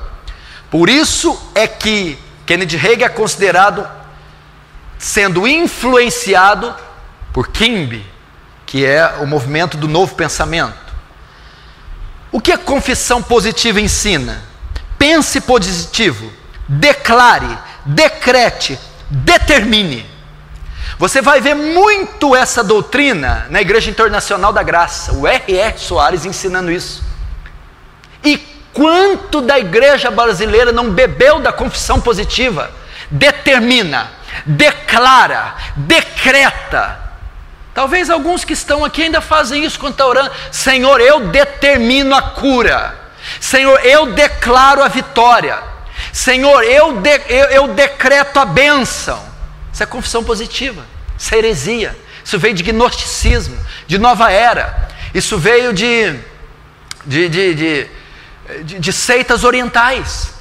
Por 0.70 0.90
isso 0.90 1.42
é 1.56 1.66
que 1.66 2.20
Kennedy 2.46 2.76
Reagan 2.76 3.06
é 3.06 3.10
considerado 3.10 3.88
sendo 5.00 5.48
influenciado 5.48 6.76
por 7.32 7.48
Kimby, 7.48 8.06
que 8.66 8.86
é 8.86 9.20
o 9.22 9.26
movimento 9.26 9.78
do 9.78 9.88
novo 9.88 10.14
pensamento. 10.14 10.76
O 12.34 12.42
que 12.42 12.52
a 12.52 12.58
confissão 12.58 13.24
positiva 13.24 13.80
ensina? 13.80 14.51
Pense 15.02 15.42
positivo, 15.42 16.32
declare, 16.68 17.58
decrete, 17.84 18.80
determine. 19.10 20.06
Você 21.00 21.24
vai 21.24 21.42
ver 21.42 21.56
muito 21.56 22.36
essa 22.36 22.64
doutrina 22.64 23.48
na 23.50 23.60
Igreja 23.60 23.90
Internacional 23.90 24.54
da 24.54 24.62
Graça, 24.62 25.14
o 25.14 25.26
R.R. 25.26 25.80
Soares 25.80 26.24
ensinando 26.24 26.72
isso. 26.72 27.04
E 28.24 28.38
quanto 28.72 29.42
da 29.42 29.58
igreja 29.58 30.12
brasileira 30.12 30.72
não 30.72 30.92
bebeu 30.92 31.40
da 31.40 31.52
confissão 31.52 32.00
positiva? 32.00 32.70
Determina, 33.10 34.12
declara, 34.46 35.56
decreta. 35.78 37.00
Talvez 37.74 38.08
alguns 38.12 38.46
que 38.46 38.54
estão 38.54 38.86
aqui 38.86 39.02
ainda 39.02 39.20
fazem 39.20 39.66
isso 39.66 39.80
quando 39.80 39.94
estão 39.94 40.10
orando. 40.10 40.30
Senhor, 40.52 41.02
eu 41.02 41.22
determino 41.22 42.14
a 42.14 42.22
cura. 42.22 43.01
Senhor, 43.42 43.84
eu 43.84 44.14
declaro 44.14 44.84
a 44.84 44.88
vitória. 44.88 45.60
Senhor, 46.14 46.64
eu, 46.64 47.02
de, 47.02 47.22
eu, 47.28 47.46
eu 47.48 47.68
decreto 47.70 48.40
a 48.40 48.46
bênção. 48.46 49.20
Isso 49.74 49.82
é 49.82 49.86
confissão 49.88 50.24
positiva. 50.24 50.86
Isso 51.18 51.34
é 51.34 51.40
heresia. 51.40 52.00
Isso 52.24 52.38
veio 52.38 52.54
de 52.54 52.62
gnosticismo, 52.62 53.58
de 53.88 53.98
nova 53.98 54.32
era. 54.32 54.90
Isso 55.12 55.40
veio 55.40 55.74
de, 55.74 56.16
de, 57.04 57.28
de, 57.28 57.56
de, 57.56 58.80
de, 58.80 58.94
seitas 58.94 59.44
orientais. 59.44 60.36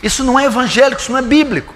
Isso 0.00 0.22
não 0.22 0.38
é 0.38 0.44
evangélico, 0.44 1.00
isso 1.00 1.10
não 1.10 1.18
é 1.18 1.22
bíblico. 1.22 1.74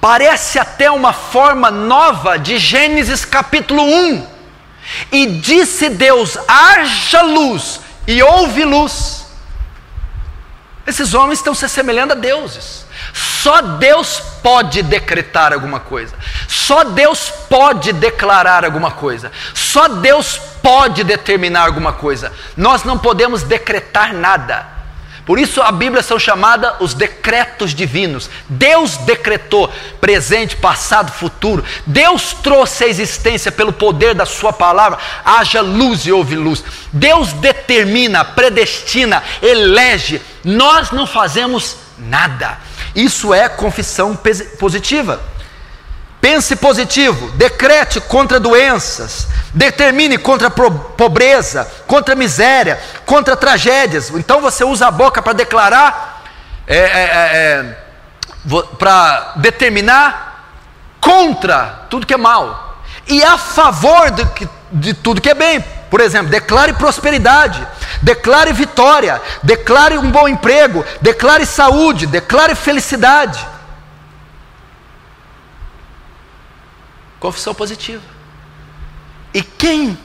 Parece 0.00 0.58
até 0.58 0.90
uma 0.90 1.12
forma 1.12 1.70
nova 1.70 2.38
de 2.38 2.56
Gênesis 2.56 3.26
capítulo 3.26 3.82
1. 3.82 4.26
E 5.12 5.26
disse 5.26 5.90
Deus: 5.90 6.38
haja 6.48 7.20
luz, 7.20 7.78
e 8.06 8.22
houve 8.22 8.64
luz. 8.64 9.19
Esses 10.90 11.14
homens 11.14 11.38
estão 11.38 11.54
se 11.54 11.64
assemelhando 11.64 12.14
a 12.14 12.16
deuses. 12.16 12.84
Só 13.14 13.62
Deus 13.62 14.20
pode 14.42 14.82
decretar 14.82 15.52
alguma 15.52 15.78
coisa. 15.78 16.16
Só 16.48 16.82
Deus 16.82 17.30
pode 17.48 17.92
declarar 17.92 18.64
alguma 18.64 18.90
coisa. 18.90 19.30
Só 19.54 19.86
Deus 19.86 20.36
pode 20.60 21.04
determinar 21.04 21.66
alguma 21.66 21.92
coisa. 21.92 22.32
Nós 22.56 22.82
não 22.82 22.98
podemos 22.98 23.44
decretar 23.44 24.12
nada. 24.12 24.79
Por 25.30 25.38
isso 25.38 25.62
a 25.62 25.70
Bíblia 25.70 26.02
são 26.02 26.18
chamadas 26.18 26.74
os 26.80 26.92
decretos 26.92 27.72
divinos. 27.72 28.28
Deus 28.48 28.96
decretou 28.96 29.72
presente, 30.00 30.56
passado, 30.56 31.12
futuro. 31.12 31.64
Deus 31.86 32.32
trouxe 32.42 32.82
a 32.82 32.88
existência 32.88 33.52
pelo 33.52 33.72
poder 33.72 34.12
da 34.12 34.26
sua 34.26 34.52
palavra. 34.52 34.98
Haja 35.24 35.60
luz 35.60 36.04
e 36.04 36.10
houve 36.10 36.34
luz. 36.34 36.64
Deus 36.92 37.32
determina, 37.32 38.24
predestina, 38.24 39.22
elege. 39.40 40.20
Nós 40.42 40.90
não 40.90 41.06
fazemos 41.06 41.76
nada. 41.96 42.58
Isso 42.92 43.32
é 43.32 43.48
confissão 43.48 44.18
positiva. 44.58 45.20
Pense 46.20 46.54
positivo, 46.56 47.30
decrete 47.32 48.00
contra 48.00 48.38
doenças, 48.38 49.26
determine 49.54 50.18
contra 50.18 50.50
pobreza, 50.50 51.70
contra 51.86 52.14
miséria, 52.14 52.78
contra 53.06 53.36
tragédias. 53.36 54.10
Então 54.10 54.40
você 54.40 54.62
usa 54.62 54.88
a 54.88 54.90
boca 54.90 55.22
para 55.22 55.32
declarar, 55.32 56.22
é, 56.66 56.76
é, 56.76 56.82
é, 56.82 57.66
é 57.66 57.76
para 58.78 59.32
determinar 59.36 60.30
contra 61.00 61.86
tudo 61.88 62.06
que 62.06 62.14
é 62.14 62.18
mal 62.18 62.70
e 63.08 63.22
a 63.24 63.36
favor 63.36 64.10
de, 64.10 64.48
de 64.72 64.94
tudo 64.94 65.20
que 65.20 65.30
é 65.30 65.34
bem. 65.34 65.64
Por 65.90 66.00
exemplo, 66.00 66.30
declare 66.30 66.72
prosperidade, 66.74 67.66
declare 68.00 68.52
vitória, 68.52 69.20
declare 69.42 69.98
um 69.98 70.10
bom 70.10 70.28
emprego, 70.28 70.84
declare 71.00 71.44
saúde, 71.44 72.06
declare 72.06 72.54
felicidade. 72.54 73.44
Confissão 77.20 77.54
positiva. 77.54 78.02
E 79.32 79.42
quem 79.42 79.96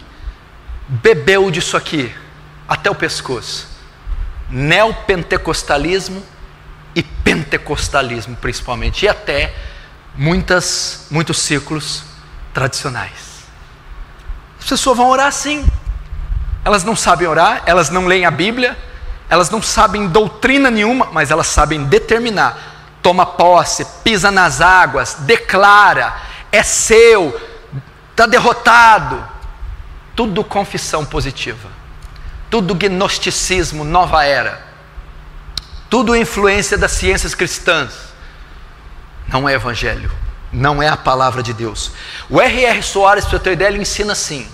bebeu 0.87 1.49
disso 1.49 1.75
aqui 1.75 2.13
até 2.67 2.91
o 2.91 2.95
pescoço? 2.95 3.67
Neopentecostalismo 4.49 6.21
e 6.93 7.01
pentecostalismo, 7.01 8.35
principalmente, 8.35 9.05
e 9.05 9.09
até 9.09 9.53
muitas, 10.15 11.07
muitos 11.09 11.39
círculos 11.39 12.03
tradicionais. 12.53 13.45
As 14.59 14.65
pessoas 14.65 14.97
vão 14.97 15.09
orar 15.09 15.27
assim. 15.27 15.65
Elas 16.63 16.83
não 16.83 16.95
sabem 16.95 17.27
orar, 17.27 17.63
elas 17.65 17.89
não 17.89 18.07
leem 18.07 18.25
a 18.25 18.31
Bíblia, 18.31 18.77
elas 19.29 19.49
não 19.49 19.61
sabem 19.61 20.07
doutrina 20.07 20.71
nenhuma, 20.71 21.09
mas 21.11 21.31
elas 21.31 21.47
sabem 21.47 21.83
determinar. 21.83 22.57
Toma 23.01 23.25
posse, 23.25 23.85
pisa 24.03 24.31
nas 24.31 24.61
águas, 24.61 25.15
declara, 25.21 26.15
é 26.55 26.63
seu, 26.63 27.39
está 28.11 28.25
derrotado. 28.25 29.35
Tudo 30.15 30.43
confissão 30.43 31.05
positiva, 31.05 31.69
tudo 32.49 32.73
gnosticismo, 32.73 33.83
nova 33.83 34.23
era, 34.23 34.65
tudo 35.89 36.15
influência 36.15 36.77
das 36.77 36.91
ciências 36.91 37.35
cristãs. 37.35 37.93
Não 39.27 39.49
é 39.49 39.53
evangelho, 39.53 40.09
não 40.53 40.81
é 40.81 40.87
a 40.87 40.95
palavra 40.95 41.43
de 41.43 41.51
Deus. 41.51 41.91
O 42.29 42.39
R.R. 42.39 42.81
Soares, 42.81 43.25
para 43.25 43.39
ter 43.39 43.53
ideia, 43.53 43.69
ele 43.69 43.81
ensina 43.81 44.13
assim: 44.13 44.47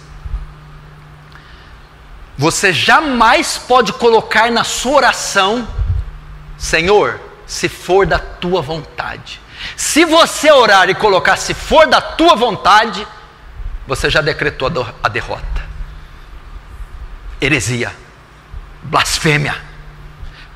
você 2.41 2.73
jamais 2.73 3.59
pode 3.59 3.93
colocar 3.93 4.51
na 4.51 4.63
sua 4.63 4.93
oração, 4.93 5.67
Senhor, 6.57 7.19
se 7.45 7.69
for 7.69 8.07
da 8.07 8.17
tua 8.17 8.63
vontade. 8.63 9.39
Se 9.75 10.05
você 10.05 10.51
orar 10.51 10.89
e 10.89 10.95
colocar 10.95 11.37
se 11.37 11.53
for 11.53 11.87
da 11.87 12.01
tua 12.01 12.35
vontade, 12.35 13.07
você 13.87 14.09
já 14.09 14.21
decretou 14.21 14.71
a 15.03 15.09
derrota. 15.09 15.61
Heresia, 17.41 17.93
blasfêmia. 18.83 19.55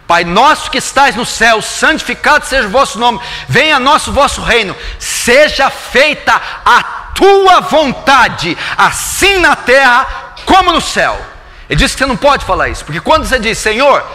Pai 0.07 0.23
nosso 0.23 0.69
que 0.69 0.77
estais 0.77 1.15
no 1.15 1.25
céu, 1.25 1.61
santificado 1.61 2.45
seja 2.45 2.67
o 2.67 2.71
vosso 2.71 2.99
nome, 2.99 3.19
venha 3.49 3.79
nosso 3.79 4.11
vosso 4.11 4.41
reino, 4.41 4.75
seja 4.99 5.71
feita 5.71 6.39
a 6.63 6.83
tua 7.15 7.61
vontade, 7.61 8.55
assim 8.77 9.39
na 9.39 9.55
terra 9.55 10.35
como 10.45 10.71
no 10.71 10.81
céu. 10.81 11.19
Ele 11.67 11.79
disse 11.79 11.95
que 11.95 12.03
você 12.03 12.05
não 12.05 12.17
pode 12.17 12.45
falar 12.45 12.69
isso, 12.69 12.85
porque 12.85 13.01
quando 13.01 13.25
você 13.25 13.39
diz, 13.39 13.57
Senhor, 13.57 14.05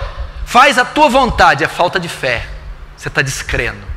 faz 0.46 0.78
a 0.78 0.84
tua 0.84 1.08
vontade, 1.08 1.64
é 1.64 1.68
falta 1.68 1.98
de 1.98 2.08
fé, 2.08 2.46
você 2.96 3.08
está 3.08 3.20
descrendo. 3.20 3.89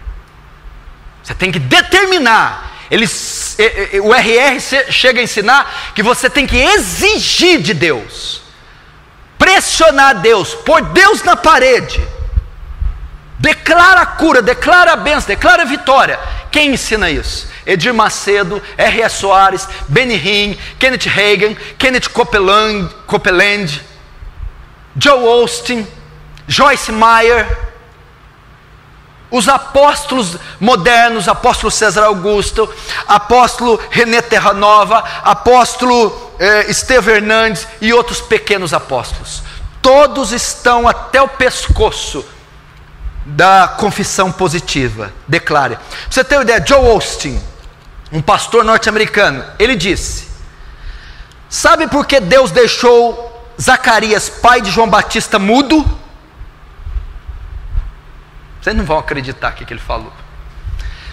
Você 1.23 1.33
tem 1.33 1.51
que 1.51 1.59
determinar. 1.59 2.71
Eles, 2.91 3.57
o 4.03 4.13
RR 4.13 4.59
chega 4.91 5.19
a 5.19 5.23
ensinar 5.23 5.93
que 5.95 6.03
você 6.03 6.29
tem 6.29 6.45
que 6.45 6.57
exigir 6.57 7.59
de 7.61 7.73
Deus, 7.73 8.41
pressionar 9.39 10.19
Deus, 10.21 10.53
pôr 10.53 10.81
Deus 10.81 11.23
na 11.23 11.35
parede. 11.35 12.05
Declara 13.39 14.01
a 14.01 14.05
cura, 14.05 14.41
declara 14.41 14.93
a 14.93 14.95
bênção, 14.95 15.27
declara 15.27 15.63
a 15.63 15.65
vitória. 15.65 16.19
Quem 16.51 16.73
ensina 16.73 17.09
isso? 17.09 17.47
Edir 17.65 17.93
Macedo, 17.93 18.61
R.S. 18.77 19.17
Soares, 19.17 19.67
Benny 19.87 20.15
Hinn, 20.15 20.57
Kenneth 20.77 21.07
Reagan, 21.07 21.55
Kenneth 21.77 22.09
Copeland, 22.09 22.89
Copeland 23.07 23.81
Joe 24.95 25.27
Austin, 25.27 25.87
Joyce 26.47 26.91
Meyer, 26.91 27.72
os 29.33 29.49
apóstolos 29.49 30.37
modernos, 30.59 31.27
apóstolo 31.27 31.71
César 31.71 32.03
Augusto, 32.03 32.71
apóstolo 33.07 33.79
René 33.89 34.21
Terranova, 34.21 35.03
apóstolo 35.23 36.35
eh, 36.37 36.69
Estevão 36.69 37.15
Hernandes 37.15 37.67
e 37.81 37.91
outros 37.91 38.21
pequenos 38.21 38.75
apóstolos. 38.75 39.41
Todos 39.81 40.31
estão 40.31 40.87
até 40.87 41.19
o 41.19 41.27
pescoço 41.27 42.23
da 43.25 43.67
confissão 43.75 44.31
positiva. 44.31 45.11
Declare. 45.27 45.77
Pra 45.77 45.85
você 46.11 46.23
ter 46.23 46.35
uma 46.35 46.43
ideia, 46.43 46.63
Joe 46.63 46.91
Austin, 46.91 47.41
um 48.11 48.21
pastor 48.21 48.63
norte-americano, 48.63 49.43
ele 49.57 49.75
disse: 49.75 50.27
Sabe 51.49 51.87
por 51.87 52.05
que 52.05 52.19
Deus 52.19 52.51
deixou 52.51 53.51
Zacarias, 53.59 54.29
pai 54.29 54.61
de 54.61 54.69
João 54.69 54.87
Batista, 54.87 55.39
mudo? 55.39 56.02
Vocês 58.63 58.73
não 58.77 58.85
vão 58.85 58.97
acreditar 58.97 59.51
o 59.51 59.55
que 59.55 59.73
ele 59.73 59.81
falou. 59.81 60.13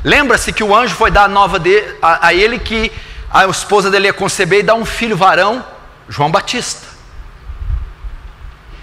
Lembra-se 0.05 0.53
que 0.53 0.63
o 0.63 0.75
anjo 0.75 0.95
foi 0.95 1.11
dar 1.11 1.25
a 1.25 1.29
nova 1.29 1.59
de, 1.59 1.83
a, 2.01 2.29
a 2.29 2.33
ele 2.35 2.61
que 2.61 2.93
a 3.29 3.45
esposa 3.47 3.91
dele 3.91 4.07
ia 4.07 4.13
conceber 4.13 4.61
e 4.61 4.63
dar 4.63 4.75
um 4.75 4.85
filho 4.85 5.17
varão, 5.17 5.65
João 6.09 6.31
Batista. 6.31 6.87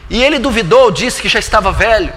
E 0.09 0.21
ele 0.21 0.37
duvidou, 0.37 0.91
disse 0.91 1.21
que 1.21 1.29
já 1.29 1.39
estava 1.39 1.71
velho. 1.71 2.13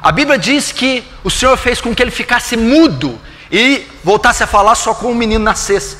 A 0.00 0.10
Bíblia 0.10 0.38
diz 0.38 0.72
que 0.72 1.04
o 1.22 1.30
Senhor 1.30 1.56
fez 1.58 1.82
com 1.82 1.94
que 1.94 2.02
ele 2.02 2.10
ficasse 2.10 2.56
mudo 2.56 3.20
e 3.52 3.86
voltasse 4.02 4.42
a 4.42 4.46
falar 4.46 4.76
só 4.76 4.94
com 4.94 5.12
o 5.12 5.14
menino 5.14 5.44
nascesse. 5.44 5.98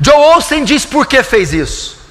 Joe 0.00 0.14
Olsen 0.14 0.64
diz 0.64 0.86
por 0.86 1.06
que 1.06 1.22
fez 1.22 1.52
isso. 1.52 2.01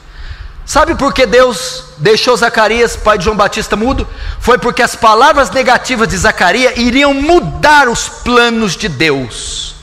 Sabe 0.72 0.96
por 0.96 1.14
que 1.14 1.26
Deus 1.26 1.84
deixou 1.98 2.34
Zacarias, 2.38 2.96
pai 2.96 3.18
de 3.18 3.26
João 3.26 3.36
Batista, 3.36 3.76
mudo? 3.76 4.08
Foi 4.40 4.58
porque 4.58 4.82
as 4.82 4.96
palavras 4.96 5.50
negativas 5.50 6.08
de 6.08 6.16
Zacarias 6.16 6.78
iriam 6.78 7.14
mudar 7.14 7.90
os 7.90 8.08
planos 8.08 8.78
de 8.78 8.88
Deus. 8.88 9.76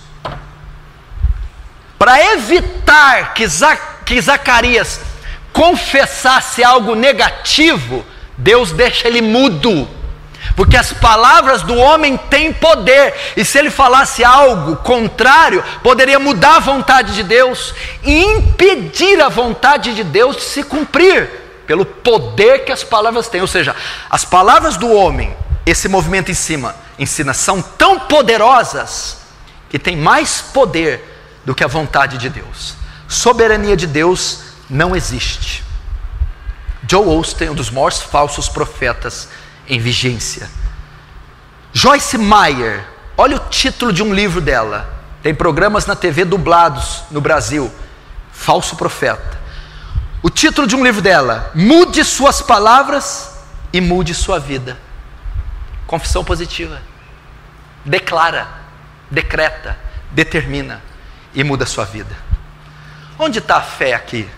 Para 1.98 2.32
evitar 2.32 3.34
que, 3.34 3.44
que 4.06 4.18
Zacarias 4.18 4.98
confessasse 5.52 6.64
algo 6.64 6.94
negativo, 6.94 8.02
Deus 8.38 8.72
deixa 8.72 9.08
ele 9.08 9.20
mudo 9.20 9.86
porque 10.58 10.76
as 10.76 10.92
palavras 10.92 11.62
do 11.62 11.76
homem 11.76 12.16
têm 12.16 12.52
poder, 12.52 13.14
e 13.36 13.44
se 13.44 13.56
ele 13.56 13.70
falasse 13.70 14.24
algo 14.24 14.74
contrário, 14.78 15.62
poderia 15.84 16.18
mudar 16.18 16.56
a 16.56 16.58
vontade 16.58 17.14
de 17.14 17.22
Deus 17.22 17.72
e 18.02 18.24
impedir 18.24 19.22
a 19.22 19.28
vontade 19.28 19.94
de 19.94 20.02
Deus 20.02 20.34
de 20.34 20.42
se 20.42 20.64
cumprir, 20.64 21.30
pelo 21.64 21.86
poder 21.86 22.64
que 22.64 22.72
as 22.72 22.82
palavras 22.82 23.28
têm. 23.28 23.40
Ou 23.40 23.46
seja, 23.46 23.76
as 24.10 24.24
palavras 24.24 24.76
do 24.76 24.92
homem, 24.92 25.32
esse 25.64 25.88
movimento 25.88 26.32
em 26.32 26.34
cima, 26.34 26.74
ensina, 26.98 27.32
são 27.32 27.62
tão 27.62 28.00
poderosas 28.00 29.18
que 29.70 29.78
tem 29.78 29.96
mais 29.96 30.40
poder 30.40 31.04
do 31.44 31.54
que 31.54 31.62
a 31.62 31.68
vontade 31.68 32.18
de 32.18 32.28
Deus. 32.28 32.74
Soberania 33.06 33.76
de 33.76 33.86
Deus 33.86 34.40
não 34.68 34.96
existe. 34.96 35.62
Joe 36.90 37.06
Osteen, 37.06 37.50
um 37.50 37.54
dos 37.54 37.70
maiores 37.70 38.00
falsos 38.00 38.48
profetas 38.48 39.28
em 39.68 39.78
vigência. 39.78 40.48
Joyce 41.72 42.16
Meyer, 42.16 42.84
olha 43.16 43.36
o 43.36 43.48
título 43.50 43.92
de 43.92 44.02
um 44.02 44.14
livro 44.14 44.40
dela. 44.40 44.98
Tem 45.22 45.34
programas 45.34 45.86
na 45.86 45.94
TV 45.94 46.24
dublados 46.24 47.02
no 47.10 47.20
Brasil. 47.20 47.70
Falso 48.32 48.76
profeta. 48.76 49.38
O 50.22 50.30
título 50.30 50.66
de 50.66 50.74
um 50.74 50.82
livro 50.82 51.00
dela: 51.00 51.50
Mude 51.54 52.04
suas 52.04 52.40
palavras 52.40 53.38
e 53.72 53.80
mude 53.80 54.14
sua 54.14 54.38
vida. 54.38 54.78
Confissão 55.86 56.24
positiva. 56.24 56.80
Declara, 57.84 58.48
decreta, 59.10 59.78
determina 60.10 60.82
e 61.34 61.44
muda 61.44 61.66
sua 61.66 61.84
vida. 61.84 62.16
Onde 63.18 63.38
está 63.38 63.56
a 63.56 63.62
fé 63.62 63.94
aqui? 63.94 64.28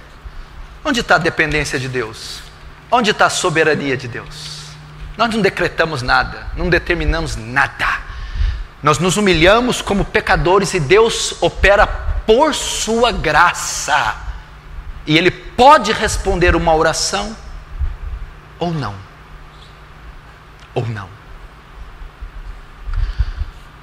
Onde 0.84 1.00
está 1.00 1.16
a 1.16 1.18
dependência 1.18 1.78
de 1.78 1.88
Deus? 1.88 2.40
Onde 2.90 3.10
está 3.10 3.26
a 3.26 3.30
soberania 3.30 3.96
de 3.96 4.08
Deus? 4.08 4.59
Nós 5.16 5.34
não 5.34 5.42
decretamos 5.42 6.02
nada, 6.02 6.46
não 6.56 6.68
determinamos 6.68 7.36
nada. 7.36 8.00
Nós 8.82 8.98
nos 8.98 9.16
humilhamos 9.16 9.82
como 9.82 10.04
pecadores 10.04 10.72
e 10.72 10.80
Deus 10.80 11.42
opera 11.42 11.86
por 11.86 12.54
sua 12.54 13.12
graça. 13.12 14.16
E 15.06 15.16
Ele 15.18 15.30
pode 15.30 15.92
responder 15.92 16.56
uma 16.56 16.74
oração 16.74 17.36
ou 18.58 18.72
não. 18.72 18.94
Ou 20.74 20.86
não. 20.86 21.08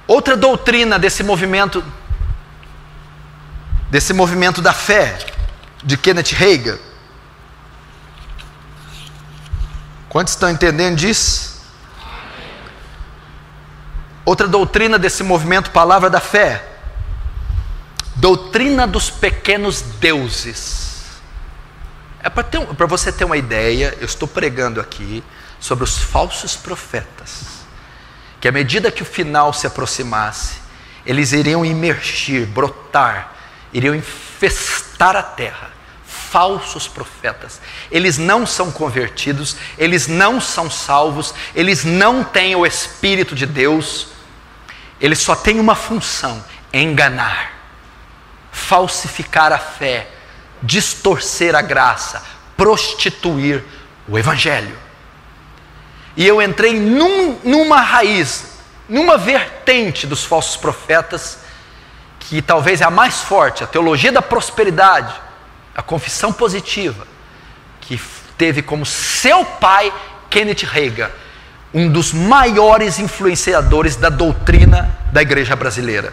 Outra 0.06 0.36
doutrina 0.36 0.98
desse 0.98 1.22
movimento, 1.22 1.84
desse 3.90 4.12
movimento 4.12 4.62
da 4.62 4.72
fé, 4.72 5.18
de 5.84 5.96
Kenneth 5.96 6.32
Reagan, 6.32 6.78
Quantos 10.08 10.32
estão 10.32 10.48
entendendo 10.48 10.96
disso? 10.96 11.58
Outra 14.24 14.48
doutrina 14.48 14.98
desse 14.98 15.22
movimento, 15.22 15.70
palavra 15.70 16.08
da 16.08 16.20
fé, 16.20 16.64
doutrina 18.16 18.86
dos 18.86 19.10
pequenos 19.10 19.80
deuses. 19.80 21.20
É 22.22 22.28
para 22.28 22.86
você 22.86 23.12
ter 23.12 23.24
uma 23.24 23.36
ideia, 23.36 23.96
eu 24.00 24.06
estou 24.06 24.26
pregando 24.26 24.80
aqui 24.80 25.22
sobre 25.60 25.84
os 25.84 25.98
falsos 25.98 26.56
profetas, 26.56 27.44
que 28.40 28.48
à 28.48 28.52
medida 28.52 28.90
que 28.90 29.02
o 29.02 29.06
final 29.06 29.52
se 29.52 29.66
aproximasse, 29.66 30.56
eles 31.06 31.32
iriam 31.32 31.64
emergir, 31.64 32.46
brotar, 32.46 33.34
iriam 33.72 33.94
infestar 33.94 35.16
a 35.16 35.22
terra 35.22 35.67
falsos 36.30 36.86
profetas. 36.86 37.60
Eles 37.90 38.18
não 38.18 38.46
são 38.46 38.70
convertidos, 38.70 39.56
eles 39.76 40.06
não 40.06 40.40
são 40.40 40.70
salvos, 40.70 41.34
eles 41.54 41.84
não 41.84 42.22
têm 42.22 42.54
o 42.54 42.66
Espírito 42.66 43.34
de 43.34 43.46
Deus, 43.46 44.08
eles 45.00 45.18
só 45.18 45.34
têm 45.34 45.58
uma 45.58 45.74
função: 45.74 46.44
enganar, 46.72 47.52
falsificar 48.52 49.52
a 49.52 49.58
fé, 49.58 50.08
distorcer 50.62 51.54
a 51.54 51.62
graça, 51.62 52.22
prostituir 52.56 53.64
o 54.06 54.18
Evangelho. 54.18 54.76
E 56.16 56.26
eu 56.26 56.42
entrei 56.42 56.78
num, 56.78 57.38
numa 57.44 57.80
raiz, 57.80 58.58
numa 58.88 59.16
vertente 59.16 60.06
dos 60.06 60.24
falsos 60.24 60.56
profetas, 60.56 61.38
que 62.18 62.42
talvez 62.42 62.80
é 62.80 62.84
a 62.84 62.90
mais 62.90 63.20
forte, 63.20 63.62
a 63.62 63.66
teologia 63.66 64.10
da 64.10 64.20
prosperidade 64.20 65.27
a 65.78 65.82
confissão 65.82 66.32
positiva, 66.32 67.06
que 67.80 68.00
teve 68.36 68.62
como 68.62 68.84
seu 68.84 69.44
pai 69.44 69.94
Kenneth 70.28 70.64
Reagan, 70.64 71.08
um 71.72 71.88
dos 71.88 72.12
maiores 72.12 72.98
influenciadores 72.98 73.94
da 73.94 74.08
doutrina 74.08 74.98
da 75.12 75.22
igreja 75.22 75.54
brasileira. 75.54 76.12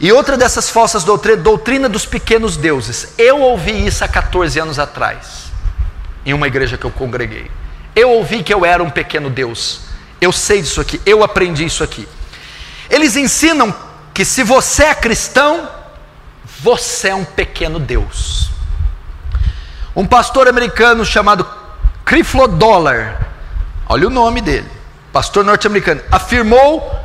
E 0.00 0.10
outra 0.10 0.36
dessas 0.36 0.68
falsas 0.68 1.04
doutrinas, 1.04 1.44
doutrina 1.44 1.88
dos 1.88 2.04
pequenos 2.04 2.56
deuses. 2.56 3.14
Eu 3.16 3.40
ouvi 3.40 3.86
isso 3.86 4.02
há 4.04 4.08
14 4.08 4.58
anos 4.58 4.80
atrás, 4.80 5.52
em 6.26 6.34
uma 6.34 6.48
igreja 6.48 6.76
que 6.76 6.84
eu 6.84 6.90
congreguei. 6.90 7.48
Eu 7.94 8.10
ouvi 8.10 8.42
que 8.42 8.52
eu 8.52 8.64
era 8.64 8.82
um 8.82 8.90
pequeno 8.90 9.30
Deus. 9.30 9.82
Eu 10.20 10.32
sei 10.32 10.60
disso 10.60 10.80
aqui, 10.80 11.00
eu 11.06 11.22
aprendi 11.22 11.64
isso 11.64 11.84
aqui. 11.84 12.08
Eles 12.90 13.14
ensinam 13.14 13.72
que 14.12 14.24
se 14.24 14.42
você 14.42 14.86
é 14.86 14.94
cristão, 14.96 15.70
você 16.58 17.10
é 17.10 17.14
um 17.14 17.24
pequeno 17.24 17.78
Deus. 17.78 18.51
Um 19.94 20.06
pastor 20.06 20.48
americano 20.48 21.04
chamado 21.04 21.46
Creflo 22.04 22.48
Dollar, 22.48 23.28
olha 23.86 24.06
o 24.06 24.10
nome 24.10 24.40
dele, 24.40 24.68
pastor 25.12 25.44
norte-americano, 25.44 26.00
afirmou, 26.10 26.98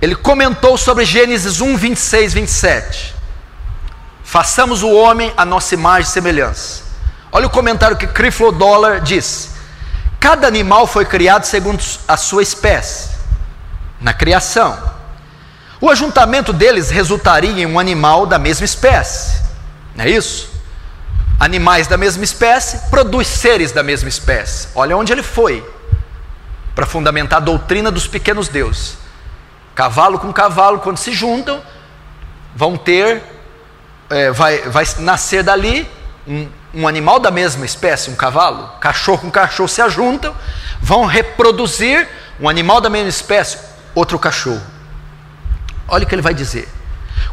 ele 0.00 0.14
comentou 0.14 0.78
sobre 0.78 1.04
Gênesis 1.04 1.60
1, 1.60 1.76
26, 1.76 2.34
27. 2.34 3.14
Façamos 4.22 4.84
o 4.84 4.92
homem 4.92 5.32
a 5.36 5.44
nossa 5.44 5.74
imagem 5.74 6.08
e 6.08 6.12
semelhança. 6.12 6.82
Olha 7.32 7.46
o 7.46 7.50
comentário 7.50 7.96
que 7.96 8.06
Creflo 8.06 8.52
Dollar 8.52 9.00
diz: 9.00 9.50
Cada 10.20 10.46
animal 10.46 10.86
foi 10.86 11.04
criado 11.04 11.44
segundo 11.44 11.82
a 12.06 12.16
sua 12.16 12.42
espécie, 12.42 13.10
na 14.00 14.12
criação. 14.12 14.78
O 15.80 15.90
ajuntamento 15.90 16.52
deles 16.52 16.90
resultaria 16.90 17.62
em 17.62 17.66
um 17.66 17.78
animal 17.78 18.26
da 18.26 18.38
mesma 18.38 18.64
espécie, 18.64 19.40
não 19.96 20.04
é 20.04 20.10
isso? 20.10 20.57
Animais 21.38 21.86
da 21.86 21.96
mesma 21.96 22.24
espécie 22.24 22.90
produz 22.90 23.28
seres 23.28 23.70
da 23.70 23.82
mesma 23.82 24.08
espécie. 24.08 24.68
Olha 24.74 24.96
onde 24.96 25.12
ele 25.12 25.22
foi 25.22 25.64
para 26.74 26.84
fundamentar 26.86 27.38
a 27.38 27.44
doutrina 27.44 27.90
dos 27.90 28.06
pequenos 28.06 28.48
deuses. 28.48 28.98
Cavalo 29.74 30.18
com 30.18 30.32
cavalo, 30.32 30.80
quando 30.80 30.96
se 30.96 31.12
juntam, 31.12 31.62
vão 32.54 32.76
ter, 32.76 33.22
é, 34.10 34.30
vai, 34.32 34.62
vai 34.62 34.84
nascer 34.98 35.44
dali 35.44 35.88
um, 36.26 36.48
um 36.74 36.88
animal 36.88 37.20
da 37.20 37.30
mesma 37.30 37.64
espécie, 37.64 38.10
um 38.10 38.16
cavalo. 38.16 38.72
Cachorro 38.80 39.18
com 39.18 39.30
cachorro 39.30 39.68
se 39.68 39.80
ajuntam, 39.80 40.34
vão 40.80 41.04
reproduzir 41.04 42.08
um 42.40 42.48
animal 42.48 42.80
da 42.80 42.90
mesma 42.90 43.08
espécie, 43.08 43.58
outro 43.94 44.18
cachorro. 44.18 44.62
Olha 45.86 46.04
o 46.04 46.06
que 46.06 46.14
ele 46.14 46.22
vai 46.22 46.34
dizer. 46.34 46.68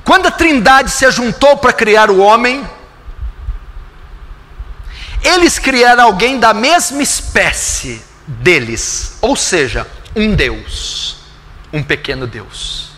Quando 0.04 0.28
a 0.28 0.32
Trindade 0.32 0.92
se 0.92 1.06
ajuntou 1.06 1.58
para 1.58 1.74
criar 1.74 2.12
o 2.12 2.20
homem, 2.20 2.64
eles 5.28 5.58
criaram 5.58 6.04
alguém 6.04 6.40
da 6.40 6.54
mesma 6.54 7.02
espécie 7.02 8.02
deles, 8.28 9.18
ou 9.22 9.36
seja, 9.36 9.88
um 10.16 10.36
Deus, 10.36 11.18
um 11.74 11.84
pequeno 11.84 12.28
Deus. 12.28 12.92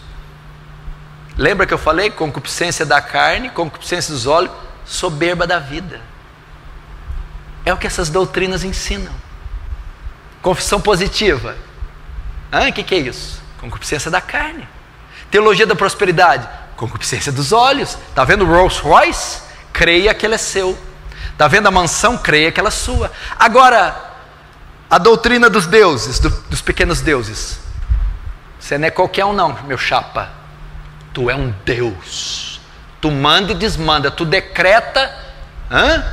Lembra 1.38 1.66
que 1.66 1.74
eu 1.74 1.78
falei? 1.78 2.10
Concupiscência 2.10 2.86
da 2.86 3.00
carne, 3.02 3.50
concupiscência 3.50 4.14
dos 4.14 4.26
olhos, 4.26 4.52
soberba 4.86 5.46
da 5.46 5.60
vida. 5.60 6.02
É 7.66 7.74
o 7.74 7.78
que 7.78 7.86
essas 7.86 8.10
doutrinas 8.10 8.64
ensinam. 8.64 9.14
Confissão 10.42 10.82
positiva. 10.82 11.56
O 12.52 12.74
que, 12.74 12.84
que 12.84 12.96
é 12.96 13.00
isso? 13.00 13.42
Concupiscência 13.60 14.10
da 14.10 14.22
carne. 14.22 14.68
Teologia 15.30 15.68
da 15.68 15.76
prosperidade, 15.76 16.48
concupiscência 16.76 17.32
dos 17.32 17.52
olhos. 17.52 17.98
Está 18.10 18.24
vendo 18.24 18.46
Rolls 18.46 18.80
Royce? 18.82 19.42
Creia 19.74 20.14
que 20.14 20.26
ele 20.26 20.36
é 20.36 20.38
seu. 20.38 20.78
Está 21.38 21.48
vendo 21.48 21.68
a 21.68 21.72
mansão? 21.72 22.18
Creia 22.18 22.52
que 22.52 22.60
ela 22.60 22.70
é 22.70 22.72
sua. 22.72 23.12
Agora, 23.38 23.96
a 24.90 24.98
doutrina 24.98 25.52
dos 25.52 25.68
deuses, 25.68 26.18
do, 26.20 26.32
dos 26.32 26.64
pequenos 26.64 27.00
deuses. 27.00 27.60
Você 28.60 28.76
não 28.76 28.88
é 28.88 28.90
qualquer 28.90 29.24
um, 29.24 29.34
não, 29.34 29.54
meu 29.66 29.78
chapa. 29.78 30.30
Tu 31.14 31.30
é 31.30 31.36
um 31.36 31.54
Deus. 31.64 32.60
Tu 33.00 33.12
manda 33.12 33.52
e 33.52 33.56
desmanda. 33.56 34.10
Tu 34.10 34.26
decreta. 34.26 35.16
Hã? 35.70 36.04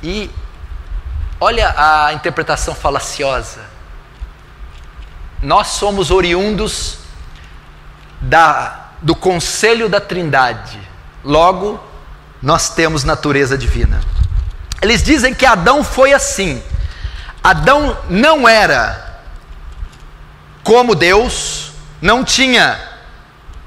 E 0.00 0.30
olha 1.40 1.74
a 1.76 2.12
interpretação 2.12 2.72
falaciosa. 2.72 3.62
Nós 5.42 5.66
somos 5.66 6.12
oriundos 6.12 6.98
da, 8.20 8.90
do 9.02 9.16
conselho 9.16 9.88
da 9.88 10.00
Trindade. 10.00 10.78
Logo, 11.24 11.82
nós 12.44 12.68
temos 12.68 13.02
natureza 13.04 13.56
divina. 13.56 14.00
Eles 14.82 15.02
dizem 15.02 15.32
que 15.34 15.46
Adão 15.46 15.82
foi 15.82 16.12
assim. 16.12 16.62
Adão 17.42 17.96
não 18.08 18.46
era 18.46 19.22
como 20.62 20.94
Deus, 20.94 21.72
não 22.02 22.22
tinha 22.22 22.78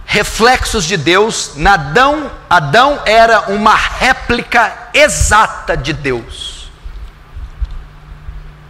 reflexos 0.05 0.85
de 0.85 0.95
Deus. 0.95 1.53
Adão, 1.65 2.31
Adão 2.47 3.01
era 3.03 3.51
uma 3.51 3.75
réplica 3.75 4.71
exata 4.93 5.75
de 5.75 5.91
Deus. 5.91 6.69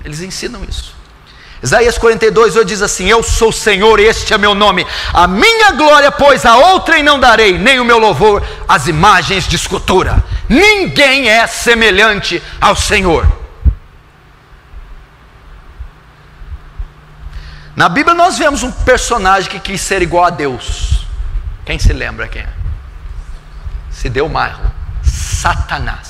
Eles 0.05 0.21
ensinam 0.21 0.63
isso. 0.63 0.96
Isaías 1.61 1.97
42, 1.97 2.55
8 2.55 2.67
diz 2.67 2.81
assim: 2.81 3.07
Eu 3.07 3.23
sou 3.23 3.49
o 3.49 3.53
Senhor, 3.53 3.99
este 3.99 4.33
é 4.33 4.37
meu 4.37 4.53
nome. 4.53 4.85
A 5.11 5.27
minha 5.27 5.71
glória, 5.71 6.11
pois, 6.11 6.45
a 6.45 6.55
outrem 6.55 7.01
não 7.01 7.19
darei, 7.19 7.57
nem 7.57 7.79
o 7.79 7.85
meu 7.85 7.97
louvor 7.97 8.43
às 8.67 8.87
imagens 8.87 9.47
de 9.47 9.55
escultura. 9.55 10.23
Ninguém 10.47 11.29
é 11.29 11.45
semelhante 11.47 12.41
ao 12.61 12.75
Senhor. 12.75 13.27
Na 17.75 17.89
Bíblia 17.89 18.15
nós 18.15 18.37
vemos 18.37 18.63
um 18.63 18.71
personagem 18.71 19.49
que 19.49 19.59
quis 19.59 19.81
ser 19.81 20.01
igual 20.01 20.25
a 20.25 20.29
Deus. 20.29 21.05
Quem 21.65 21.77
se 21.77 21.91
lembra 21.91 22.27
quem 22.27 22.41
é? 22.41 22.49
Se 23.91 24.09
deu 24.09 24.29
mal. 24.29 24.59
Satanás. 25.03 26.07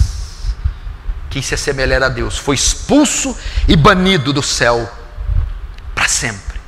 Quis 1.30 1.45
se 1.45 1.56
assemelhar 1.56 2.04
a 2.04 2.10
Deus. 2.10 2.38
Foi 2.38 2.56
expulso 2.56 3.36
e 3.68 3.76
banido 3.76 4.32
do 4.32 4.41
céu 4.43 4.97
sempre. 6.18 6.59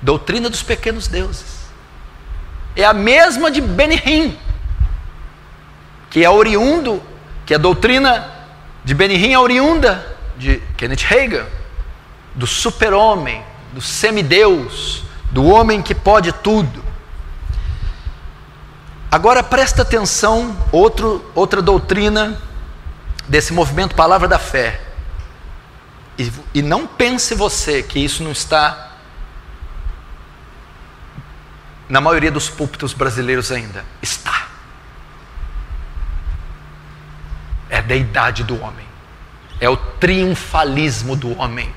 Doutrina 0.00 0.48
dos 0.48 0.62
pequenos 0.62 1.06
deuses. 1.06 1.58
É 2.74 2.84
a 2.84 2.92
mesma 2.92 3.50
de 3.50 3.60
Benihim, 3.60 4.38
que 6.10 6.24
é 6.24 6.30
oriundo, 6.30 7.02
que 7.44 7.54
a 7.54 7.58
doutrina 7.58 8.30
de 8.84 8.94
Benihim 8.94 9.32
é 9.32 9.38
oriunda 9.38 10.16
de 10.36 10.62
Kenneth 10.76 11.04
Hagin, 11.10 11.44
do 12.34 12.46
super-homem, 12.46 13.42
do 13.72 13.80
semideus, 13.80 15.02
do 15.30 15.44
homem 15.44 15.82
que 15.82 15.94
pode 15.94 16.32
tudo. 16.32 16.84
Agora 19.10 19.42
presta 19.42 19.82
atenção, 19.82 20.56
outro, 20.70 21.24
outra 21.34 21.60
doutrina 21.60 22.40
desse 23.26 23.52
movimento 23.52 23.94
Palavra 23.94 24.28
da 24.28 24.38
Fé. 24.38 24.87
E, 26.18 26.32
e 26.54 26.62
não 26.62 26.86
pense 26.86 27.34
você 27.34 27.82
que 27.82 28.00
isso 28.00 28.24
não 28.24 28.32
está 28.32 28.88
na 31.88 32.00
maioria 32.00 32.30
dos 32.30 32.50
púlpitos 32.50 32.92
brasileiros 32.92 33.52
ainda. 33.52 33.84
Está. 34.02 34.48
É 37.70 37.78
a 37.78 37.82
deidade 37.82 38.42
do 38.42 38.60
homem. 38.60 38.86
É 39.60 39.68
o 39.68 39.76
triunfalismo 39.76 41.14
do 41.14 41.38
homem. 41.38 41.72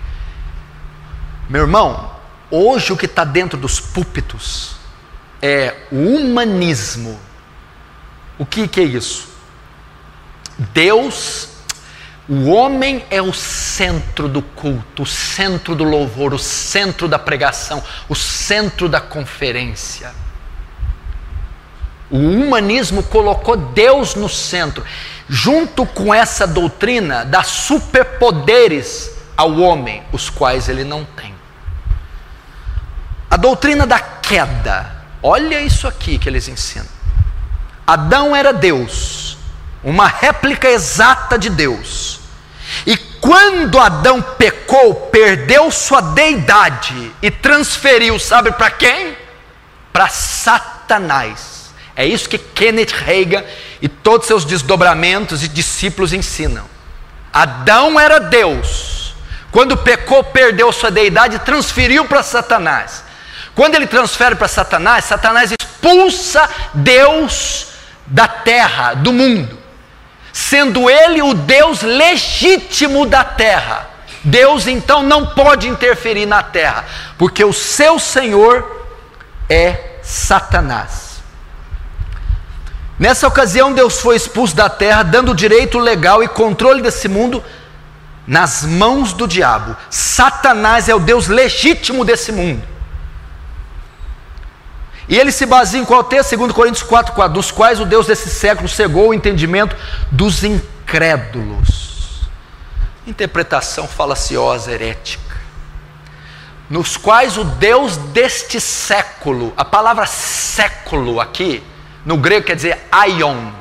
Meu 1.47 1.61
irmão, 1.61 2.15
hoje 2.49 2.91
o 2.91 2.97
que 2.97 3.05
está 3.05 3.23
dentro 3.23 3.59
dos 3.59 3.79
púlpitos 3.79 4.75
é 5.41 5.87
o 5.91 6.15
humanismo. 6.15 7.19
O 8.39 8.45
que, 8.45 8.67
que 8.67 8.79
é 8.79 8.83
isso? 8.83 9.29
Deus 10.57 11.50
o 12.29 12.49
homem 12.49 13.03
é 13.09 13.21
o 13.21 13.33
centro 13.33 14.29
do 14.29 14.41
culto, 14.41 15.03
o 15.03 15.05
centro 15.05 15.75
do 15.75 15.83
louvor, 15.83 16.33
o 16.33 16.39
centro 16.39 17.07
da 17.07 17.17
pregação, 17.17 17.83
o 18.07 18.15
centro 18.15 18.87
da 18.87 19.01
conferência. 19.01 20.13
O 22.09 22.17
humanismo 22.17 23.01
colocou 23.03 23.57
Deus 23.57 24.15
no 24.15 24.29
centro, 24.29 24.83
junto 25.27 25.85
com 25.85 26.13
essa 26.13 26.45
doutrina 26.45 27.25
dá 27.25 27.41
superpoderes 27.41 29.11
ao 29.35 29.57
homem, 29.59 30.03
os 30.11 30.29
quais 30.29 30.69
ele 30.69 30.83
não 30.83 31.03
tem. 31.03 31.33
A 33.29 33.37
doutrina 33.37 33.87
da 33.87 33.99
queda, 33.99 34.91
olha 35.23 35.61
isso 35.61 35.87
aqui 35.87 36.19
que 36.19 36.29
eles 36.29 36.47
ensinam. 36.47 36.85
Adão 37.87 38.35
era 38.35 38.53
Deus, 38.53 39.37
uma 39.83 40.07
réplica 40.07 40.69
exata 40.69 41.37
de 41.37 41.49
Deus. 41.49 42.19
E 42.85 42.95
quando 43.19 43.79
Adão 43.79 44.21
pecou, 44.21 44.93
perdeu 45.11 45.69
sua 45.71 46.01
deidade 46.01 47.11
e 47.21 47.29
transferiu, 47.29 48.17
sabe 48.19 48.51
para 48.51 48.71
quem? 48.71 49.17
Para 49.91 50.07
Satanás. 50.07 51.71
É 51.95 52.05
isso 52.05 52.29
que 52.29 52.37
Kenneth 52.37 52.93
Reagan 52.93 53.43
e 53.81 53.87
todos 53.87 54.27
seus 54.27 54.45
desdobramentos 54.45 55.43
e 55.43 55.47
discípulos 55.47 56.13
ensinam. 56.13 56.65
Adão 57.33 57.99
era 57.99 58.19
Deus. 58.19 59.13
Quando 59.51 59.75
pecou, 59.75 60.23
perdeu 60.23 60.71
sua 60.71 60.89
deidade 60.89 61.35
e 61.35 61.39
transferiu 61.39 62.05
para 62.05 62.23
Satanás. 62.23 63.03
Quando 63.53 63.75
ele 63.75 63.85
transfere 63.85 64.35
para 64.35 64.47
Satanás, 64.47 65.05
Satanás 65.05 65.51
expulsa 65.51 66.49
Deus 66.73 67.67
da 68.07 68.27
terra, 68.27 68.93
do 68.93 69.11
mundo 69.11 69.60
sendo 70.41 70.89
ele 70.89 71.21
o 71.21 71.33
Deus 71.33 71.81
legítimo 71.81 73.05
da 73.05 73.23
terra. 73.23 73.89
Deus 74.23 74.67
então 74.67 75.01
não 75.03 75.25
pode 75.27 75.67
interferir 75.67 76.25
na 76.25 76.43
terra, 76.43 76.85
porque 77.17 77.43
o 77.43 77.53
seu 77.53 77.99
Senhor 77.99 78.87
é 79.49 79.99
Satanás. 80.03 81.21
Nessa 82.99 83.27
ocasião, 83.27 83.73
Deus 83.73 83.99
foi 83.99 84.15
expulso 84.15 84.55
da 84.55 84.69
terra, 84.69 85.03
dando 85.03 85.33
direito 85.33 85.79
legal 85.79 86.23
e 86.23 86.27
controle 86.27 86.81
desse 86.81 87.07
mundo 87.07 87.43
nas 88.27 88.63
mãos 88.63 89.11
do 89.13 89.27
diabo. 89.27 89.75
Satanás 89.89 90.87
é 90.87 90.93
o 90.93 90.99
Deus 90.99 91.27
legítimo 91.27 92.05
desse 92.05 92.31
mundo. 92.31 92.61
E 95.11 95.19
ele 95.19 95.29
se 95.29 95.45
baseia 95.45 95.81
em 95.81 95.85
qual 95.85 96.05
texto? 96.05 96.37
2 96.37 96.53
Coríntios 96.53 96.83
4, 96.83 97.13
4, 97.13 97.33
dos 97.33 97.51
quais 97.51 97.81
o 97.81 97.85
Deus 97.85 98.07
desse 98.07 98.29
século 98.29 98.69
cegou 98.69 99.09
o 99.09 99.13
entendimento 99.13 99.75
dos 100.09 100.41
incrédulos. 100.41 102.21
Interpretação 103.05 103.89
falaciosa, 103.89 104.71
herética. 104.71 105.35
nos 106.69 106.95
quais 106.95 107.37
o 107.37 107.43
Deus 107.43 107.97
deste 107.97 108.61
século, 108.61 109.53
a 109.57 109.65
palavra 109.65 110.05
século 110.05 111.19
aqui, 111.19 111.61
no 112.05 112.15
grego 112.15 112.45
quer 112.45 112.55
dizer 112.55 112.87
aion, 112.89 113.51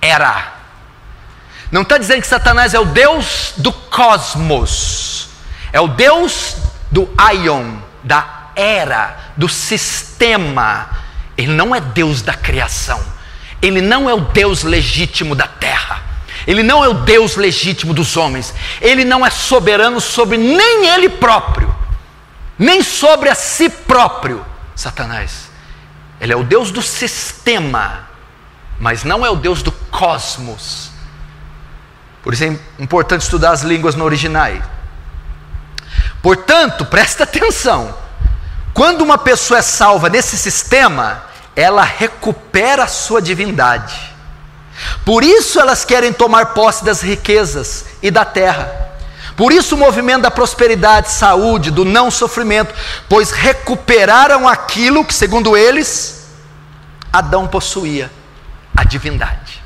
era. 0.00 0.54
Não 1.70 1.82
está 1.82 1.98
dizendo 1.98 2.22
que 2.22 2.26
Satanás 2.26 2.72
é 2.72 2.80
o 2.80 2.86
Deus 2.86 3.52
do 3.58 3.70
cosmos, 3.70 5.28
é 5.70 5.78
o 5.78 5.88
Deus 5.88 6.56
do 6.90 7.06
aion, 7.18 7.76
da 8.02 8.37
era, 8.58 9.16
do 9.36 9.48
sistema. 9.48 10.90
Ele 11.36 11.52
não 11.52 11.74
é 11.74 11.80
Deus 11.80 12.20
da 12.20 12.34
criação, 12.34 13.00
ele 13.62 13.80
não 13.80 14.10
é 14.10 14.14
o 14.14 14.20
Deus 14.20 14.64
legítimo 14.64 15.34
da 15.34 15.46
terra. 15.46 16.02
Ele 16.46 16.62
não 16.62 16.82
é 16.82 16.88
o 16.88 16.94
Deus 16.94 17.36
legítimo 17.36 17.92
dos 17.92 18.16
homens. 18.16 18.54
Ele 18.80 19.04
não 19.04 19.24
é 19.24 19.28
soberano 19.28 20.00
sobre 20.00 20.38
nem 20.38 20.86
ele 20.86 21.10
próprio, 21.10 21.74
nem 22.58 22.82
sobre 22.82 23.28
a 23.28 23.34
si 23.34 23.68
próprio. 23.68 24.44
Satanás. 24.74 25.50
Ele 26.18 26.32
é 26.32 26.36
o 26.36 26.42
Deus 26.42 26.70
do 26.70 26.80
sistema, 26.80 28.08
mas 28.80 29.04
não 29.04 29.26
é 29.26 29.30
o 29.30 29.36
Deus 29.36 29.62
do 29.62 29.70
cosmos. 29.70 30.90
Por 32.22 32.32
isso 32.32 32.44
é 32.44 32.58
importante 32.78 33.22
estudar 33.22 33.50
as 33.50 33.62
línguas 33.62 33.94
no 33.94 34.04
original. 34.04 34.52
Portanto, 36.22 36.84
presta 36.86 37.24
atenção. 37.24 38.07
Quando 38.72 39.02
uma 39.02 39.18
pessoa 39.18 39.58
é 39.58 39.62
salva 39.62 40.08
nesse 40.08 40.36
sistema, 40.36 41.24
ela 41.56 41.82
recupera 41.82 42.84
a 42.84 42.88
sua 42.88 43.20
divindade. 43.20 43.98
Por 45.04 45.24
isso 45.24 45.58
elas 45.58 45.84
querem 45.84 46.12
tomar 46.12 46.54
posse 46.54 46.84
das 46.84 47.00
riquezas 47.00 47.86
e 48.02 48.10
da 48.10 48.24
terra. 48.24 48.88
Por 49.36 49.52
isso 49.52 49.74
o 49.74 49.78
movimento 49.78 50.22
da 50.22 50.30
prosperidade, 50.30 51.10
saúde, 51.10 51.70
do 51.70 51.84
não 51.84 52.10
sofrimento, 52.10 52.74
pois 53.08 53.30
recuperaram 53.30 54.48
aquilo 54.48 55.04
que, 55.04 55.14
segundo 55.14 55.56
eles, 55.56 56.26
Adão 57.12 57.46
possuía, 57.46 58.10
a 58.76 58.84
divindade. 58.84 59.62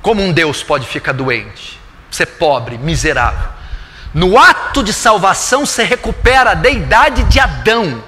Como 0.00 0.22
um 0.22 0.32
Deus 0.32 0.62
pode 0.62 0.86
ficar 0.86 1.12
doente, 1.12 1.80
ser 2.10 2.26
pobre, 2.26 2.78
miserável? 2.78 3.55
No 4.16 4.38
ato 4.38 4.82
de 4.82 4.94
salvação 4.94 5.66
você 5.66 5.84
recupera 5.84 6.52
a 6.52 6.54
deidade 6.54 7.22
de 7.24 7.38
Adão. 7.38 8.02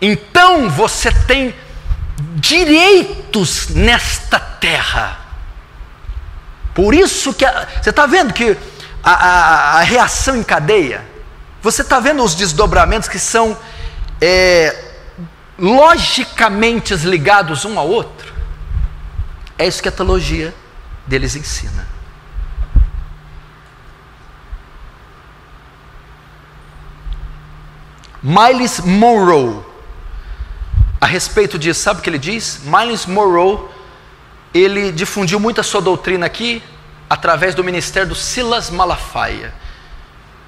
Então 0.00 0.70
você 0.70 1.12
tem 1.12 1.54
direitos 2.36 3.68
nesta 3.68 4.40
terra. 4.40 5.20
Por 6.74 6.94
isso 6.94 7.34
que 7.34 7.44
a, 7.44 7.68
você 7.78 7.90
está 7.90 8.06
vendo 8.06 8.32
que 8.32 8.56
a, 9.04 9.12
a, 9.12 9.78
a, 9.80 9.80
reação 9.82 10.34
em 10.34 10.42
cadeia, 10.42 11.04
você 11.60 11.82
está 11.82 12.00
vendo 12.00 12.24
os 12.24 12.34
desdobramentos 12.34 13.06
que 13.06 13.18
são 13.18 13.54
é, 14.18 14.94
logicamente 15.58 16.94
ligados 16.94 17.66
um 17.66 17.78
ao 17.78 17.86
outro. 17.86 18.32
É 19.58 19.66
isso 19.66 19.82
que 19.82 19.90
a 19.90 19.92
teologia 19.92 20.54
deles 21.06 21.36
ensina. 21.36 21.85
Miles 28.26 28.80
Monroe 28.80 29.62
a 31.00 31.06
respeito 31.06 31.56
disso, 31.56 31.80
sabe 31.80 32.00
o 32.00 32.02
que 32.02 32.10
ele 32.10 32.18
diz? 32.18 32.62
Miles 32.64 33.06
Monroe, 33.06 33.60
ele 34.52 34.90
difundiu 34.90 35.38
muito 35.38 35.60
a 35.60 35.64
sua 35.64 35.80
doutrina 35.80 36.26
aqui 36.26 36.60
através 37.08 37.54
do 37.54 37.62
ministério 37.62 38.08
do 38.08 38.16
Silas 38.16 38.68
Malafaia. 38.68 39.54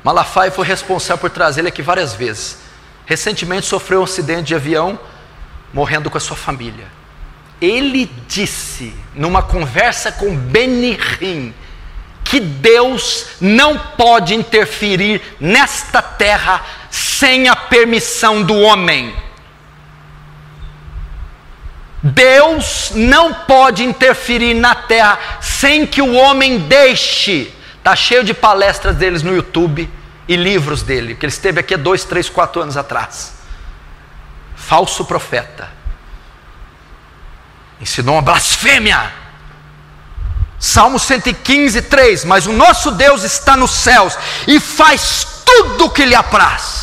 Malafaia 0.03 0.51
foi 0.51 0.67
responsável 0.67 1.19
por 1.19 1.31
trazer 1.31 1.61
ele 1.61 1.69
aqui 1.69 1.81
várias 1.81 2.15
vezes. 2.15 2.59
Recentemente 3.07 3.67
sofreu 3.67 4.01
um 4.01 4.05
acidente 4.05 4.49
de 4.49 4.57
avião, 4.57 4.99
morrendo 5.73 6.11
com 6.11 6.19
a 6.19 6.21
sua 6.21 6.37
família. 6.37 6.89
Ele 7.61 8.11
disse, 8.27 8.93
numa 9.15 9.41
conversa 9.41 10.11
com 10.11 10.35
Benihim, 10.35 11.55
que 12.25 12.41
Deus 12.41 13.27
não 13.41 13.79
pode 13.79 14.35
interferir 14.35 15.23
nesta 15.39 16.03
terra 16.03 16.65
sem 16.91 17.49
a 17.49 17.57
permissão 17.57 18.43
do 18.43 18.57
homem. 18.59 19.15
Deus 22.03 22.93
não 22.95 23.35
pode 23.35 23.83
interferir 23.83 24.55
na 24.55 24.75
terra 24.75 25.19
sem 25.41 25.87
que 25.87 26.01
o 26.01 26.15
homem 26.15 26.59
deixe. 26.61 27.53
Está 27.77 27.97
cheio 27.97 28.23
de 28.23 28.33
palestras 28.33 28.97
deles 28.97 29.23
no 29.23 29.35
YouTube 29.35 29.91
e 30.29 30.37
livros 30.37 30.83
dele, 30.83 31.15
que 31.15 31.25
ele 31.25 31.33
esteve 31.33 31.59
aqui 31.59 31.75
há 31.75 31.79
dois, 31.79 32.05
três, 32.05 32.29
quatro 32.29 32.63
anos 32.63 32.77
atrás. 32.77 33.35
Falso 34.55 35.05
profeta. 35.05 35.69
Ensinou 37.81 38.17
uma 38.17 38.23
blasfêmia. 38.23 39.13
Salmo 40.59 40.99
115, 40.99 41.83
3. 41.83 42.25
Mas 42.25 42.47
o 42.47 42.53
nosso 42.53 42.91
Deus 42.91 43.23
está 43.23 43.57
nos 43.57 43.71
céus 43.71 44.17
e 44.47 44.61
faz 44.61 45.43
tudo 45.45 45.87
o 45.87 45.91
que 45.91 46.05
lhe 46.05 46.15
apraz. 46.15 46.78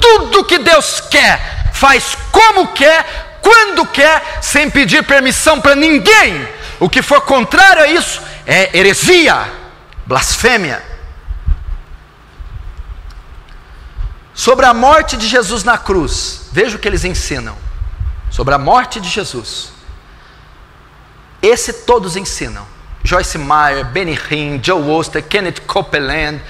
Tudo 0.00 0.44
que 0.44 0.58
Deus 0.58 1.00
quer, 1.00 1.72
faz 1.72 2.16
como 2.30 2.68
quer, 2.68 3.38
quando 3.40 3.86
quer, 3.86 4.40
sem 4.42 4.70
pedir 4.70 5.04
permissão 5.04 5.60
para 5.60 5.74
ninguém. 5.74 6.48
O 6.80 6.88
que 6.88 7.02
for 7.02 7.20
contrário 7.22 7.82
a 7.82 7.88
isso 7.88 8.20
é 8.46 8.76
heresia, 8.76 9.50
blasfêmia. 10.06 10.82
Sobre 14.34 14.66
a 14.66 14.74
morte 14.74 15.16
de 15.16 15.28
Jesus 15.28 15.62
na 15.62 15.78
cruz, 15.78 16.48
veja 16.52 16.76
o 16.76 16.78
que 16.78 16.88
eles 16.88 17.04
ensinam. 17.04 17.56
Sobre 18.30 18.52
a 18.52 18.58
morte 18.58 19.00
de 19.00 19.08
Jesus. 19.08 19.72
Esse 21.40 21.72
todos 21.84 22.16
ensinam. 22.16 22.66
Joyce 23.04 23.36
Meyer, 23.36 23.84
Benny 23.84 24.18
Hinn, 24.30 24.58
Joe 24.62 24.82
Oster, 24.90 25.22
Kenneth 25.22 25.60
Copeland, 25.66 26.40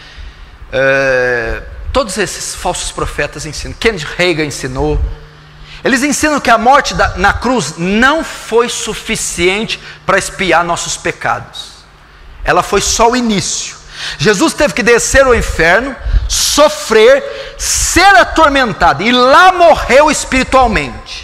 uh, 0.72 1.73
todos 1.94 2.18
esses 2.18 2.56
falsos 2.56 2.90
profetas 2.90 3.46
ensinam. 3.46 3.76
Kenneth 3.78 4.04
Reagan 4.18 4.44
ensinou. 4.44 5.00
Eles 5.84 6.02
ensinam 6.02 6.40
que 6.40 6.50
a 6.50 6.58
morte 6.58 6.92
da, 6.92 7.16
na 7.16 7.32
cruz 7.32 7.74
não 7.78 8.24
foi 8.24 8.68
suficiente 8.68 9.78
para 10.04 10.18
expiar 10.18 10.64
nossos 10.64 10.96
pecados. 10.96 11.84
Ela 12.42 12.64
foi 12.64 12.80
só 12.80 13.12
o 13.12 13.16
início. 13.16 13.76
Jesus 14.18 14.52
teve 14.54 14.74
que 14.74 14.82
descer 14.82 15.24
ao 15.24 15.36
inferno, 15.36 15.94
sofrer, 16.28 17.22
ser 17.56 18.16
atormentado 18.16 19.04
e 19.04 19.12
lá 19.12 19.52
morreu 19.52 20.10
espiritualmente. 20.10 21.23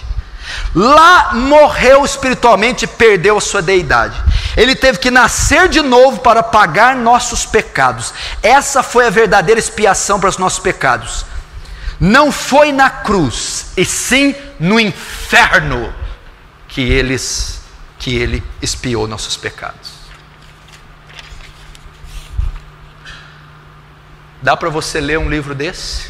Lá 0.74 1.34
morreu 1.34 2.04
espiritualmente 2.04 2.84
e 2.84 2.88
perdeu 2.88 3.36
a 3.36 3.40
sua 3.40 3.60
deidade. 3.60 4.22
Ele 4.56 4.74
teve 4.74 4.98
que 4.98 5.10
nascer 5.10 5.68
de 5.68 5.80
novo 5.80 6.20
para 6.20 6.42
pagar 6.42 6.94
nossos 6.94 7.44
pecados. 7.44 8.12
Essa 8.42 8.82
foi 8.82 9.06
a 9.06 9.10
verdadeira 9.10 9.58
expiação 9.58 10.20
para 10.20 10.28
os 10.28 10.38
nossos 10.38 10.58
pecados 10.60 11.24
não 12.00 12.32
foi 12.32 12.72
na 12.72 12.88
cruz, 12.88 13.72
e 13.76 13.84
sim 13.84 14.34
no 14.58 14.80
inferno 14.80 15.94
que 16.66 16.80
eles 16.80 17.60
que 17.98 18.16
ele 18.16 18.42
expiou 18.62 19.06
nossos 19.06 19.36
pecados. 19.36 19.90
Dá 24.40 24.56
para 24.56 24.70
você 24.70 24.98
ler 25.02 25.18
um 25.18 25.28
livro 25.28 25.54
desse? 25.54 26.08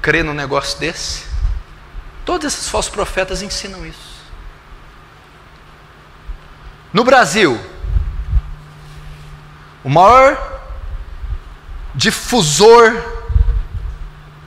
Crer 0.00 0.22
num 0.22 0.32
negócio 0.32 0.78
desse? 0.78 1.24
Todos 2.24 2.52
esses 2.52 2.68
falsos 2.68 2.90
profetas 2.90 3.42
ensinam 3.42 3.84
isso. 3.86 4.20
No 6.92 7.04
Brasil, 7.04 7.58
o 9.84 9.88
maior 9.88 10.60
difusor 11.94 13.00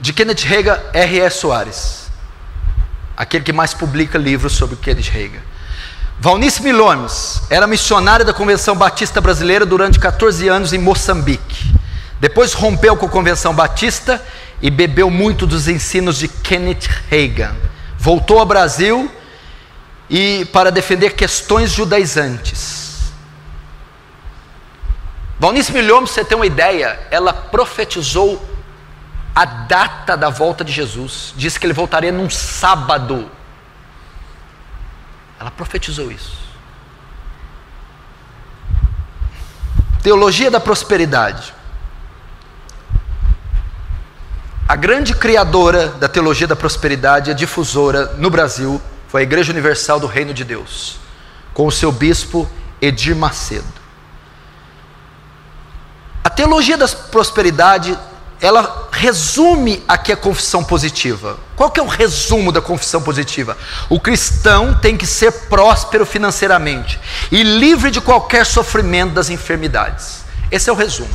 de 0.00 0.12
Kenneth 0.12 0.42
Reagan, 0.44 0.78
R.S. 0.92 1.38
Soares, 1.38 2.10
aquele 3.16 3.44
que 3.44 3.52
mais 3.52 3.72
publica 3.72 4.18
livros 4.18 4.52
sobre 4.52 4.76
Kenneth 4.76 5.08
Reagan. 5.10 5.40
Valnice 6.20 6.62
Milones 6.62 7.42
era 7.50 7.66
missionária 7.66 8.24
da 8.24 8.32
Convenção 8.32 8.76
Batista 8.76 9.20
Brasileira 9.20 9.66
durante 9.66 9.98
14 9.98 10.46
anos 10.48 10.72
em 10.72 10.78
Moçambique. 10.78 11.74
Depois 12.20 12.52
rompeu 12.52 12.96
com 12.96 13.06
a 13.06 13.08
Convenção 13.08 13.54
Batista 13.54 14.22
e 14.64 14.70
bebeu 14.70 15.10
muito 15.10 15.46
dos 15.46 15.68
ensinos 15.68 16.16
de 16.16 16.26
Kenneth 16.26 16.88
Reagan. 17.10 17.54
Voltou 17.98 18.38
ao 18.38 18.46
Brasil 18.46 19.12
e 20.08 20.46
para 20.54 20.72
defender 20.72 21.10
questões 21.10 21.70
judaizantes. 21.70 23.12
Valnice 25.38 25.70
Milhomes, 25.70 26.12
você 26.12 26.24
tem 26.24 26.34
uma 26.34 26.46
ideia, 26.46 26.98
ela 27.10 27.34
profetizou 27.34 28.42
a 29.34 29.44
data 29.44 30.16
da 30.16 30.30
volta 30.30 30.64
de 30.64 30.72
Jesus. 30.72 31.34
Disse 31.36 31.60
que 31.60 31.66
ele 31.66 31.74
voltaria 31.74 32.10
num 32.10 32.30
sábado. 32.30 33.30
Ela 35.38 35.50
profetizou 35.50 36.10
isso. 36.10 36.38
Teologia 40.02 40.50
da 40.50 40.58
prosperidade. 40.58 41.52
A 44.66 44.76
grande 44.76 45.14
criadora 45.14 45.88
da 45.88 46.08
teologia 46.08 46.46
da 46.46 46.56
prosperidade, 46.56 47.30
a 47.30 47.34
difusora 47.34 48.14
no 48.16 48.30
Brasil, 48.30 48.80
foi 49.08 49.20
a 49.20 49.24
Igreja 49.24 49.52
Universal 49.52 50.00
do 50.00 50.06
Reino 50.06 50.32
de 50.32 50.42
Deus, 50.42 50.96
com 51.52 51.66
o 51.66 51.70
seu 51.70 51.92
bispo 51.92 52.50
Edir 52.80 53.14
Macedo. 53.14 53.66
A 56.24 56.30
teologia 56.30 56.78
da 56.78 56.88
prosperidade, 56.88 57.96
ela 58.40 58.88
resume 58.90 59.84
aqui 59.86 60.10
a 60.10 60.16
confissão 60.16 60.64
positiva. 60.64 61.38
Qual 61.54 61.70
que 61.70 61.78
é 61.78 61.82
o 61.82 61.86
resumo 61.86 62.50
da 62.50 62.62
confissão 62.62 63.02
positiva? 63.02 63.58
O 63.90 64.00
cristão 64.00 64.72
tem 64.72 64.96
que 64.96 65.06
ser 65.06 65.30
próspero 65.30 66.06
financeiramente 66.06 66.98
e 67.30 67.42
livre 67.42 67.90
de 67.90 68.00
qualquer 68.00 68.46
sofrimento 68.46 69.12
das 69.12 69.28
enfermidades. 69.28 70.24
Esse 70.50 70.70
é 70.70 70.72
o 70.72 70.76
resumo. 70.76 71.12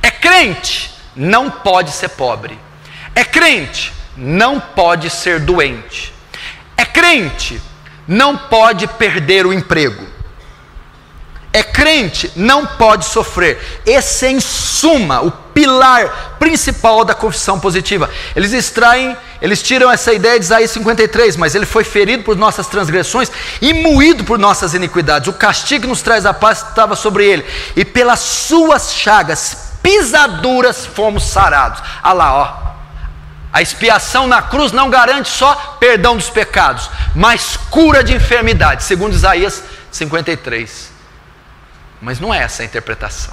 É 0.00 0.12
crente, 0.12 0.94
não 1.16 1.50
pode 1.50 1.90
ser 1.90 2.10
pobre. 2.10 2.63
É 3.14 3.24
crente, 3.24 3.92
não 4.16 4.58
pode 4.58 5.08
ser 5.10 5.40
doente. 5.40 6.12
É 6.76 6.84
crente, 6.84 7.60
não 8.06 8.36
pode 8.36 8.86
perder 8.86 9.46
o 9.46 9.52
emprego. 9.52 10.14
É 11.52 11.62
crente, 11.62 12.32
não 12.34 12.66
pode 12.66 13.04
sofrer. 13.04 13.60
Esse 13.86 14.26
é, 14.26 14.32
em 14.32 14.40
suma, 14.40 15.20
o 15.20 15.30
pilar 15.30 16.36
principal 16.36 17.04
da 17.04 17.14
confissão 17.14 17.60
positiva. 17.60 18.10
Eles 18.34 18.52
extraem, 18.52 19.16
eles 19.40 19.62
tiram 19.62 19.88
essa 19.88 20.12
ideia 20.12 20.36
de 20.36 20.44
Isaías 20.44 20.72
53, 20.72 21.36
mas 21.36 21.54
ele 21.54 21.64
foi 21.64 21.84
ferido 21.84 22.24
por 22.24 22.36
nossas 22.36 22.66
transgressões 22.66 23.30
e 23.62 23.72
moído 23.72 24.24
por 24.24 24.36
nossas 24.36 24.74
iniquidades. 24.74 25.28
O 25.28 25.32
castigo 25.32 25.82
que 25.82 25.88
nos 25.88 26.02
traz 26.02 26.26
a 26.26 26.34
paz 26.34 26.58
estava 26.58 26.96
sobre 26.96 27.24
ele, 27.24 27.46
e 27.76 27.84
pelas 27.84 28.18
suas 28.18 28.92
chagas, 28.92 29.74
pisaduras, 29.80 30.84
fomos 30.84 31.22
sarados. 31.22 31.80
Ah 32.02 32.12
lá, 32.12 32.34
ó, 32.34 32.63
a 33.54 33.62
expiação 33.62 34.26
na 34.26 34.42
cruz 34.42 34.72
não 34.72 34.90
garante 34.90 35.28
só 35.28 35.54
perdão 35.78 36.16
dos 36.16 36.28
pecados, 36.28 36.90
mas 37.14 37.56
cura 37.56 38.02
de 38.02 38.12
enfermidade, 38.12 38.82
segundo 38.82 39.14
Isaías 39.14 39.62
53. 39.92 40.90
Mas 42.02 42.18
não 42.18 42.34
é 42.34 42.38
essa 42.42 42.62
a 42.62 42.66
interpretação. 42.66 43.32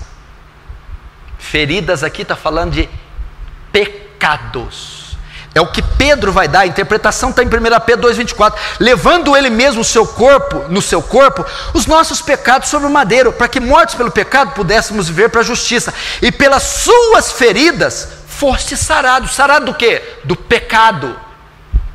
Feridas 1.39 2.03
aqui 2.03 2.21
está 2.21 2.35
falando 2.35 2.73
de 2.73 2.87
pecados. 3.71 5.17
É 5.55 5.59
o 5.59 5.71
que 5.71 5.81
Pedro 5.81 6.31
vai 6.31 6.47
dar, 6.47 6.61
a 6.61 6.67
interpretação 6.67 7.31
está 7.31 7.41
em 7.41 7.47
1 7.47 7.49
Pedro 7.83 8.07
2,24, 8.07 8.53
levando 8.79 9.35
ele 9.35 9.49
mesmo 9.49 9.81
o 9.81 9.83
seu 9.83 10.05
corpo, 10.05 10.65
no 10.69 10.83
seu 10.83 11.01
corpo, 11.01 11.43
os 11.73 11.87
nossos 11.87 12.21
pecados 12.21 12.69
sobre 12.69 12.87
o 12.87 12.91
madeiro, 12.91 13.33
para 13.33 13.47
que 13.47 13.59
mortos 13.59 13.95
pelo 13.95 14.11
pecado 14.11 14.51
pudéssemos 14.51 15.09
viver 15.09 15.29
para 15.29 15.41
a 15.41 15.43
justiça, 15.43 15.91
e 16.21 16.31
pelas 16.31 16.61
suas 16.61 17.31
feridas 17.31 18.20
foste 18.41 18.75
sarado. 18.75 19.27
Sarado 19.27 19.67
do 19.67 19.73
quê? 19.75 20.01
Do 20.23 20.35
pecado. 20.35 21.15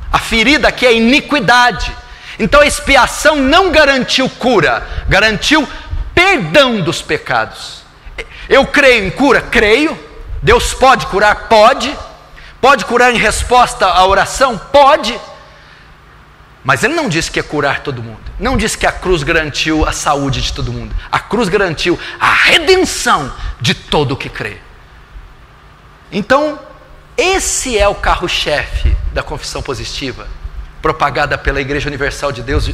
A 0.09 0.17
ferida 0.17 0.69
aqui 0.69 0.85
é 0.85 0.93
iniquidade. 0.93 1.93
Então 2.39 2.61
a 2.61 2.65
expiação 2.65 3.35
não 3.35 3.69
garantiu 3.69 4.29
cura, 4.29 4.87
garantiu 5.09 5.67
perdão 6.15 6.79
dos 6.79 7.01
pecados. 7.01 7.83
Eu 8.47 8.65
creio 8.65 9.05
em 9.05 9.09
cura? 9.09 9.41
Creio. 9.41 9.99
Deus 10.41 10.73
pode 10.73 11.05
curar? 11.07 11.49
Pode. 11.49 11.93
Pode 12.61 12.85
curar 12.85 13.13
em 13.13 13.17
resposta 13.17 13.85
à 13.85 14.05
oração? 14.05 14.57
Pode. 14.57 15.19
Mas 16.63 16.81
ele 16.81 16.93
não 16.93 17.09
disse 17.09 17.29
que 17.29 17.39
ia 17.39 17.43
curar 17.43 17.81
todo 17.81 18.01
mundo. 18.01 18.31
Não 18.39 18.55
disse 18.55 18.77
que 18.77 18.87
a 18.87 18.91
cruz 18.91 19.21
garantiu 19.21 19.85
a 19.85 19.91
saúde 19.91 20.41
de 20.41 20.53
todo 20.53 20.71
mundo. 20.71 20.95
A 21.11 21.19
cruz 21.19 21.49
garantiu 21.49 21.99
a 22.19 22.31
redenção 22.31 23.33
de 23.59 23.73
todo 23.73 24.13
o 24.13 24.17
que 24.17 24.29
crê. 24.29 24.66
Então, 26.11 26.59
esse 27.17 27.77
é 27.77 27.87
o 27.87 27.95
carro-chefe 27.95 28.95
da 29.13 29.23
confissão 29.23 29.61
positiva, 29.61 30.27
propagada 30.81 31.37
pela 31.37 31.59
Igreja 31.59 31.87
Universal 31.87 32.31
de 32.31 32.41
Deus, 32.41 32.69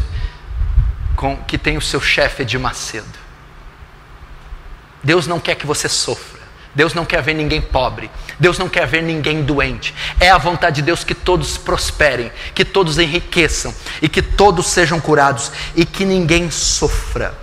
com, 1.15 1.37
que 1.37 1.57
tem 1.57 1.77
o 1.77 1.81
seu 1.81 2.01
chefe 2.01 2.43
de 2.43 2.57
Macedo. 2.57 3.23
Deus 5.03 5.27
não 5.27 5.39
quer 5.39 5.55
que 5.55 5.65
você 5.65 5.89
sofra. 5.89 6.41
Deus 6.75 6.93
não 6.93 7.05
quer 7.05 7.21
ver 7.21 7.33
ninguém 7.33 7.61
pobre. 7.61 8.09
Deus 8.39 8.57
não 8.57 8.67
quer 8.67 8.87
ver 8.87 9.03
ninguém 9.03 9.43
doente. 9.43 9.93
É 10.19 10.29
a 10.29 10.37
vontade 10.37 10.77
de 10.77 10.81
Deus 10.81 11.03
que 11.03 11.13
todos 11.13 11.57
prosperem, 11.57 12.31
que 12.55 12.65
todos 12.65 12.97
enriqueçam 12.97 13.73
e 14.01 14.09
que 14.09 14.21
todos 14.21 14.67
sejam 14.67 14.99
curados 14.99 15.51
e 15.75 15.85
que 15.85 16.03
ninguém 16.03 16.49
sofra. 16.49 17.37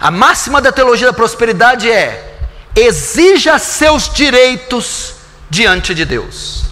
A 0.00 0.10
máxima 0.10 0.60
da 0.60 0.72
teologia 0.72 1.06
da 1.06 1.12
prosperidade 1.12 1.90
é: 1.90 2.31
exija 2.74 3.58
seus 3.58 4.08
direitos 4.08 5.16
diante 5.50 5.94
de 5.94 6.04
Deus. 6.04 6.64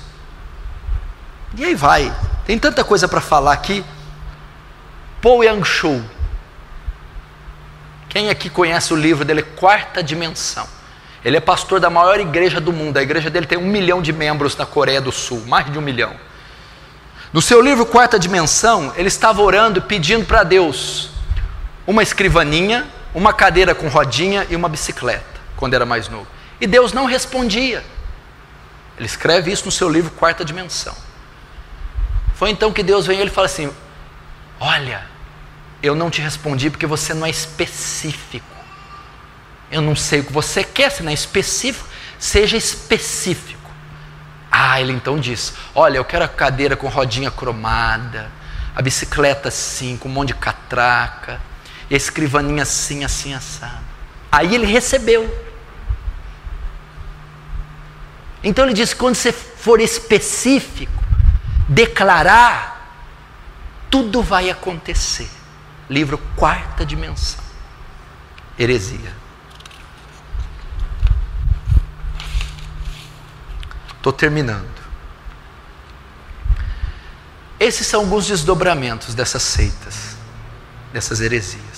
E 1.56 1.64
aí 1.64 1.74
vai, 1.74 2.14
tem 2.46 2.58
tanta 2.58 2.82
coisa 2.82 3.06
para 3.06 3.20
falar 3.20 3.52
aqui. 3.52 3.84
Paul 5.20 5.44
Yang-Shu. 5.44 6.02
Quem 8.08 8.30
aqui 8.30 8.48
conhece 8.48 8.92
o 8.92 8.96
livro 8.96 9.24
dele, 9.24 9.42
Quarta 9.42 10.02
Dimensão? 10.02 10.66
Ele 11.22 11.36
é 11.36 11.40
pastor 11.40 11.78
da 11.78 11.90
maior 11.90 12.18
igreja 12.18 12.58
do 12.60 12.72
mundo. 12.72 12.96
A 12.96 13.02
igreja 13.02 13.28
dele 13.28 13.46
tem 13.46 13.58
um 13.58 13.66
milhão 13.66 14.00
de 14.00 14.12
membros 14.12 14.56
na 14.56 14.64
Coreia 14.64 15.00
do 15.00 15.12
Sul, 15.12 15.44
mais 15.46 15.70
de 15.70 15.78
um 15.78 15.82
milhão. 15.82 16.14
No 17.32 17.42
seu 17.42 17.60
livro 17.60 17.84
Quarta 17.84 18.18
Dimensão, 18.18 18.92
ele 18.96 19.08
estava 19.08 19.42
orando 19.42 19.82
pedindo 19.82 20.24
para 20.24 20.42
Deus 20.42 21.10
uma 21.86 22.02
escrivaninha, 22.02 22.88
uma 23.14 23.32
cadeira 23.32 23.74
com 23.74 23.88
rodinha 23.88 24.46
e 24.48 24.56
uma 24.56 24.68
bicicleta 24.68 25.29
quando 25.60 25.74
era 25.74 25.86
mais 25.86 26.08
novo. 26.08 26.26
E 26.60 26.66
Deus 26.66 26.92
não 26.92 27.04
respondia. 27.04 27.84
Ele 28.96 29.06
escreve 29.06 29.52
isso 29.52 29.66
no 29.66 29.70
seu 29.70 29.88
livro 29.88 30.10
Quarta 30.10 30.44
Dimensão. 30.44 30.96
Foi 32.34 32.50
então 32.50 32.72
que 32.72 32.82
Deus 32.82 33.06
vem 33.06 33.18
e 33.18 33.20
ele 33.20 33.30
fala 33.30 33.46
assim: 33.46 33.70
Olha, 34.58 35.06
eu 35.82 35.94
não 35.94 36.10
te 36.10 36.20
respondi 36.20 36.70
porque 36.70 36.86
você 36.86 37.14
não 37.14 37.26
é 37.26 37.30
específico. 37.30 38.46
Eu 39.70 39.80
não 39.80 39.94
sei 39.94 40.20
o 40.20 40.24
que 40.24 40.32
você 40.32 40.64
quer, 40.64 40.90
se 40.90 41.02
não 41.02 41.10
é 41.10 41.14
específico, 41.14 41.86
seja 42.18 42.56
específico. 42.56 43.70
Ah, 44.50 44.80
ele 44.80 44.92
então 44.92 45.18
diz: 45.18 45.54
Olha, 45.74 45.98
eu 45.98 46.04
quero 46.04 46.24
a 46.24 46.28
cadeira 46.28 46.76
com 46.76 46.88
rodinha 46.88 47.30
cromada, 47.30 48.30
a 48.74 48.82
bicicleta 48.82 49.48
assim, 49.48 49.96
com 49.96 50.08
um 50.08 50.12
monte 50.12 50.28
de 50.28 50.34
catraca, 50.34 51.40
e 51.88 51.94
a 51.94 51.96
escrivaninha 51.96 52.62
assim, 52.62 53.04
assim, 53.04 53.34
assado. 53.34 53.84
Aí 54.32 54.54
ele 54.54 54.66
recebeu. 54.66 55.49
Então 58.42 58.64
ele 58.64 58.74
diz: 58.74 58.94
quando 58.94 59.14
você 59.14 59.32
for 59.32 59.80
específico, 59.80 61.02
declarar, 61.68 62.70
tudo 63.90 64.22
vai 64.22 64.50
acontecer. 64.50 65.28
Livro 65.88 66.18
Quarta 66.36 66.86
Dimensão. 66.86 67.42
Heresia. 68.58 69.14
Estou 73.96 74.12
terminando. 74.12 74.80
Esses 77.58 77.86
são 77.86 78.00
alguns 78.00 78.26
desdobramentos 78.26 79.14
dessas 79.14 79.42
seitas, 79.42 80.16
dessas 80.94 81.20
heresias. 81.20 81.69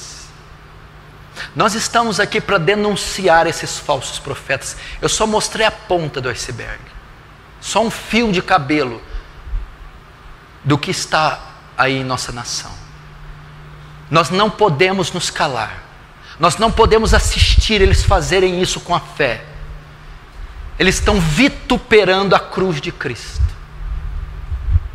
Nós 1.54 1.74
estamos 1.74 2.18
aqui 2.18 2.40
para 2.40 2.56
denunciar 2.56 3.46
esses 3.46 3.78
falsos 3.78 4.18
profetas. 4.18 4.76
Eu 5.00 5.08
só 5.08 5.26
mostrei 5.26 5.66
a 5.66 5.70
ponta 5.70 6.20
do 6.20 6.28
iceberg, 6.28 6.80
só 7.60 7.82
um 7.82 7.90
fio 7.90 8.32
de 8.32 8.40
cabelo 8.40 9.02
do 10.64 10.78
que 10.78 10.90
está 10.90 11.40
aí 11.76 11.98
em 11.98 12.04
nossa 12.04 12.32
nação. 12.32 12.72
Nós 14.10 14.30
não 14.30 14.50
podemos 14.50 15.12
nos 15.12 15.28
calar, 15.28 15.82
nós 16.38 16.56
não 16.56 16.72
podemos 16.72 17.12
assistir 17.12 17.82
eles 17.82 18.02
fazerem 18.02 18.60
isso 18.60 18.80
com 18.80 18.94
a 18.94 19.00
fé. 19.00 19.44
Eles 20.78 20.94
estão 20.96 21.20
vituperando 21.20 22.34
a 22.34 22.40
cruz 22.40 22.80
de 22.80 22.90
Cristo, 22.90 23.42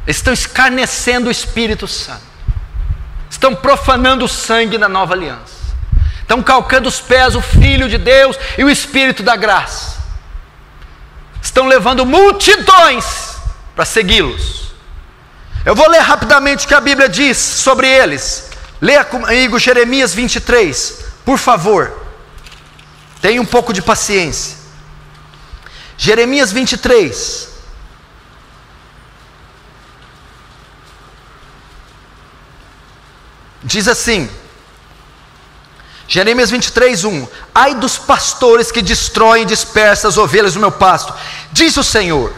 eles 0.08 0.18
estão 0.18 0.34
escarnecendo 0.34 1.28
o 1.28 1.32
Espírito 1.32 1.88
Santo, 1.88 2.24
estão 3.30 3.54
profanando 3.54 4.26
o 4.26 4.28
sangue 4.28 4.78
da 4.80 4.90
nova 4.90 5.14
aliança 5.14 5.57
estão 6.28 6.44
calcando 6.44 6.90
os 6.90 7.00
pés 7.00 7.36
o 7.36 7.42
Filho 7.42 7.88
de 7.88 7.98
Deus 7.98 8.38
e 8.58 8.64
o 8.66 8.70
Espírito 8.70 9.24
da 9.24 9.38
graça. 9.38 9.96
Estão 11.42 11.68
levando 11.68 12.06
multidões 12.06 13.38
para 13.74 13.86
segui-los. 13.86 14.74
Eu 15.64 15.74
vou 15.74 15.90
ler 15.90 16.02
rapidamente 16.02 16.66
o 16.66 16.68
que 16.68 16.74
a 16.74 16.82
Bíblia 16.82 17.08
diz 17.08 17.38
sobre 17.38 17.88
eles. 17.88 18.50
Leia 18.82 19.06
comigo 19.06 19.58
Jeremias 19.58 20.14
23, 20.14 21.06
por 21.24 21.38
favor. 21.38 22.06
Tenha 23.22 23.42
um 23.42 23.46
pouco 23.46 23.72
de 23.72 23.82
paciência. 23.82 24.58
Jeremias 25.98 26.52
23. 26.52 27.48
Diz 33.64 33.88
assim: 33.88 34.30
Jeremias 36.08 36.50
23, 36.50 37.04
1: 37.04 37.28
Ai 37.54 37.76
dos 37.76 37.98
pastores 37.98 38.72
que 38.72 38.82
destroem 38.82 39.44
e 39.44 39.46
dispersam 39.46 40.10
as 40.10 40.18
ovelhas 40.18 40.54
do 40.54 40.60
meu 40.60 40.72
pasto, 40.72 41.14
diz 41.52 41.76
o 41.76 41.84
Senhor: 41.84 42.34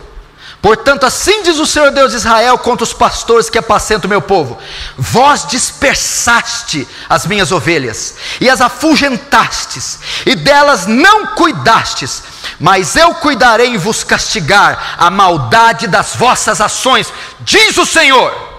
Portanto, 0.62 1.06
assim 1.06 1.42
diz 1.42 1.58
o 1.58 1.66
Senhor 1.66 1.90
Deus 1.92 2.12
de 2.12 2.18
Israel 2.18 2.58
contra 2.58 2.84
os 2.84 2.92
pastores 2.92 3.50
que 3.50 3.58
apacentam 3.58 4.08
o 4.08 4.10
meu 4.10 4.22
povo: 4.22 4.58
Vós 4.98 5.46
dispersaste 5.48 6.86
as 7.08 7.26
minhas 7.26 7.52
ovelhas, 7.52 8.16
e 8.42 8.50
as 8.50 8.60
afugentastes, 8.60 10.00
e 10.26 10.36
delas 10.36 10.86
não 10.86 11.28
cuidastes, 11.28 12.24
mas 12.60 12.96
eu 12.98 13.14
cuidarei 13.16 13.68
em 13.68 13.78
vos 13.78 14.04
castigar 14.04 14.96
a 14.98 15.10
maldade 15.10 15.88
das 15.88 16.16
vossas 16.16 16.60
ações, 16.60 17.14
diz 17.40 17.78
o 17.78 17.86
Senhor. 17.86 18.50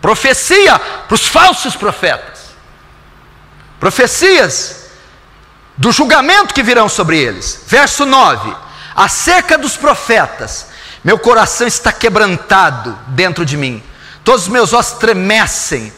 Profecia 0.00 0.78
para 0.78 1.14
os 1.14 1.26
falsos 1.26 1.74
profetas, 1.74 2.33
profecias 3.84 4.76
do 5.76 5.92
julgamento 5.92 6.54
que 6.54 6.62
virão 6.62 6.88
sobre 6.88 7.18
eles. 7.18 7.60
Verso 7.66 8.06
9: 8.06 8.56
acerca 8.96 9.58
dos 9.58 9.76
profetas 9.76 10.68
meu 11.04 11.18
coração 11.18 11.66
está 11.66 11.92
quebrantado 11.92 12.98
dentro 13.08 13.44
de 13.44 13.58
mim, 13.58 13.82
todos 14.24 14.44
os 14.44 14.48
meus 14.48 14.72
ossos 14.72 14.98
tremecem, 14.98 15.92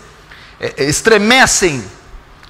é, 0.61 0.75
é, 0.79 0.85
estremecem, 0.87 1.89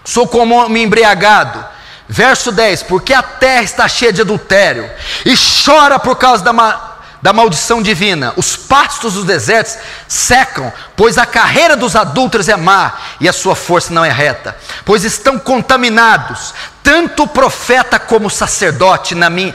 sou 0.03 0.27
como 0.27 0.55
homem 0.55 0.85
embriagado. 0.85 1.63
Verso 2.09 2.51
10: 2.51 2.85
Porque 2.85 3.13
a 3.13 3.23
terra 3.23 3.63
está 3.63 3.87
cheia 3.87 4.15
de 4.15 4.23
adultério, 4.23 4.91
e 5.27 5.35
chora 5.37 5.99
por 5.99 6.17
causa 6.17 6.43
da, 6.43 6.55
ma 6.55 6.96
da 7.27 7.33
maldição 7.33 7.83
divina. 7.83 8.33
Os 8.37 8.55
pastos 8.55 9.15
dos 9.15 9.25
desertos 9.25 9.77
secam, 10.07 10.73
pois 10.95 11.19
a 11.19 11.27
carreira 11.27 11.77
dos 11.77 11.97
adúlteros 11.97 12.49
é 12.49 12.55
má 12.55 12.93
e 13.19 13.29
a 13.29 13.33
sua 13.33 13.57
força 13.57 13.93
não 13.93 14.05
é 14.05 14.13
reta. 14.13 14.57
Pois 14.85 15.03
estão 15.03 15.37
contaminados, 15.37 16.55
tanto 16.85 17.25
o 17.25 17.27
profeta 17.27 17.99
como 17.99 18.29
o 18.29 18.31
sacerdote 18.31 19.17
na 19.17 19.29
minha 19.29 19.53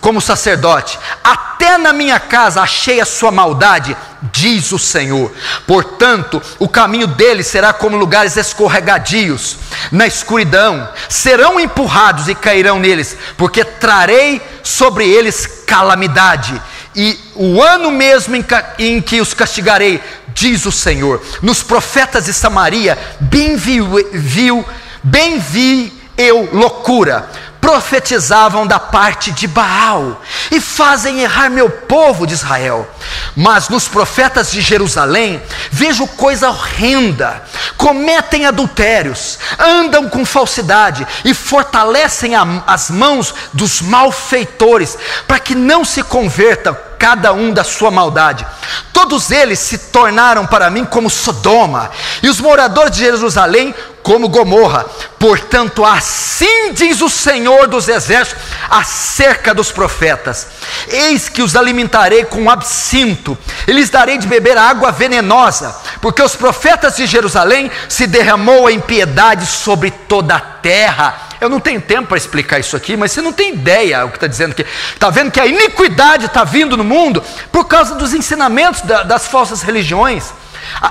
como 0.00 0.20
sacerdote, 0.20 0.98
até 1.22 1.76
na 1.76 1.92
minha 1.92 2.20
casa 2.20 2.62
achei 2.62 3.00
a 3.00 3.04
sua 3.04 3.32
maldade, 3.32 3.96
diz 4.32 4.70
o 4.70 4.78
Senhor. 4.78 5.32
Portanto, 5.66 6.40
o 6.60 6.68
caminho 6.68 7.08
deles 7.08 7.48
será 7.48 7.72
como 7.72 7.96
lugares 7.96 8.36
escorregadios, 8.36 9.56
na 9.90 10.06
escuridão, 10.06 10.88
serão 11.08 11.58
empurrados 11.58 12.28
e 12.28 12.36
cairão 12.36 12.78
neles, 12.78 13.16
porque 13.36 13.64
trarei 13.64 14.40
sobre 14.62 15.08
eles 15.08 15.44
calamidade 15.66 16.62
e 16.94 17.18
o 17.34 17.62
ano 17.62 17.90
mesmo 17.90 18.36
em, 18.78 19.00
que 19.00 19.20
os 19.20 19.34
castigarei, 19.34 20.00
diz 20.28 20.64
o 20.66 20.72
Senhor. 20.72 21.22
Nos 21.42 21.62
profetas 21.62 22.26
de 22.26 22.32
Samaria, 22.32 22.98
bem 23.20 23.56
viu, 23.56 23.86
viu 24.12 24.64
bem 25.02 25.38
vi 25.38 25.92
eu 26.16 26.48
loucura 26.52 27.28
profetizavam 27.64 28.66
da 28.66 28.78
parte 28.78 29.32
de 29.32 29.46
Baal 29.46 30.20
e 30.50 30.60
fazem 30.60 31.20
errar 31.20 31.48
meu 31.48 31.70
povo 31.70 32.26
de 32.26 32.34
Israel. 32.34 32.86
Mas 33.34 33.70
nos 33.70 33.88
profetas 33.88 34.52
de 34.52 34.60
Jerusalém 34.60 35.42
vejo 35.70 36.06
coisa 36.08 36.50
horrenda: 36.50 37.42
cometem 37.78 38.44
adultérios, 38.44 39.38
andam 39.58 40.10
com 40.10 40.26
falsidade 40.26 41.06
e 41.24 41.32
fortalecem 41.32 42.34
a, 42.34 42.44
as 42.66 42.90
mãos 42.90 43.34
dos 43.54 43.80
malfeitores, 43.80 44.98
para 45.26 45.38
que 45.38 45.54
não 45.54 45.86
se 45.86 46.02
convertam 46.02 46.76
cada 47.04 47.34
um 47.34 47.52
da 47.52 47.62
sua 47.62 47.90
maldade. 47.90 48.46
Todos 48.90 49.30
eles 49.30 49.58
se 49.58 49.76
tornaram 49.76 50.46
para 50.46 50.70
mim 50.70 50.86
como 50.86 51.10
Sodoma, 51.10 51.90
e 52.22 52.30
os 52.30 52.40
moradores 52.40 52.92
de 52.92 53.00
Jerusalém 53.00 53.74
como 54.02 54.30
Gomorra. 54.30 54.86
Portanto, 55.18 55.84
assim 55.84 56.72
diz 56.72 57.02
o 57.02 57.10
Senhor 57.10 57.66
dos 57.66 57.88
Exércitos 57.88 58.42
acerca 58.70 59.52
dos 59.52 59.70
profetas: 59.70 60.46
Eis 60.88 61.28
que 61.28 61.42
os 61.42 61.54
alimentarei 61.54 62.24
com 62.24 62.48
absinto, 62.48 63.36
e 63.66 63.72
lhes 63.72 63.90
darei 63.90 64.16
de 64.16 64.26
beber 64.26 64.56
água 64.56 64.90
venenosa, 64.90 65.76
porque 66.00 66.22
os 66.22 66.34
profetas 66.34 66.96
de 66.96 67.04
Jerusalém 67.04 67.70
se 67.86 68.06
derramou 68.06 68.66
a 68.66 68.72
impiedade 68.72 69.44
sobre 69.44 69.90
toda 69.90 70.36
a 70.36 70.40
terra. 70.40 71.33
Eu 71.44 71.50
não 71.50 71.60
tenho 71.60 71.78
tempo 71.78 72.08
para 72.08 72.16
explicar 72.16 72.58
isso 72.58 72.74
aqui, 72.74 72.96
mas 72.96 73.12
você 73.12 73.20
não 73.20 73.30
tem 73.30 73.52
ideia 73.52 74.02
o 74.06 74.08
que 74.08 74.16
está 74.16 74.26
dizendo 74.26 74.52
aqui. 74.52 74.64
Está 74.94 75.10
vendo 75.10 75.30
que 75.30 75.38
a 75.38 75.46
iniquidade 75.46 76.24
está 76.24 76.42
vindo 76.42 76.74
no 76.74 76.82
mundo 76.82 77.22
por 77.52 77.66
causa 77.66 77.94
dos 77.96 78.14
ensinamentos 78.14 78.80
das 78.80 79.28
falsas 79.28 79.60
religiões. 79.60 80.32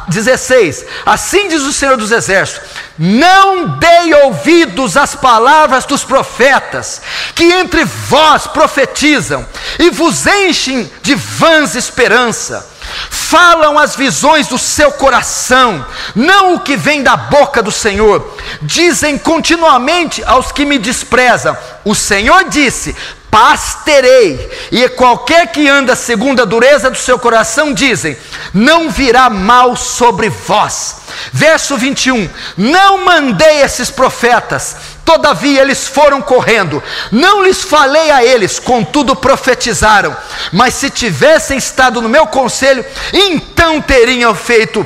16: 0.08 0.86
ah, 1.06 1.14
Assim 1.14 1.48
diz 1.48 1.62
o 1.64 1.74
Senhor 1.74 1.98
dos 1.98 2.12
Exércitos: 2.12 2.70
Não 2.98 3.78
dei 3.78 4.14
ouvidos 4.26 4.98
às 4.98 5.16
palavras 5.16 5.86
dos 5.86 6.04
profetas, 6.04 7.02
que 7.36 7.45
entre 7.45 7.86
vós 7.86 8.48
profetizam 8.48 9.45
e 9.80 9.90
vos 9.90 10.26
enchem 10.28 10.91
de 11.02 11.16
vãs 11.16 11.76
esperança. 11.76 12.72
Falam 13.10 13.80
as 13.80 13.95
visões 13.95 14.48
do 14.48 14.58
seu 14.58 14.91
coração, 14.91 15.86
não 16.14 16.56
o 16.56 16.60
que 16.60 16.76
vem 16.76 17.02
da 17.02 17.16
boca 17.16 17.64
do 17.64 17.72
Senhor. 17.72 18.38
Dizem 18.62 19.18
continuamente 19.18 20.24
aos 20.24 20.52
que 20.52 20.66
me 20.66 20.78
desprezam: 20.78 21.58
O 21.84 21.95
Senhor 21.95 22.44
disse: 22.50 22.95
paz 23.34 23.80
terei, 23.84 24.47
e 24.72 24.88
qualquer 24.89 25.47
que 25.47 25.68
anda 25.68 25.95
segundo 25.95 26.43
a 26.43 26.45
dureza 26.45 26.91
do 26.91 26.97
seu 26.97 27.18
coração, 27.18 27.73
dizem, 27.73 28.15
não 28.53 28.91
virá 28.91 29.27
mal 29.27 29.76
sobre 29.76 30.30
vós. 30.30 30.97
Verso 31.31 31.76
21: 31.76 32.30
Não 32.55 33.03
mandei 33.03 33.64
esses 33.64 33.89
profetas, 33.89 34.76
todavia 35.03 35.61
eles 35.61 35.88
foram 35.88 36.22
correndo, 36.22 36.81
não 37.11 37.43
lhes 37.43 37.64
falei 37.64 38.11
a 38.11 38.23
eles, 38.23 38.60
contudo 38.60 39.15
profetizaram, 39.15 40.15
mas 40.51 40.76
se 40.76 40.91
tivessem 40.91 41.57
estado 41.57 42.03
no 42.03 42.10
meu 42.10 42.27
conselho, 42.27 42.85
então 43.11 43.81
teriam 43.81 44.35
feito 44.35 44.85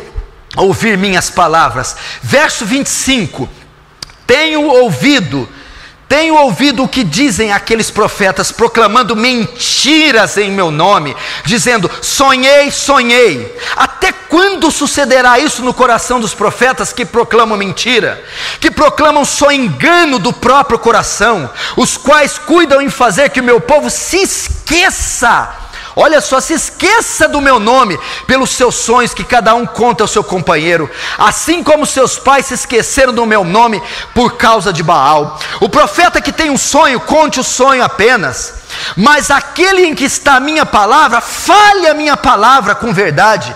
ouvir 0.56 0.98
minhas 0.98 1.30
palavras. 1.30 1.98
Verso 2.22 2.66
25: 2.66 3.50
Tenho 4.26 4.64
ouvido 4.64 5.50
tenho 6.08 6.36
ouvido 6.36 6.84
o 6.84 6.88
que 6.88 7.04
dizem 7.04 7.52
aqueles 7.52 7.92
profetas 7.92 8.52
proclamando 8.52 9.16
mentiras 9.16 10.38
em 10.38 10.50
meu 10.50 10.72
nome, 10.72 11.16
dizendo: 11.44 11.92
sonhei, 12.02 12.72
sonhei. 12.72 13.56
Até 13.76 14.12
quando 14.12 14.72
sucederá 14.72 15.38
isso 15.38 15.62
no 15.62 15.74
coração 15.74 16.20
dos 16.20 16.34
profetas 16.34 16.94
que 16.94 17.06
proclamam 17.06 17.58
mentira, 17.58 18.24
que 18.60 18.72
proclamam 18.72 19.26
só 19.26 19.52
engano 19.52 20.18
do 20.18 20.32
próprio 20.32 20.80
coração, 20.80 21.50
os 21.76 21.98
quais 21.98 22.38
cuidam 22.38 22.82
em 22.82 22.90
fazer 22.90 23.30
que 23.30 23.42
o 23.42 23.44
meu 23.44 23.60
povo 23.60 23.90
se 23.90 24.18
esqueça 24.18 25.67
Olha 26.00 26.22
só, 26.22 26.40
se 26.40 26.54
esqueça 26.54 27.28
do 27.28 27.42
meu 27.42 27.60
nome 27.60 28.00
pelos 28.28 28.52
seus 28.52 28.76
sonhos 28.76 29.16
que 29.16 29.24
cada 29.24 29.56
um 29.56 29.66
conta 29.66 30.04
ao 30.04 30.08
seu 30.08 30.24
companheiro, 30.24 30.88
assim 31.18 31.64
como 31.64 31.88
seus 31.88 32.20
pais 32.20 32.46
se 32.46 32.54
esqueceram 32.54 33.12
do 33.12 33.26
meu 33.26 33.44
nome 33.44 33.82
por 34.14 34.38
causa 34.38 34.72
de 34.72 34.84
Baal. 34.84 35.40
O 35.60 35.68
profeta 35.68 36.22
que 36.22 36.32
tem 36.32 36.52
um 36.52 36.58
sonho, 36.58 37.00
conte 37.00 37.40
o 37.40 37.44
sonho 37.44 37.84
apenas. 37.84 38.54
Mas 38.96 39.32
aquele 39.32 39.86
em 39.86 39.96
que 39.96 40.06
está 40.06 40.36
a 40.36 40.40
minha 40.40 40.66
palavra, 40.66 41.22
fale 41.22 41.88
a 41.88 41.94
minha 41.94 42.18
palavra 42.18 42.76
com 42.76 42.94
verdade 42.94 43.56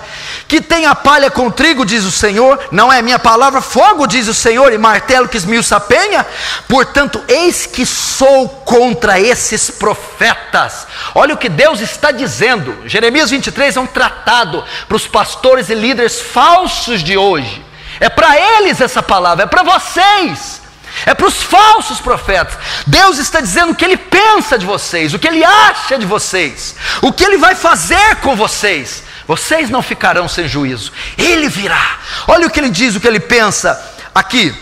que 0.51 0.59
tem 0.59 0.85
a 0.85 0.93
palha 0.93 1.31
com 1.31 1.49
trigo, 1.49 1.85
diz 1.85 2.03
o 2.03 2.11
Senhor, 2.11 2.59
não 2.73 2.91
é 2.91 3.01
minha 3.01 3.17
palavra, 3.17 3.61
fogo, 3.61 4.05
diz 4.05 4.27
o 4.27 4.33
Senhor, 4.33 4.73
e 4.73 4.77
martelo 4.77 5.29
que 5.29 5.37
esmiuça 5.37 5.77
a 5.77 5.79
penha. 5.79 6.27
Portanto, 6.67 7.23
eis 7.25 7.65
que 7.65 7.85
sou 7.85 8.49
contra 8.49 9.17
esses 9.17 9.71
profetas. 9.71 10.85
Olha 11.15 11.35
o 11.35 11.37
que 11.37 11.47
Deus 11.47 11.79
está 11.79 12.11
dizendo. 12.11 12.85
Jeremias 12.85 13.29
23 13.29 13.77
é 13.77 13.79
um 13.79 13.87
tratado 13.87 14.61
para 14.89 14.97
os 14.97 15.07
pastores 15.07 15.69
e 15.69 15.73
líderes 15.73 16.19
falsos 16.19 17.01
de 17.01 17.17
hoje. 17.17 17.65
É 18.01 18.09
para 18.09 18.37
eles 18.37 18.81
essa 18.81 19.01
palavra, 19.01 19.45
é 19.45 19.47
para 19.47 19.63
vocês. 19.63 20.60
É 21.05 21.13
para 21.13 21.27
os 21.27 21.41
falsos 21.41 21.99
profetas. 21.99 22.57
Deus 22.85 23.17
está 23.17 23.41
dizendo 23.41 23.71
o 23.71 23.75
que 23.75 23.85
Ele 23.85 23.97
pensa 23.97 24.57
de 24.57 24.65
vocês, 24.65 25.13
o 25.13 25.19
que 25.19 25.27
Ele 25.27 25.43
acha 25.43 25.97
de 25.97 26.05
vocês, 26.05 26.75
o 27.01 27.11
que 27.11 27.23
Ele 27.23 27.37
vai 27.37 27.55
fazer 27.55 28.17
com 28.17 28.35
vocês. 28.35 29.03
Vocês 29.27 29.69
não 29.69 29.81
ficarão 29.81 30.27
sem 30.27 30.47
juízo, 30.47 30.91
ele 31.17 31.47
virá. 31.47 31.99
Olha 32.27 32.47
o 32.47 32.49
que 32.49 32.59
ele 32.59 32.69
diz, 32.69 32.95
o 32.95 32.99
que 32.99 33.07
ele 33.07 33.19
pensa 33.19 33.81
aqui, 34.13 34.53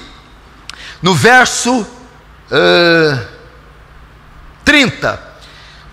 no 1.02 1.16
verso 1.16 1.82
uh, 1.82 3.28
30. 4.64 5.29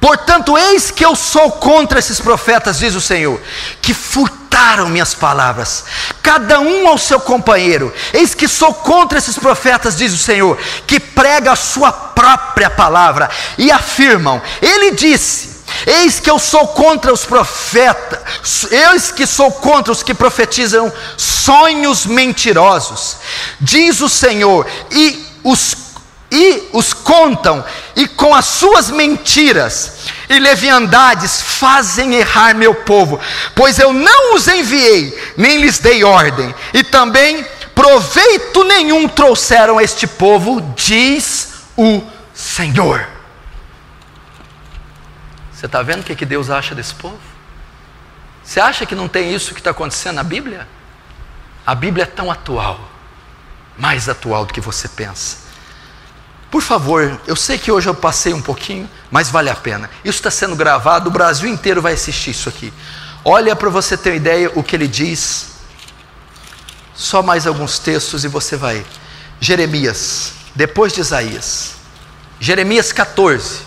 Portanto, 0.07 0.57
eis 0.57 0.93
que 0.93 1.05
eu 1.05 1.17
sou 1.17 1.51
contra 1.51 1.99
esses 1.99 2.21
profetas, 2.21 2.79
diz 2.79 2.95
o 2.95 3.01
Senhor, 3.01 3.41
que 3.83 3.93
furtaram 3.93 4.89
minhas 4.89 5.15
palavras, 5.15 5.85
cada 6.23 6.61
um 6.61 6.87
ao 6.87 6.97
seu 6.97 7.19
companheiro. 7.19 7.93
Eis 8.13 8.33
que 8.33 8.47
sou 8.47 8.73
contra 8.73 9.19
esses 9.19 9.37
profetas, 9.37 9.97
diz 9.97 10.13
o 10.13 10.17
Senhor, 10.17 10.57
que 10.87 11.01
prega 11.01 11.51
a 11.51 11.57
sua 11.57 11.91
própria 11.91 12.71
palavra 12.71 13.29
e 13.59 13.69
afirmam: 13.73 14.41
Ele 14.63 14.93
disse 14.93 15.65
Eis 15.85 16.21
que 16.21 16.31
eu 16.31 16.39
sou 16.39 16.69
contra 16.69 17.13
os 17.13 17.25
profetas, 17.25 18.65
eis 18.71 19.11
que 19.11 19.27
sou 19.27 19.51
contra 19.51 19.93
os 19.93 20.05
que 20.05 20.15
profetizam 20.15 20.93
sonhos 21.17 22.07
mentirosos, 22.07 23.17
diz 23.61 24.01
o 24.01 24.09
Senhor, 24.09 24.69
e 24.93 25.27
os 25.43 25.86
e 26.31 26.69
os 26.73 26.93
contam, 26.93 27.65
e 27.95 28.09
com 28.09 28.35
as 28.35 28.47
suas 28.47 28.91
mentiras 28.91 30.07
e 30.29 30.39
leviandades 30.39 31.41
fazem 31.41 32.15
errar 32.15 32.55
meu 32.55 32.75
povo, 32.75 33.21
pois 33.55 33.79
eu 33.79 33.93
não 33.93 34.35
os 34.35 34.49
enviei, 34.49 35.17
nem 35.37 35.59
lhes 35.59 35.79
dei 35.79 36.03
ordem, 36.03 36.55
e 36.75 36.83
também 36.83 37.47
proveito 37.75 38.65
nenhum 38.65 39.07
trouxeram 39.07 39.79
a 39.79 39.83
este 39.83 40.07
povo, 40.07 40.61
diz 40.75 41.65
o 41.77 42.03
Senhor. 42.35 43.07
Você 45.53 45.67
está 45.67 45.83
vendo 45.83 46.01
o 46.01 46.05
que, 46.05 46.17
que 46.17 46.27
Deus 46.27 46.51
acha 46.51 46.75
desse 46.75 46.95
povo? 46.95 47.19
Você 48.43 48.61
acha 48.61 48.85
que 48.85 48.95
não 48.95 49.09
tem 49.09 49.35
isso 49.35 49.55
que 49.55 49.61
está 49.61 49.71
acontecendo 49.71 50.17
na 50.17 50.23
Bíblia? 50.23 50.69
A 51.67 51.75
Bíblia 51.75 52.05
é 52.05 52.07
tão 52.07 52.31
atual, 52.31 52.81
mais 53.77 54.09
atual 54.09 54.45
do 54.45 54.53
que 54.53 54.61
você 54.61 54.89
pensa. 54.89 55.46
Por 56.51 56.63
favor, 56.63 57.21
eu 57.27 57.35
sei 57.37 57.59
que 57.59 57.73
hoje 57.73 57.89
eu 57.89 57.95
passei 57.95 58.33
um 58.33 58.41
pouquinho, 58.41 58.89
mas 59.11 59.31
vale 59.31 59.51
a 59.51 59.55
pena. 59.55 59.91
Isso 60.05 60.19
está 60.19 60.31
sendo 60.31 60.55
gravado, 60.55 61.09
o 61.09 61.13
Brasil 61.13 61.49
inteiro 61.49 61.83
vai 61.83 61.95
assistir 61.95 62.31
isso 62.31 62.49
aqui. 62.49 62.73
Olha 63.25 63.57
para 63.57 63.69
você 63.69 63.97
ter 63.97 64.11
uma 64.11 64.17
ideia 64.17 64.53
o 64.55 64.63
que 64.63 64.77
ele 64.77 64.87
diz. 64.87 65.49
Só 66.95 67.23
mais 67.23 67.47
alguns 67.47 67.79
textos 67.79 68.25
e 68.25 68.29
você 68.29 68.57
vai. 68.57 68.87
Jeremias, 69.41 70.33
depois 70.55 70.93
de 70.93 71.01
Isaías. 71.01 71.75
Jeremias 72.39 72.93
14. 72.93 73.61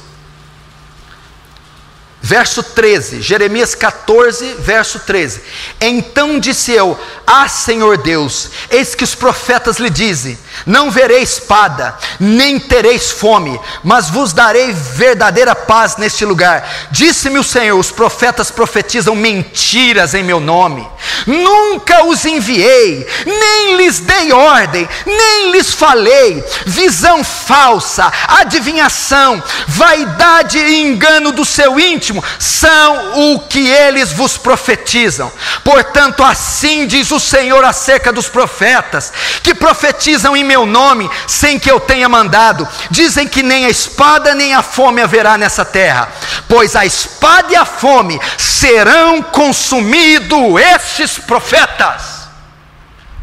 Verso 2.21 2.61
13, 2.61 3.21
Jeremias 3.21 3.73
14, 3.73 4.55
verso 4.59 4.99
13. 4.99 5.41
Então 5.79 6.37
disse 6.37 6.73
eu: 6.73 6.99
Ah, 7.25 7.47
Senhor 7.47 7.97
Deus, 7.97 8.49
eis 8.69 8.93
que 8.93 9.05
os 9.05 9.15
profetas 9.15 9.77
lhe 9.77 9.89
dizem: 9.89 10.37
Não 10.65 10.91
verei 10.91 11.21
espada, 11.21 11.97
nem 12.19 12.59
tereis 12.59 13.09
fome, 13.09 13.57
mas 13.85 14.09
vos 14.09 14.33
darei 14.33 14.73
verdadeira 14.73 15.55
paz 15.55 15.95
neste 15.95 16.25
lugar. 16.25 16.69
Disse-me 16.91 17.39
o 17.39 17.43
Senhor: 17.43 17.79
Os 17.79 17.89
profetas 17.89 18.51
profetizam 18.51 19.15
mentiras 19.15 20.13
em 20.13 20.21
meu 20.21 20.41
nome. 20.41 20.85
Nunca 21.25 22.03
os 22.03 22.25
enviei, 22.25 23.07
nem 23.25 23.77
lhes 23.77 23.99
dei 24.01 24.33
ordem, 24.33 24.87
nem 25.05 25.51
lhes 25.51 25.73
falei. 25.73 26.43
Visão 26.65 27.23
falsa, 27.23 28.11
adivinhação, 28.27 29.41
vaidade 29.67 30.57
e 30.59 30.81
engano 30.81 31.31
do 31.31 31.45
seu 31.45 31.79
íntimo 31.79 32.08
íntimo 32.09 32.23
são 32.39 33.33
o 33.33 33.39
que 33.39 33.67
eles 33.67 34.11
vos 34.11 34.37
profetizam. 34.37 35.31
Portanto, 35.63 36.23
assim 36.23 36.87
diz 36.87 37.11
o 37.11 37.19
Senhor 37.19 37.63
acerca 37.63 38.11
dos 38.11 38.27
profetas, 38.27 39.13
que 39.43 39.53
profetizam 39.53 40.35
em 40.35 40.43
meu 40.43 40.65
nome, 40.65 41.09
sem 41.27 41.59
que 41.59 41.69
eu 41.69 41.79
tenha 41.79 42.09
mandado. 42.09 42.67
Dizem 42.89 43.27
que 43.27 43.43
nem 43.43 43.65
a 43.65 43.69
espada 43.69 44.33
nem 44.33 44.53
a 44.53 44.63
fome 44.63 45.01
haverá 45.01 45.37
nessa 45.37 45.63
terra, 45.63 46.09
pois 46.47 46.75
a 46.75 46.85
espada 46.85 47.53
e 47.53 47.55
a 47.55 47.65
fome 47.65 48.19
serão 48.37 49.21
consumidos 49.21 50.59
estes 50.75 51.17
profetas. 51.19 52.19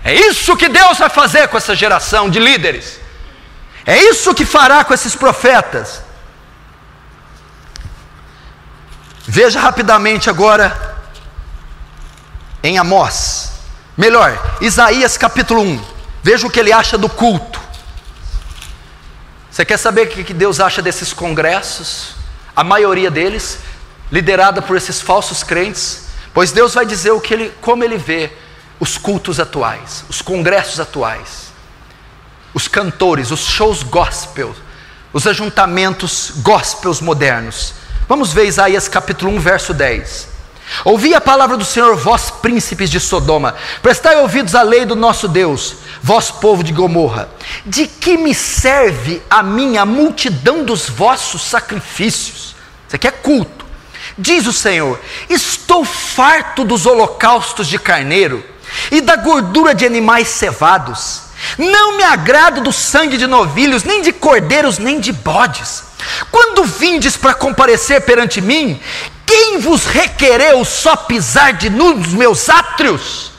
É 0.04 0.14
isso 0.14 0.56
que 0.56 0.68
Deus 0.68 0.98
vai 0.98 1.08
fazer 1.08 1.48
com 1.48 1.56
essa 1.56 1.74
geração 1.74 2.30
de 2.30 2.38
líderes. 2.38 3.00
É 3.84 3.98
isso 3.98 4.34
que 4.34 4.44
fará 4.44 4.84
com 4.84 4.94
esses 4.94 5.16
profetas. 5.16 6.05
Veja 9.36 9.60
rapidamente 9.60 10.30
agora 10.30 10.96
em 12.62 12.78
Amós. 12.78 13.52
Melhor, 13.94 14.56
Isaías 14.62 15.18
capítulo 15.18 15.60
1. 15.60 15.84
Veja 16.22 16.46
o 16.46 16.50
que 16.50 16.58
ele 16.58 16.72
acha 16.72 16.96
do 16.96 17.06
culto. 17.06 17.60
Você 19.50 19.62
quer 19.62 19.76
saber 19.76 20.06
o 20.06 20.08
que 20.08 20.32
Deus 20.32 20.58
acha 20.58 20.80
desses 20.80 21.12
congressos? 21.12 22.14
A 22.56 22.64
maioria 22.64 23.10
deles, 23.10 23.58
liderada 24.10 24.62
por 24.62 24.74
esses 24.74 25.02
falsos 25.02 25.42
crentes. 25.42 26.04
Pois 26.32 26.50
Deus 26.50 26.72
vai 26.72 26.86
dizer 26.86 27.10
o 27.10 27.20
que 27.20 27.34
ele, 27.34 27.52
como 27.60 27.84
ele 27.84 27.98
vê 27.98 28.32
os 28.80 28.96
cultos 28.96 29.38
atuais, 29.38 30.02
os 30.08 30.22
congressos 30.22 30.80
atuais, 30.80 31.52
os 32.54 32.68
cantores, 32.68 33.30
os 33.30 33.40
shows 33.40 33.82
gospel, 33.82 34.56
os 35.12 35.26
ajuntamentos 35.26 36.32
gospels 36.36 37.02
modernos. 37.02 37.84
Vamos 38.08 38.32
ver 38.32 38.46
Isaías 38.46 38.86
capítulo 38.86 39.32
1, 39.32 39.40
verso 39.40 39.74
10. 39.74 40.28
Ouvi 40.84 41.12
a 41.12 41.20
palavra 41.20 41.56
do 41.56 41.64
Senhor, 41.64 41.96
vós 41.96 42.30
príncipes 42.30 42.88
de 42.88 43.00
Sodoma, 43.00 43.56
prestai 43.82 44.16
ouvidos 44.16 44.54
à 44.54 44.62
lei 44.62 44.84
do 44.84 44.94
nosso 44.94 45.26
Deus, 45.26 45.76
vós 46.00 46.30
povo 46.30 46.62
de 46.62 46.72
Gomorra. 46.72 47.28
De 47.64 47.88
que 47.88 48.16
me 48.16 48.32
serve 48.32 49.20
a 49.28 49.42
minha 49.42 49.84
multidão 49.84 50.64
dos 50.64 50.88
vossos 50.88 51.42
sacrifícios? 51.42 52.54
Isso 52.86 52.94
aqui 52.94 53.08
é 53.08 53.12
culto. 53.12 53.66
Diz 54.16 54.46
o 54.46 54.52
Senhor: 54.52 55.00
Estou 55.28 55.84
farto 55.84 56.64
dos 56.64 56.86
holocaustos 56.86 57.66
de 57.66 57.78
carneiro 57.78 58.44
e 58.92 59.00
da 59.00 59.16
gordura 59.16 59.74
de 59.74 59.84
animais 59.84 60.28
cevados. 60.28 61.22
Não 61.58 61.96
me 61.96 62.02
agrado 62.02 62.60
do 62.60 62.72
sangue 62.72 63.16
de 63.16 63.26
novilhos, 63.26 63.84
nem 63.84 64.02
de 64.02 64.12
cordeiros, 64.12 64.78
nem 64.78 65.00
de 65.00 65.12
bodes. 65.12 65.84
Quando 66.30 66.64
vindes 66.64 67.16
para 67.16 67.34
comparecer 67.34 68.02
perante 68.02 68.40
mim, 68.40 68.80
quem 69.24 69.58
vos 69.58 69.84
requereu 69.84 70.64
só 70.64 70.94
pisar 70.96 71.52
de 71.54 71.68
nu 71.68 71.94
nos 71.94 72.12
meus 72.12 72.48
átrios? 72.48 73.32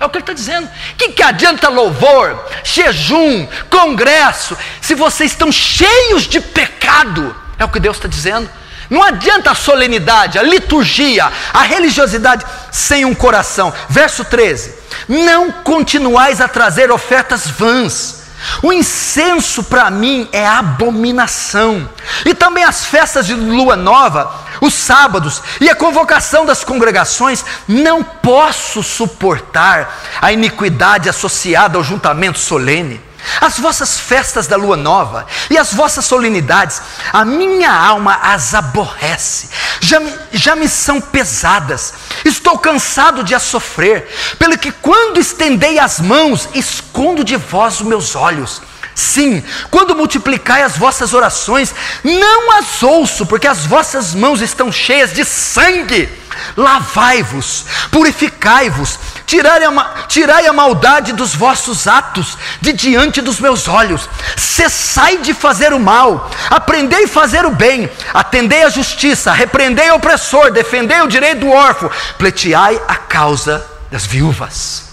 É 0.00 0.04
o 0.04 0.10
que 0.10 0.16
ele 0.16 0.22
está 0.22 0.32
dizendo. 0.32 0.66
O 0.66 0.96
que, 0.96 1.10
que 1.10 1.22
adianta 1.22 1.68
louvor, 1.68 2.38
jejum, 2.62 3.46
congresso, 3.70 4.56
se 4.80 4.94
vocês 4.94 5.32
estão 5.32 5.52
cheios 5.52 6.24
de 6.24 6.40
pecado? 6.40 7.34
É 7.58 7.64
o 7.64 7.68
que 7.68 7.80
Deus 7.80 7.96
está 7.96 8.08
dizendo. 8.08 8.50
Não 8.90 9.02
adianta 9.02 9.50
a 9.50 9.54
solenidade, 9.54 10.38
a 10.38 10.42
liturgia, 10.42 11.30
a 11.52 11.62
religiosidade 11.62 12.44
sem 12.70 13.04
um 13.04 13.14
coração. 13.14 13.72
Verso 13.88 14.24
13: 14.24 14.74
Não 15.08 15.50
continuais 15.50 16.40
a 16.40 16.48
trazer 16.48 16.90
ofertas 16.90 17.46
vãs 17.46 18.24
o 18.62 18.72
incenso 18.72 19.62
para 19.64 19.90
mim 19.90 20.28
é 20.32 20.46
abominação. 20.46 21.88
E 22.24 22.34
também 22.34 22.64
as 22.64 22.84
festas 22.84 23.26
de 23.26 23.34
lua 23.34 23.76
nova, 23.76 24.32
os 24.60 24.74
sábados 24.74 25.42
e 25.60 25.68
a 25.68 25.74
convocação 25.74 26.46
das 26.46 26.64
congregações, 26.64 27.44
não 27.66 28.02
posso 28.02 28.82
suportar 28.82 30.02
a 30.20 30.32
iniquidade 30.32 31.08
associada 31.08 31.78
ao 31.78 31.84
juntamento 31.84 32.38
solene. 32.38 33.00
As 33.40 33.58
vossas 33.58 33.98
festas 33.98 34.46
da 34.46 34.56
lua 34.56 34.76
nova 34.76 35.26
e 35.50 35.56
as 35.56 35.72
vossas 35.72 36.04
solenidades, 36.04 36.80
a 37.12 37.24
minha 37.24 37.72
alma 37.72 38.18
as 38.22 38.54
aborrece, 38.54 39.48
já 39.80 40.00
me, 40.00 40.12
já 40.32 40.56
me 40.56 40.68
são 40.68 41.00
pesadas, 41.00 41.94
estou 42.24 42.58
cansado 42.58 43.24
de 43.24 43.34
as 43.34 43.42
sofrer, 43.42 44.08
pelo 44.38 44.58
que 44.58 44.72
quando 44.72 45.18
estendei 45.18 45.78
as 45.78 46.00
mãos, 46.00 46.48
escondo 46.54 47.24
de 47.24 47.36
vós 47.36 47.80
os 47.80 47.86
meus 47.86 48.14
olhos. 48.14 48.62
Sim, 48.94 49.42
quando 49.70 49.96
multiplicai 49.96 50.62
as 50.62 50.78
vossas 50.78 51.12
orações, 51.12 51.74
não 52.04 52.56
as 52.58 52.82
ouço, 52.82 53.26
porque 53.26 53.48
as 53.48 53.66
vossas 53.66 54.14
mãos 54.14 54.40
estão 54.40 54.70
cheias 54.70 55.12
de 55.12 55.24
sangue. 55.24 56.08
Lavai-vos, 56.56 57.64
purificai-vos, 57.90 58.98
tirai 59.26 59.64
a, 59.64 59.84
tirai 60.06 60.46
a 60.46 60.52
maldade 60.52 61.12
dos 61.12 61.34
vossos 61.34 61.88
atos 61.88 62.38
de 62.60 62.72
diante 62.72 63.20
dos 63.20 63.40
meus 63.40 63.66
olhos. 63.66 64.08
Cessai 64.36 65.18
de 65.18 65.34
fazer 65.34 65.72
o 65.72 65.80
mal, 65.80 66.30
aprendei 66.50 67.04
a 67.04 67.08
fazer 67.08 67.44
o 67.46 67.50
bem, 67.50 67.90
atendei 68.12 68.62
a 68.62 68.68
justiça, 68.68 69.32
repreendei 69.32 69.90
o 69.90 69.96
opressor, 69.96 70.52
defendei 70.52 71.00
o 71.02 71.08
direito 71.08 71.40
do 71.40 71.50
órfão, 71.50 71.90
pleiteai 72.16 72.80
a 72.86 72.96
causa 72.96 73.64
das 73.90 74.06
viúvas. 74.06 74.84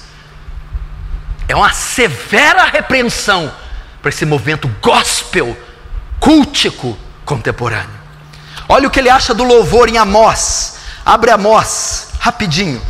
É 1.48 1.56
uma 1.56 1.74
severa 1.74 2.64
repreensão 2.66 3.52
para 4.02 4.10
esse 4.10 4.26
movimento 4.26 4.68
gospel, 4.82 5.56
cultico 6.20 6.98
contemporâneo. 7.26 8.02
Olha 8.68 8.88
o 8.88 8.92
que 8.92 9.00
ele 9.00 9.10
acha 9.10 9.34
do 9.34 9.44
louvor 9.44 9.90
em 9.90 9.98
Amós. 9.98 10.76
Abre 11.06 11.32
Amós, 11.32 12.08
rapidinho. 12.20 12.82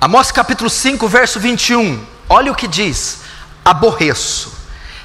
Amós 0.00 0.30
capítulo 0.30 0.68
5, 0.68 1.08
verso 1.08 1.40
21. 1.40 2.04
Olha 2.28 2.52
o 2.52 2.54
que 2.54 2.68
diz: 2.68 3.18
Aborreço, 3.64 4.52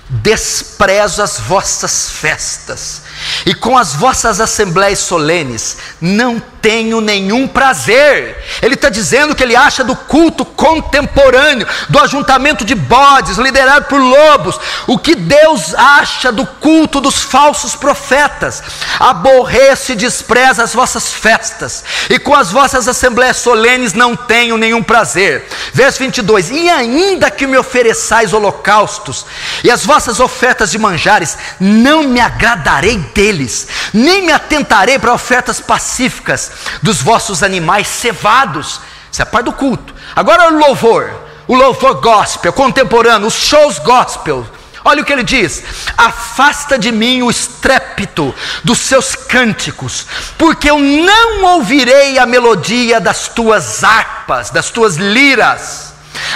desprezo 0.10 1.22
as 1.22 1.40
vossas 1.40 2.10
festas 2.10 3.04
e 3.46 3.54
com 3.54 3.78
as 3.78 3.94
vossas 3.94 4.42
assembléias 4.42 5.00
solenes 5.00 5.78
não 6.02 6.42
tenho 6.62 7.02
nenhum 7.02 7.48
prazer. 7.48 8.38
Ele 8.62 8.76
está 8.76 8.90
dizendo 8.90 9.36
que 9.36 9.44
ele 9.44 9.56
acha 9.56 9.84
do 9.84 9.96
culto 9.96 10.46
contemporâneo, 10.46 11.68
do 11.90 12.00
ajuntamento 12.00 12.64
de 12.64 12.76
bodes, 12.76 13.38
liderado 13.38 13.86
por 13.86 14.00
lobos, 14.00 14.60
o 14.86 14.98
que 14.98 15.16
Deus 15.16 15.74
acha 15.74 16.32
do 16.32 16.46
culto 16.46 17.02
dos 17.02 17.22
falsos 17.22 17.76
profetas. 17.76 18.62
Aborrece 19.00 19.94
e 19.94 19.96
despreza 19.96 20.64
as 20.64 20.74
vossas 20.74 21.12
festas, 21.12 21.84
e 22.10 22.20
com 22.20 22.36
as 22.36 22.52
vossas 22.52 22.88
assembléias 22.88 23.38
solenes 23.38 23.94
não 23.94 24.16
tenho 24.16 24.58
nenhum 24.58 24.84
prazer. 24.84 25.48
Verso 25.74 26.00
22: 26.00 26.52
E 26.52 26.70
ainda 26.70 27.32
que 27.32 27.48
me 27.48 27.58
ofereçais 27.58 28.34
holocaustos 28.34 29.26
e 29.64 29.72
as 29.72 29.86
vossas 29.86 30.20
ofertas 30.20 30.70
de 30.72 30.78
manjares, 30.78 31.38
não 31.60 32.04
me 32.04 32.20
agradarei 32.20 32.98
deles, 32.98 33.68
nem 33.94 34.22
me 34.24 34.32
atentarei 34.32 35.00
para 35.00 35.14
ofertas 35.14 35.60
pacíficas 35.60 36.51
dos 36.82 37.02
vossos 37.02 37.44
animais 37.44 37.88
cevados. 37.88 38.82
Isso 39.12 39.22
é 39.22 39.26
parte 39.26 39.46
do 39.46 39.54
culto. 39.54 39.94
Agora 40.16 40.52
o 40.52 40.58
louvor, 40.58 41.12
o 41.48 41.56
louvor 41.56 41.96
gospel, 42.02 42.54
contemporâneo, 42.54 43.28
os 43.28 43.34
shows 43.34 43.80
gospel. 43.80 44.46
Olha 44.84 45.02
o 45.02 45.06
que 45.06 45.14
ele 45.14 45.24
diz: 45.24 45.64
afasta 45.98 46.78
de 46.78 46.92
mim 46.92 47.22
o 47.22 47.30
estrépito 47.30 48.34
dos 48.64 48.80
seus 48.80 49.16
cânticos, 49.16 50.08
porque 50.38 50.70
eu 50.70 50.80
não 50.80 51.56
ouvirei 51.56 52.18
a 52.18 52.26
melodia 52.26 53.00
das 53.00 53.28
tuas 53.28 53.84
harpas, 53.84 54.50
das 54.50 54.70
tuas 54.70 54.96
liras. 54.96 55.94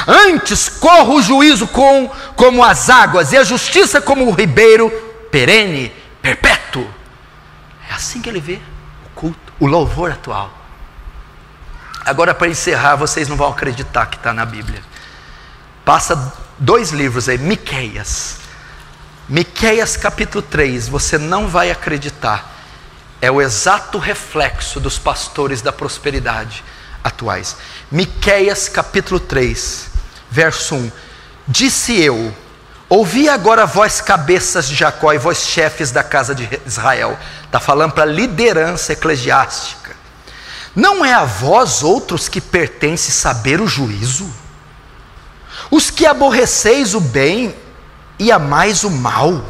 Antes 0.08 0.70
corro 0.70 1.16
o 1.16 1.22
juízo 1.22 1.68
com, 1.68 2.10
como 2.36 2.64
as 2.64 2.90
águas, 2.90 3.32
e 3.32 3.38
a 3.38 3.44
justiça 3.44 4.00
como 4.00 4.28
o 4.28 4.32
ribeiro 4.32 4.90
perene, 5.32 5.92
perpétuo. 6.22 6.88
É 7.90 7.94
assim 7.94 8.22
que 8.22 8.30
ele 8.30 8.40
vê 8.40 8.60
o 9.60 9.68
louvor 9.68 10.11
atual. 10.11 10.52
Agora, 12.06 12.34
para 12.34 12.48
encerrar, 12.48 12.95
vocês 12.95 13.27
não 13.27 13.36
vão 13.36 13.49
acreditar 13.49 14.06
que 14.07 14.18
está 14.18 14.32
na 14.32 14.45
Bíblia. 14.45 14.82
Passa 15.84 16.34
dois 16.60 16.91
livros 16.91 17.27
aí, 17.27 17.38
Miqueias. 17.38 18.38
Miqueias 19.27 19.98
capítulo 19.98 20.44
3, 20.44 20.88
você 20.88 21.18
não 21.18 21.48
vai 21.48 21.72
acreditar. 21.72 22.53
É 23.19 23.32
o 23.32 23.41
exato 23.41 23.98
reflexo 23.98 24.80
dos 24.80 24.99
pastores 24.99 25.61
da 25.61 25.72
prosperidade 25.72 26.64
atuais. 27.03 27.57
Miqueias 27.90 28.69
capítulo 28.69 29.19
3, 29.19 29.90
verso 30.30 30.76
1. 30.76 30.91
Disse 31.48 31.99
eu: 31.99 32.36
Ouvi 32.88 33.28
agora 33.28 33.66
vós 33.66 33.99
cabeças 33.99 34.68
de 34.68 34.76
Jacó 34.76 35.12
e 35.12 35.18
vós 35.18 35.40
chefes 35.40 35.91
da 35.91 36.03
casa 36.03 36.36
de 36.36 36.48
Israel. 36.66 37.18
Está 37.44 37.60
falando 37.60 37.94
para 37.94 38.03
a 38.03 38.07
liderança 38.07 38.94
eclesiástica. 38.94 39.95
Não 40.76 41.03
é 41.03 41.14
a 41.14 41.26
vós 41.26 41.82
outros 41.82 42.28
que 42.28 42.40
pertence 42.40 43.12
saber 43.12 43.60
o 43.60 43.68
juízo? 43.68 44.32
Os 45.72 45.90
que 45.90 46.06
aborreceis 46.06 46.94
o 46.94 46.99
bem 46.99 47.56
e 48.20 48.32
amais 48.32 48.84
o 48.84 48.91
mal, 48.91 49.44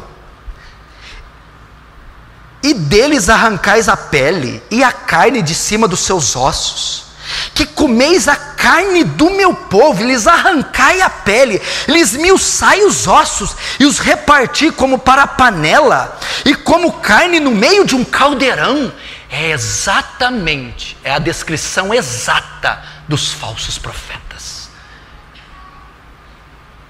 e 2.62 2.74
deles 2.74 3.28
arrancais 3.28 3.88
a 3.88 3.96
pele 3.96 4.60
e 4.70 4.82
a 4.82 4.90
carne 4.90 5.40
de 5.40 5.54
cima 5.54 5.86
dos 5.86 6.00
seus 6.00 6.34
ossos 6.34 7.05
que 7.54 7.66
comeis 7.66 8.28
a 8.28 8.36
carne 8.36 9.04
do 9.04 9.30
meu 9.30 9.54
povo, 9.54 10.04
lhes 10.04 10.26
arrancai 10.26 11.00
a 11.00 11.08
pele, 11.08 11.60
lhes 11.88 12.12
miuçai 12.12 12.82
os 12.82 13.06
ossos, 13.06 13.56
e 13.78 13.86
os 13.86 13.98
reparti 13.98 14.70
como 14.70 14.98
para 14.98 15.26
panela, 15.26 16.18
e 16.44 16.54
como 16.54 16.92
carne 17.00 17.40
no 17.40 17.50
meio 17.50 17.84
de 17.84 17.94
um 17.94 18.04
caldeirão. 18.04 18.92
É 19.30 19.50
exatamente, 19.50 20.96
é 21.02 21.12
a 21.12 21.18
descrição 21.18 21.92
exata 21.92 22.82
dos 23.08 23.32
falsos 23.32 23.78
profetas. 23.78 24.70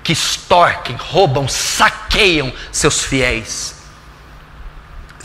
Que 0.02 0.12
extorquem, 0.12 0.96
roubam, 0.96 1.48
saqueiam 1.48 2.52
seus 2.70 3.02
fiéis 3.02 3.75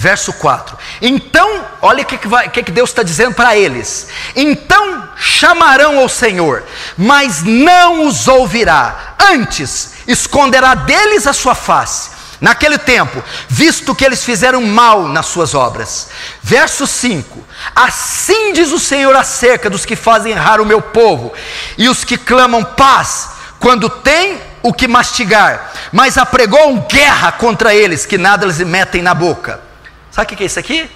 Verso 0.02 0.34
4. 0.34 0.76
Então, 1.00 1.64
olha 1.80 2.02
o 2.02 2.06
que, 2.08 2.18
que, 2.18 2.64
que, 2.64 2.72
Deus 2.72 2.90
está 2.90 3.04
dizendo 3.04 3.36
para 3.36 3.56
eles. 3.56 4.08
Então 4.36 5.08
chamarão 5.16 6.00
ao 6.00 6.10
Senhor, 6.10 6.64
mas 6.98 7.44
não 7.44 8.08
os 8.08 8.28
ouvirá. 8.28 9.14
Antes, 9.20 9.92
esconderá 10.08 10.74
deles 10.74 11.28
a 11.28 11.34
sua 11.34 11.54
face. 11.54 12.10
Naquele 12.42 12.80
tempo, 12.80 13.24
visto 13.48 13.94
que 13.94 14.04
eles 14.04 14.26
fizeram 14.26 14.64
mal 14.64 15.08
nas 15.08 15.28
suas 15.28 15.54
obras. 15.54 16.08
Verso 16.42 16.88
5: 16.88 17.46
Assim 17.76 18.54
diz 18.54 18.72
o 18.72 18.80
Senhor 18.80 19.16
acerca 19.16 19.70
dos 19.70 19.86
que 19.86 19.96
fazem 19.96 20.32
errar 20.32 20.60
o 20.60 20.66
meu 20.66 20.82
povo 20.82 21.32
e 21.78 21.88
os 21.88 22.04
que 22.04 22.18
clamam 22.18 22.64
paz, 22.64 23.30
quando 23.60 23.88
tem 23.88 24.42
o 24.64 24.74
que 24.74 24.88
mastigar, 24.88 25.74
mas 25.92 26.18
apregou 26.18 26.88
guerra 26.92 27.32
contra 27.34 27.76
eles, 27.76 28.08
que 28.08 28.18
nada 28.18 28.48
lhes 28.48 28.58
metem 28.58 29.04
na 29.04 29.14
boca. 29.14 29.70
Sabe 30.12 30.34
o 30.34 30.38
que 30.38 30.44
é 30.44 30.46
isso 30.46 30.60
aqui? 30.60 30.92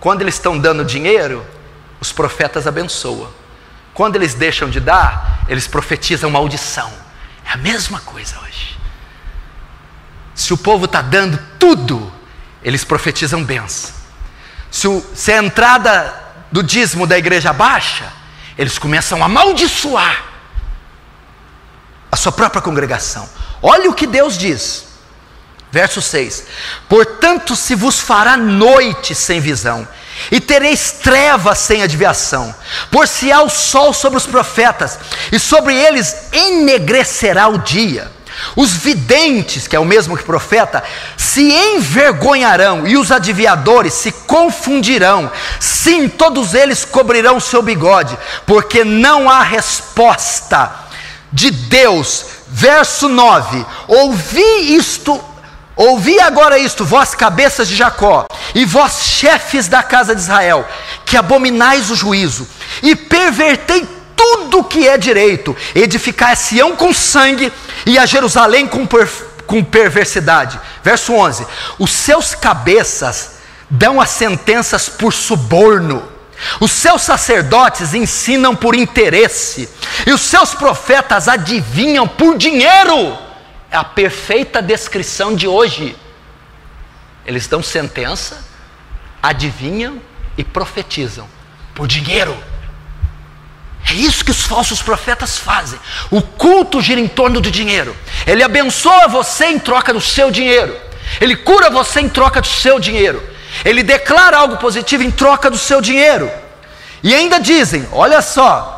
Quando 0.00 0.22
eles 0.22 0.34
estão 0.34 0.58
dando 0.58 0.84
dinheiro, 0.84 1.44
os 2.00 2.10
profetas 2.10 2.66
abençoam. 2.66 3.30
Quando 3.92 4.16
eles 4.16 4.34
deixam 4.34 4.70
de 4.70 4.80
dar, 4.80 5.44
eles 5.48 5.66
profetizam 5.66 6.30
maldição. 6.30 6.90
É 7.44 7.52
a 7.52 7.56
mesma 7.56 8.00
coisa 8.00 8.38
hoje. 8.40 8.78
Se 10.34 10.54
o 10.54 10.56
povo 10.56 10.86
está 10.86 11.02
dando 11.02 11.38
tudo, 11.58 12.12
eles 12.62 12.84
profetizam 12.84 13.44
bênção. 13.44 13.92
Se, 14.70 14.86
o, 14.88 15.04
se 15.14 15.32
a 15.32 15.42
entrada 15.42 16.14
do 16.50 16.62
dízimo 16.62 17.06
da 17.06 17.18
igreja 17.18 17.52
baixa, 17.52 18.10
eles 18.56 18.78
começam 18.78 19.22
a 19.22 19.26
amaldiçoar 19.26 20.24
a 22.10 22.16
sua 22.16 22.32
própria 22.32 22.62
congregação. 22.62 23.28
Olha 23.62 23.90
o 23.90 23.94
que 23.94 24.06
Deus 24.06 24.38
diz. 24.38 24.87
Verso 25.70 26.00
6: 26.00 26.44
Portanto, 26.88 27.54
se 27.54 27.74
vos 27.74 28.00
fará 28.00 28.36
noite 28.36 29.14
sem 29.14 29.40
visão, 29.40 29.86
e 30.30 30.40
tereis 30.40 30.92
trevas 30.92 31.58
sem 31.58 31.82
adivinhação, 31.82 32.54
por 32.90 33.06
se 33.06 33.30
há 33.30 33.42
o 33.42 33.48
sol 33.48 33.92
sobre 33.92 34.16
os 34.16 34.26
profetas, 34.26 34.98
e 35.30 35.38
sobre 35.38 35.74
eles 35.74 36.28
enegrecerá 36.32 37.48
o 37.48 37.58
dia. 37.58 38.10
Os 38.54 38.72
videntes, 38.72 39.66
que 39.66 39.74
é 39.74 39.80
o 39.80 39.84
mesmo 39.84 40.16
que 40.16 40.22
profeta, 40.22 40.82
se 41.16 41.42
envergonharão, 41.42 42.86
e 42.86 42.96
os 42.96 43.10
adivinhadores 43.10 43.94
se 43.94 44.12
confundirão. 44.12 45.30
Sim, 45.58 46.08
todos 46.08 46.54
eles 46.54 46.84
cobrirão 46.84 47.40
seu 47.40 47.62
bigode, 47.62 48.16
porque 48.46 48.84
não 48.84 49.28
há 49.28 49.42
resposta 49.42 50.72
de 51.32 51.50
Deus. 51.50 52.26
Verso 52.48 53.08
9: 53.08 53.66
Ouvi 53.88 54.76
isto 54.76 55.22
Ouvi 55.78 56.18
agora 56.18 56.58
isto, 56.58 56.84
vós 56.84 57.14
cabeças 57.14 57.68
de 57.68 57.76
Jacó, 57.76 58.26
e 58.52 58.64
vós 58.64 59.04
chefes 59.04 59.68
da 59.68 59.80
casa 59.80 60.12
de 60.12 60.20
Israel, 60.20 60.68
que 61.04 61.16
abominais 61.16 61.88
o 61.88 61.94
juízo, 61.94 62.48
e 62.82 62.96
pervertei 62.96 63.86
tudo 64.16 64.64
que 64.64 64.88
é 64.88 64.98
direito, 64.98 65.56
edificai 65.76 66.32
a 66.32 66.36
Sião 66.36 66.74
com 66.74 66.92
sangue, 66.92 67.52
e 67.86 67.96
a 67.96 68.04
Jerusalém 68.06 68.66
com, 68.66 68.84
per, 68.84 69.08
com 69.46 69.62
perversidade. 69.62 70.58
Verso 70.82 71.12
11: 71.12 71.46
Os 71.78 71.92
seus 71.92 72.34
cabeças 72.34 73.34
dão 73.70 74.00
as 74.00 74.10
sentenças 74.10 74.88
por 74.88 75.12
suborno, 75.12 76.02
os 76.58 76.72
seus 76.72 77.02
sacerdotes 77.02 77.94
ensinam 77.94 78.56
por 78.56 78.74
interesse, 78.74 79.68
e 80.04 80.10
os 80.10 80.22
seus 80.22 80.54
profetas 80.54 81.28
adivinham 81.28 82.08
por 82.08 82.36
dinheiro 82.36 83.27
a 83.70 83.84
perfeita 83.84 84.62
descrição 84.62 85.34
de 85.34 85.46
hoje. 85.46 85.96
Eles 87.26 87.46
dão 87.46 87.62
sentença, 87.62 88.44
adivinham 89.22 90.00
e 90.36 90.44
profetizam 90.44 91.28
por 91.74 91.86
dinheiro. 91.86 92.36
É 93.86 93.92
isso 93.92 94.24
que 94.24 94.30
os 94.30 94.42
falsos 94.42 94.82
profetas 94.82 95.38
fazem. 95.38 95.78
O 96.10 96.20
culto 96.20 96.80
gira 96.80 97.00
em 97.00 97.08
torno 97.08 97.40
do 97.40 97.50
dinheiro. 97.50 97.96
Ele 98.26 98.42
abençoa 98.42 99.08
você 99.08 99.46
em 99.46 99.58
troca 99.58 99.92
do 99.92 100.00
seu 100.00 100.30
dinheiro. 100.30 100.76
Ele 101.20 101.36
cura 101.36 101.70
você 101.70 102.00
em 102.00 102.08
troca 102.08 102.40
do 102.40 102.46
seu 102.46 102.78
dinheiro. 102.78 103.22
Ele 103.64 103.82
declara 103.82 104.38
algo 104.38 104.58
positivo 104.58 105.02
em 105.02 105.10
troca 105.10 105.50
do 105.50 105.58
seu 105.58 105.80
dinheiro. 105.80 106.30
E 107.02 107.14
ainda 107.14 107.40
dizem: 107.40 107.88
olha 107.92 108.20
só, 108.20 108.77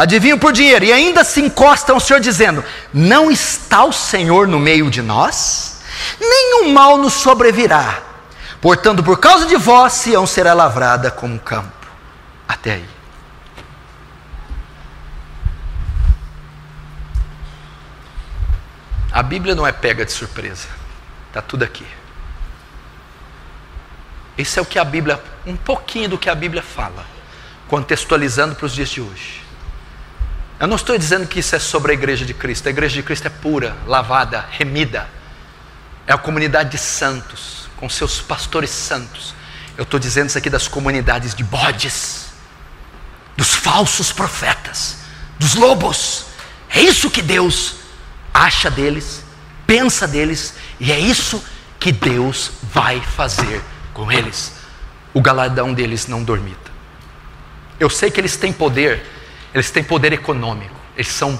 adivinham 0.00 0.38
por 0.38 0.52
dinheiro, 0.52 0.86
e 0.86 0.92
ainda 0.92 1.22
se 1.22 1.42
encostam 1.42 1.96
ao 1.96 2.00
Senhor, 2.00 2.20
dizendo: 2.20 2.64
Não 2.92 3.30
está 3.30 3.84
o 3.84 3.92
Senhor 3.92 4.48
no 4.48 4.58
meio 4.58 4.90
de 4.90 5.02
nós? 5.02 5.82
Nenhum 6.18 6.72
mal 6.72 6.96
nos 6.96 7.12
sobrevirá. 7.12 8.02
Portanto, 8.62 9.02
por 9.02 9.18
causa 9.18 9.46
de 9.46 9.56
vós, 9.56 9.92
Sião 9.92 10.26
será 10.26 10.54
lavrada 10.54 11.10
como 11.10 11.34
um 11.34 11.38
campo. 11.38 11.86
Até 12.48 12.72
aí. 12.72 12.88
A 19.12 19.22
Bíblia 19.22 19.54
não 19.54 19.66
é 19.66 19.72
pega 19.72 20.04
de 20.04 20.12
surpresa. 20.12 20.68
Está 21.28 21.42
tudo 21.42 21.62
aqui. 21.62 21.86
Isso 24.38 24.58
é 24.58 24.62
o 24.62 24.66
que 24.66 24.78
a 24.78 24.84
Bíblia, 24.84 25.22
um 25.46 25.56
pouquinho 25.56 26.08
do 26.08 26.18
que 26.18 26.30
a 26.30 26.34
Bíblia 26.34 26.62
fala, 26.62 27.04
contextualizando 27.68 28.54
para 28.54 28.66
os 28.66 28.72
dias 28.72 28.88
de 28.88 29.00
hoje. 29.00 29.39
Eu 30.60 30.66
não 30.66 30.76
estou 30.76 30.98
dizendo 30.98 31.26
que 31.26 31.40
isso 31.40 31.56
é 31.56 31.58
sobre 31.58 31.92
a 31.92 31.94
igreja 31.94 32.26
de 32.26 32.34
Cristo. 32.34 32.66
A 32.66 32.70
igreja 32.70 32.94
de 32.94 33.02
Cristo 33.02 33.26
é 33.26 33.30
pura, 33.30 33.74
lavada, 33.86 34.46
remida. 34.50 35.08
É 36.06 36.12
a 36.12 36.18
comunidade 36.18 36.72
de 36.72 36.78
santos, 36.78 37.70
com 37.78 37.88
seus 37.88 38.20
pastores 38.20 38.68
santos. 38.68 39.34
Eu 39.78 39.84
estou 39.84 39.98
dizendo 39.98 40.28
isso 40.28 40.36
aqui 40.36 40.50
das 40.50 40.68
comunidades 40.68 41.34
de 41.34 41.42
bodes, 41.42 42.26
dos 43.38 43.54
falsos 43.54 44.12
profetas, 44.12 44.98
dos 45.38 45.54
lobos. 45.54 46.26
É 46.68 46.82
isso 46.82 47.08
que 47.08 47.22
Deus 47.22 47.76
acha 48.34 48.70
deles, 48.70 49.24
pensa 49.66 50.06
deles, 50.06 50.52
e 50.78 50.92
é 50.92 51.00
isso 51.00 51.42
que 51.78 51.90
Deus 51.90 52.50
vai 52.62 53.00
fazer 53.00 53.62
com 53.94 54.12
eles. 54.12 54.52
O 55.14 55.22
galardão 55.22 55.72
deles 55.72 56.06
não 56.06 56.22
dormita. 56.22 56.70
Eu 57.78 57.88
sei 57.88 58.10
que 58.10 58.20
eles 58.20 58.36
têm 58.36 58.52
poder, 58.52 59.19
eles 59.54 59.70
têm 59.70 59.82
poder 59.82 60.12
econômico, 60.12 60.74
eles 60.96 61.08
são 61.08 61.38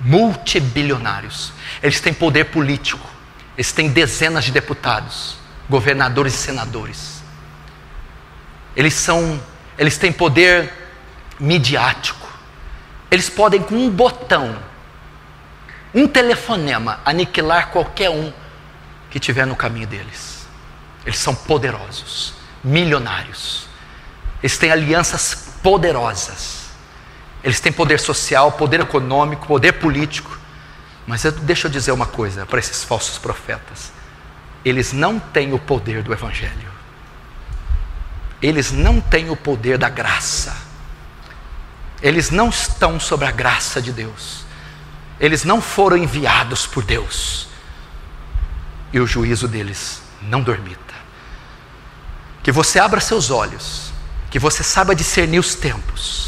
multibilionários, 0.00 1.52
eles 1.82 2.00
têm 2.00 2.14
poder 2.14 2.44
político, 2.44 3.08
eles 3.56 3.72
têm 3.72 3.88
dezenas 3.88 4.44
de 4.44 4.52
deputados, 4.52 5.36
governadores 5.68 6.34
e 6.34 6.38
senadores. 6.38 7.22
Eles 8.76 8.94
são, 8.94 9.40
eles 9.76 9.98
têm 9.98 10.12
poder 10.12 10.72
midiático. 11.40 12.28
Eles 13.10 13.28
podem 13.28 13.60
com 13.62 13.74
um 13.74 13.90
botão, 13.90 14.56
um 15.94 16.06
telefonema, 16.06 17.00
aniquilar 17.04 17.70
qualquer 17.70 18.10
um 18.10 18.32
que 19.10 19.18
tiver 19.18 19.46
no 19.46 19.56
caminho 19.56 19.86
deles. 19.86 20.46
Eles 21.04 21.18
são 21.18 21.34
poderosos, 21.34 22.34
milionários. 22.62 23.66
Eles 24.42 24.58
têm 24.58 24.70
alianças 24.70 25.56
poderosas. 25.62 26.67
Eles 27.42 27.60
têm 27.60 27.72
poder 27.72 28.00
social, 28.00 28.52
poder 28.52 28.80
econômico, 28.80 29.46
poder 29.46 29.72
político. 29.72 30.38
Mas 31.06 31.24
eu, 31.24 31.32
deixa 31.32 31.66
eu 31.66 31.70
dizer 31.70 31.92
uma 31.92 32.06
coisa 32.06 32.44
para 32.44 32.58
esses 32.58 32.84
falsos 32.84 33.18
profetas: 33.18 33.92
eles 34.64 34.92
não 34.92 35.18
têm 35.18 35.52
o 35.52 35.58
poder 35.58 36.02
do 36.02 36.12
Evangelho, 36.12 36.70
eles 38.42 38.72
não 38.72 39.00
têm 39.00 39.30
o 39.30 39.36
poder 39.36 39.78
da 39.78 39.88
graça, 39.88 40.54
eles 42.02 42.30
não 42.30 42.48
estão 42.48 43.00
sobre 43.00 43.26
a 43.26 43.30
graça 43.30 43.80
de 43.80 43.92
Deus, 43.92 44.44
eles 45.18 45.44
não 45.44 45.62
foram 45.62 45.96
enviados 45.96 46.66
por 46.66 46.84
Deus, 46.84 47.48
e 48.92 49.00
o 49.00 49.06
juízo 49.06 49.48
deles 49.48 50.02
não 50.20 50.42
dormita. 50.42 50.78
Que 52.42 52.52
você 52.52 52.78
abra 52.78 53.00
seus 53.00 53.30
olhos, 53.30 53.92
que 54.30 54.38
você 54.38 54.62
saiba 54.62 54.94
discernir 54.94 55.38
os 55.38 55.54
tempos, 55.54 56.27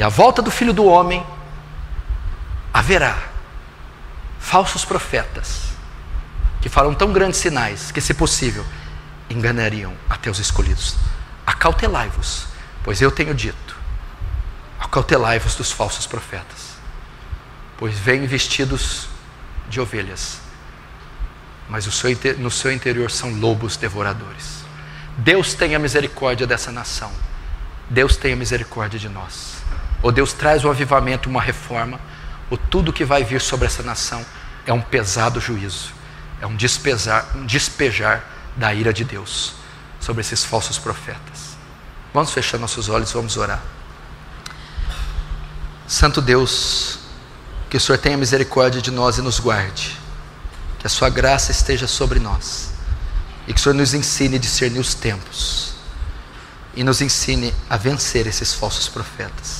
e 0.00 0.02
a 0.02 0.08
volta 0.08 0.40
do 0.40 0.50
filho 0.50 0.72
do 0.72 0.86
homem 0.86 1.22
haverá 2.72 3.22
falsos 4.38 4.82
profetas 4.82 5.74
que 6.62 6.70
falam 6.70 6.94
tão 6.94 7.12
grandes 7.12 7.38
sinais 7.38 7.92
que, 7.92 8.00
se 8.00 8.14
possível, 8.14 8.64
enganariam 9.28 9.92
até 10.08 10.30
os 10.30 10.38
escolhidos. 10.38 10.96
Acautelai-vos, 11.46 12.46
pois 12.82 13.02
eu 13.02 13.10
tenho 13.10 13.34
dito: 13.34 13.76
acautelai-vos 14.78 15.54
dos 15.54 15.70
falsos 15.70 16.06
profetas, 16.06 16.78
pois 17.76 17.98
vêm 17.98 18.26
vestidos 18.26 19.06
de 19.68 19.82
ovelhas, 19.82 20.40
mas 21.68 21.84
no 22.38 22.50
seu 22.50 22.72
interior 22.72 23.10
são 23.10 23.34
lobos 23.34 23.76
devoradores. 23.76 24.64
Deus 25.18 25.52
tenha 25.52 25.78
misericórdia 25.78 26.46
dessa 26.46 26.72
nação, 26.72 27.12
Deus 27.90 28.16
tenha 28.16 28.34
misericórdia 28.34 28.98
de 28.98 29.10
nós. 29.10 29.59
Ou 30.02 30.10
Deus 30.10 30.32
traz 30.32 30.64
um 30.64 30.70
avivamento, 30.70 31.28
uma 31.28 31.42
reforma 31.42 32.00
o 32.50 32.56
tudo 32.56 32.92
que 32.92 33.04
vai 33.04 33.22
vir 33.22 33.40
sobre 33.40 33.66
essa 33.66 33.82
nação 33.82 34.26
é 34.66 34.72
um 34.72 34.80
pesado 34.80 35.40
juízo, 35.40 35.92
é 36.40 36.46
um 36.46 36.56
um 37.36 37.46
despejar 37.46 38.24
da 38.56 38.74
ira 38.74 38.92
de 38.92 39.04
Deus 39.04 39.54
sobre 40.00 40.20
esses 40.20 40.44
falsos 40.44 40.76
profetas. 40.76 41.56
Vamos 42.12 42.32
fechar 42.32 42.58
nossos 42.58 42.88
olhos, 42.88 43.12
vamos 43.12 43.36
orar. 43.36 43.62
Santo 45.86 46.20
Deus, 46.20 46.98
que 47.68 47.76
o 47.76 47.80
Senhor 47.80 47.98
tenha 47.98 48.16
misericórdia 48.16 48.82
de 48.82 48.90
nós 48.90 49.18
e 49.18 49.22
nos 49.22 49.38
guarde, 49.38 49.96
que 50.80 50.86
a 50.86 50.90
Sua 50.90 51.08
graça 51.08 51.52
esteja 51.52 51.86
sobre 51.86 52.18
nós 52.18 52.70
e 53.46 53.52
que 53.52 53.60
o 53.60 53.62
Senhor 53.62 53.74
nos 53.74 53.94
ensine 53.94 54.36
a 54.36 54.40
discernir 54.40 54.80
os 54.80 54.94
tempos 54.94 55.74
e 56.74 56.82
nos 56.82 57.00
ensine 57.00 57.54
a 57.68 57.76
vencer 57.76 58.26
esses 58.26 58.52
falsos 58.52 58.88
profetas. 58.88 59.59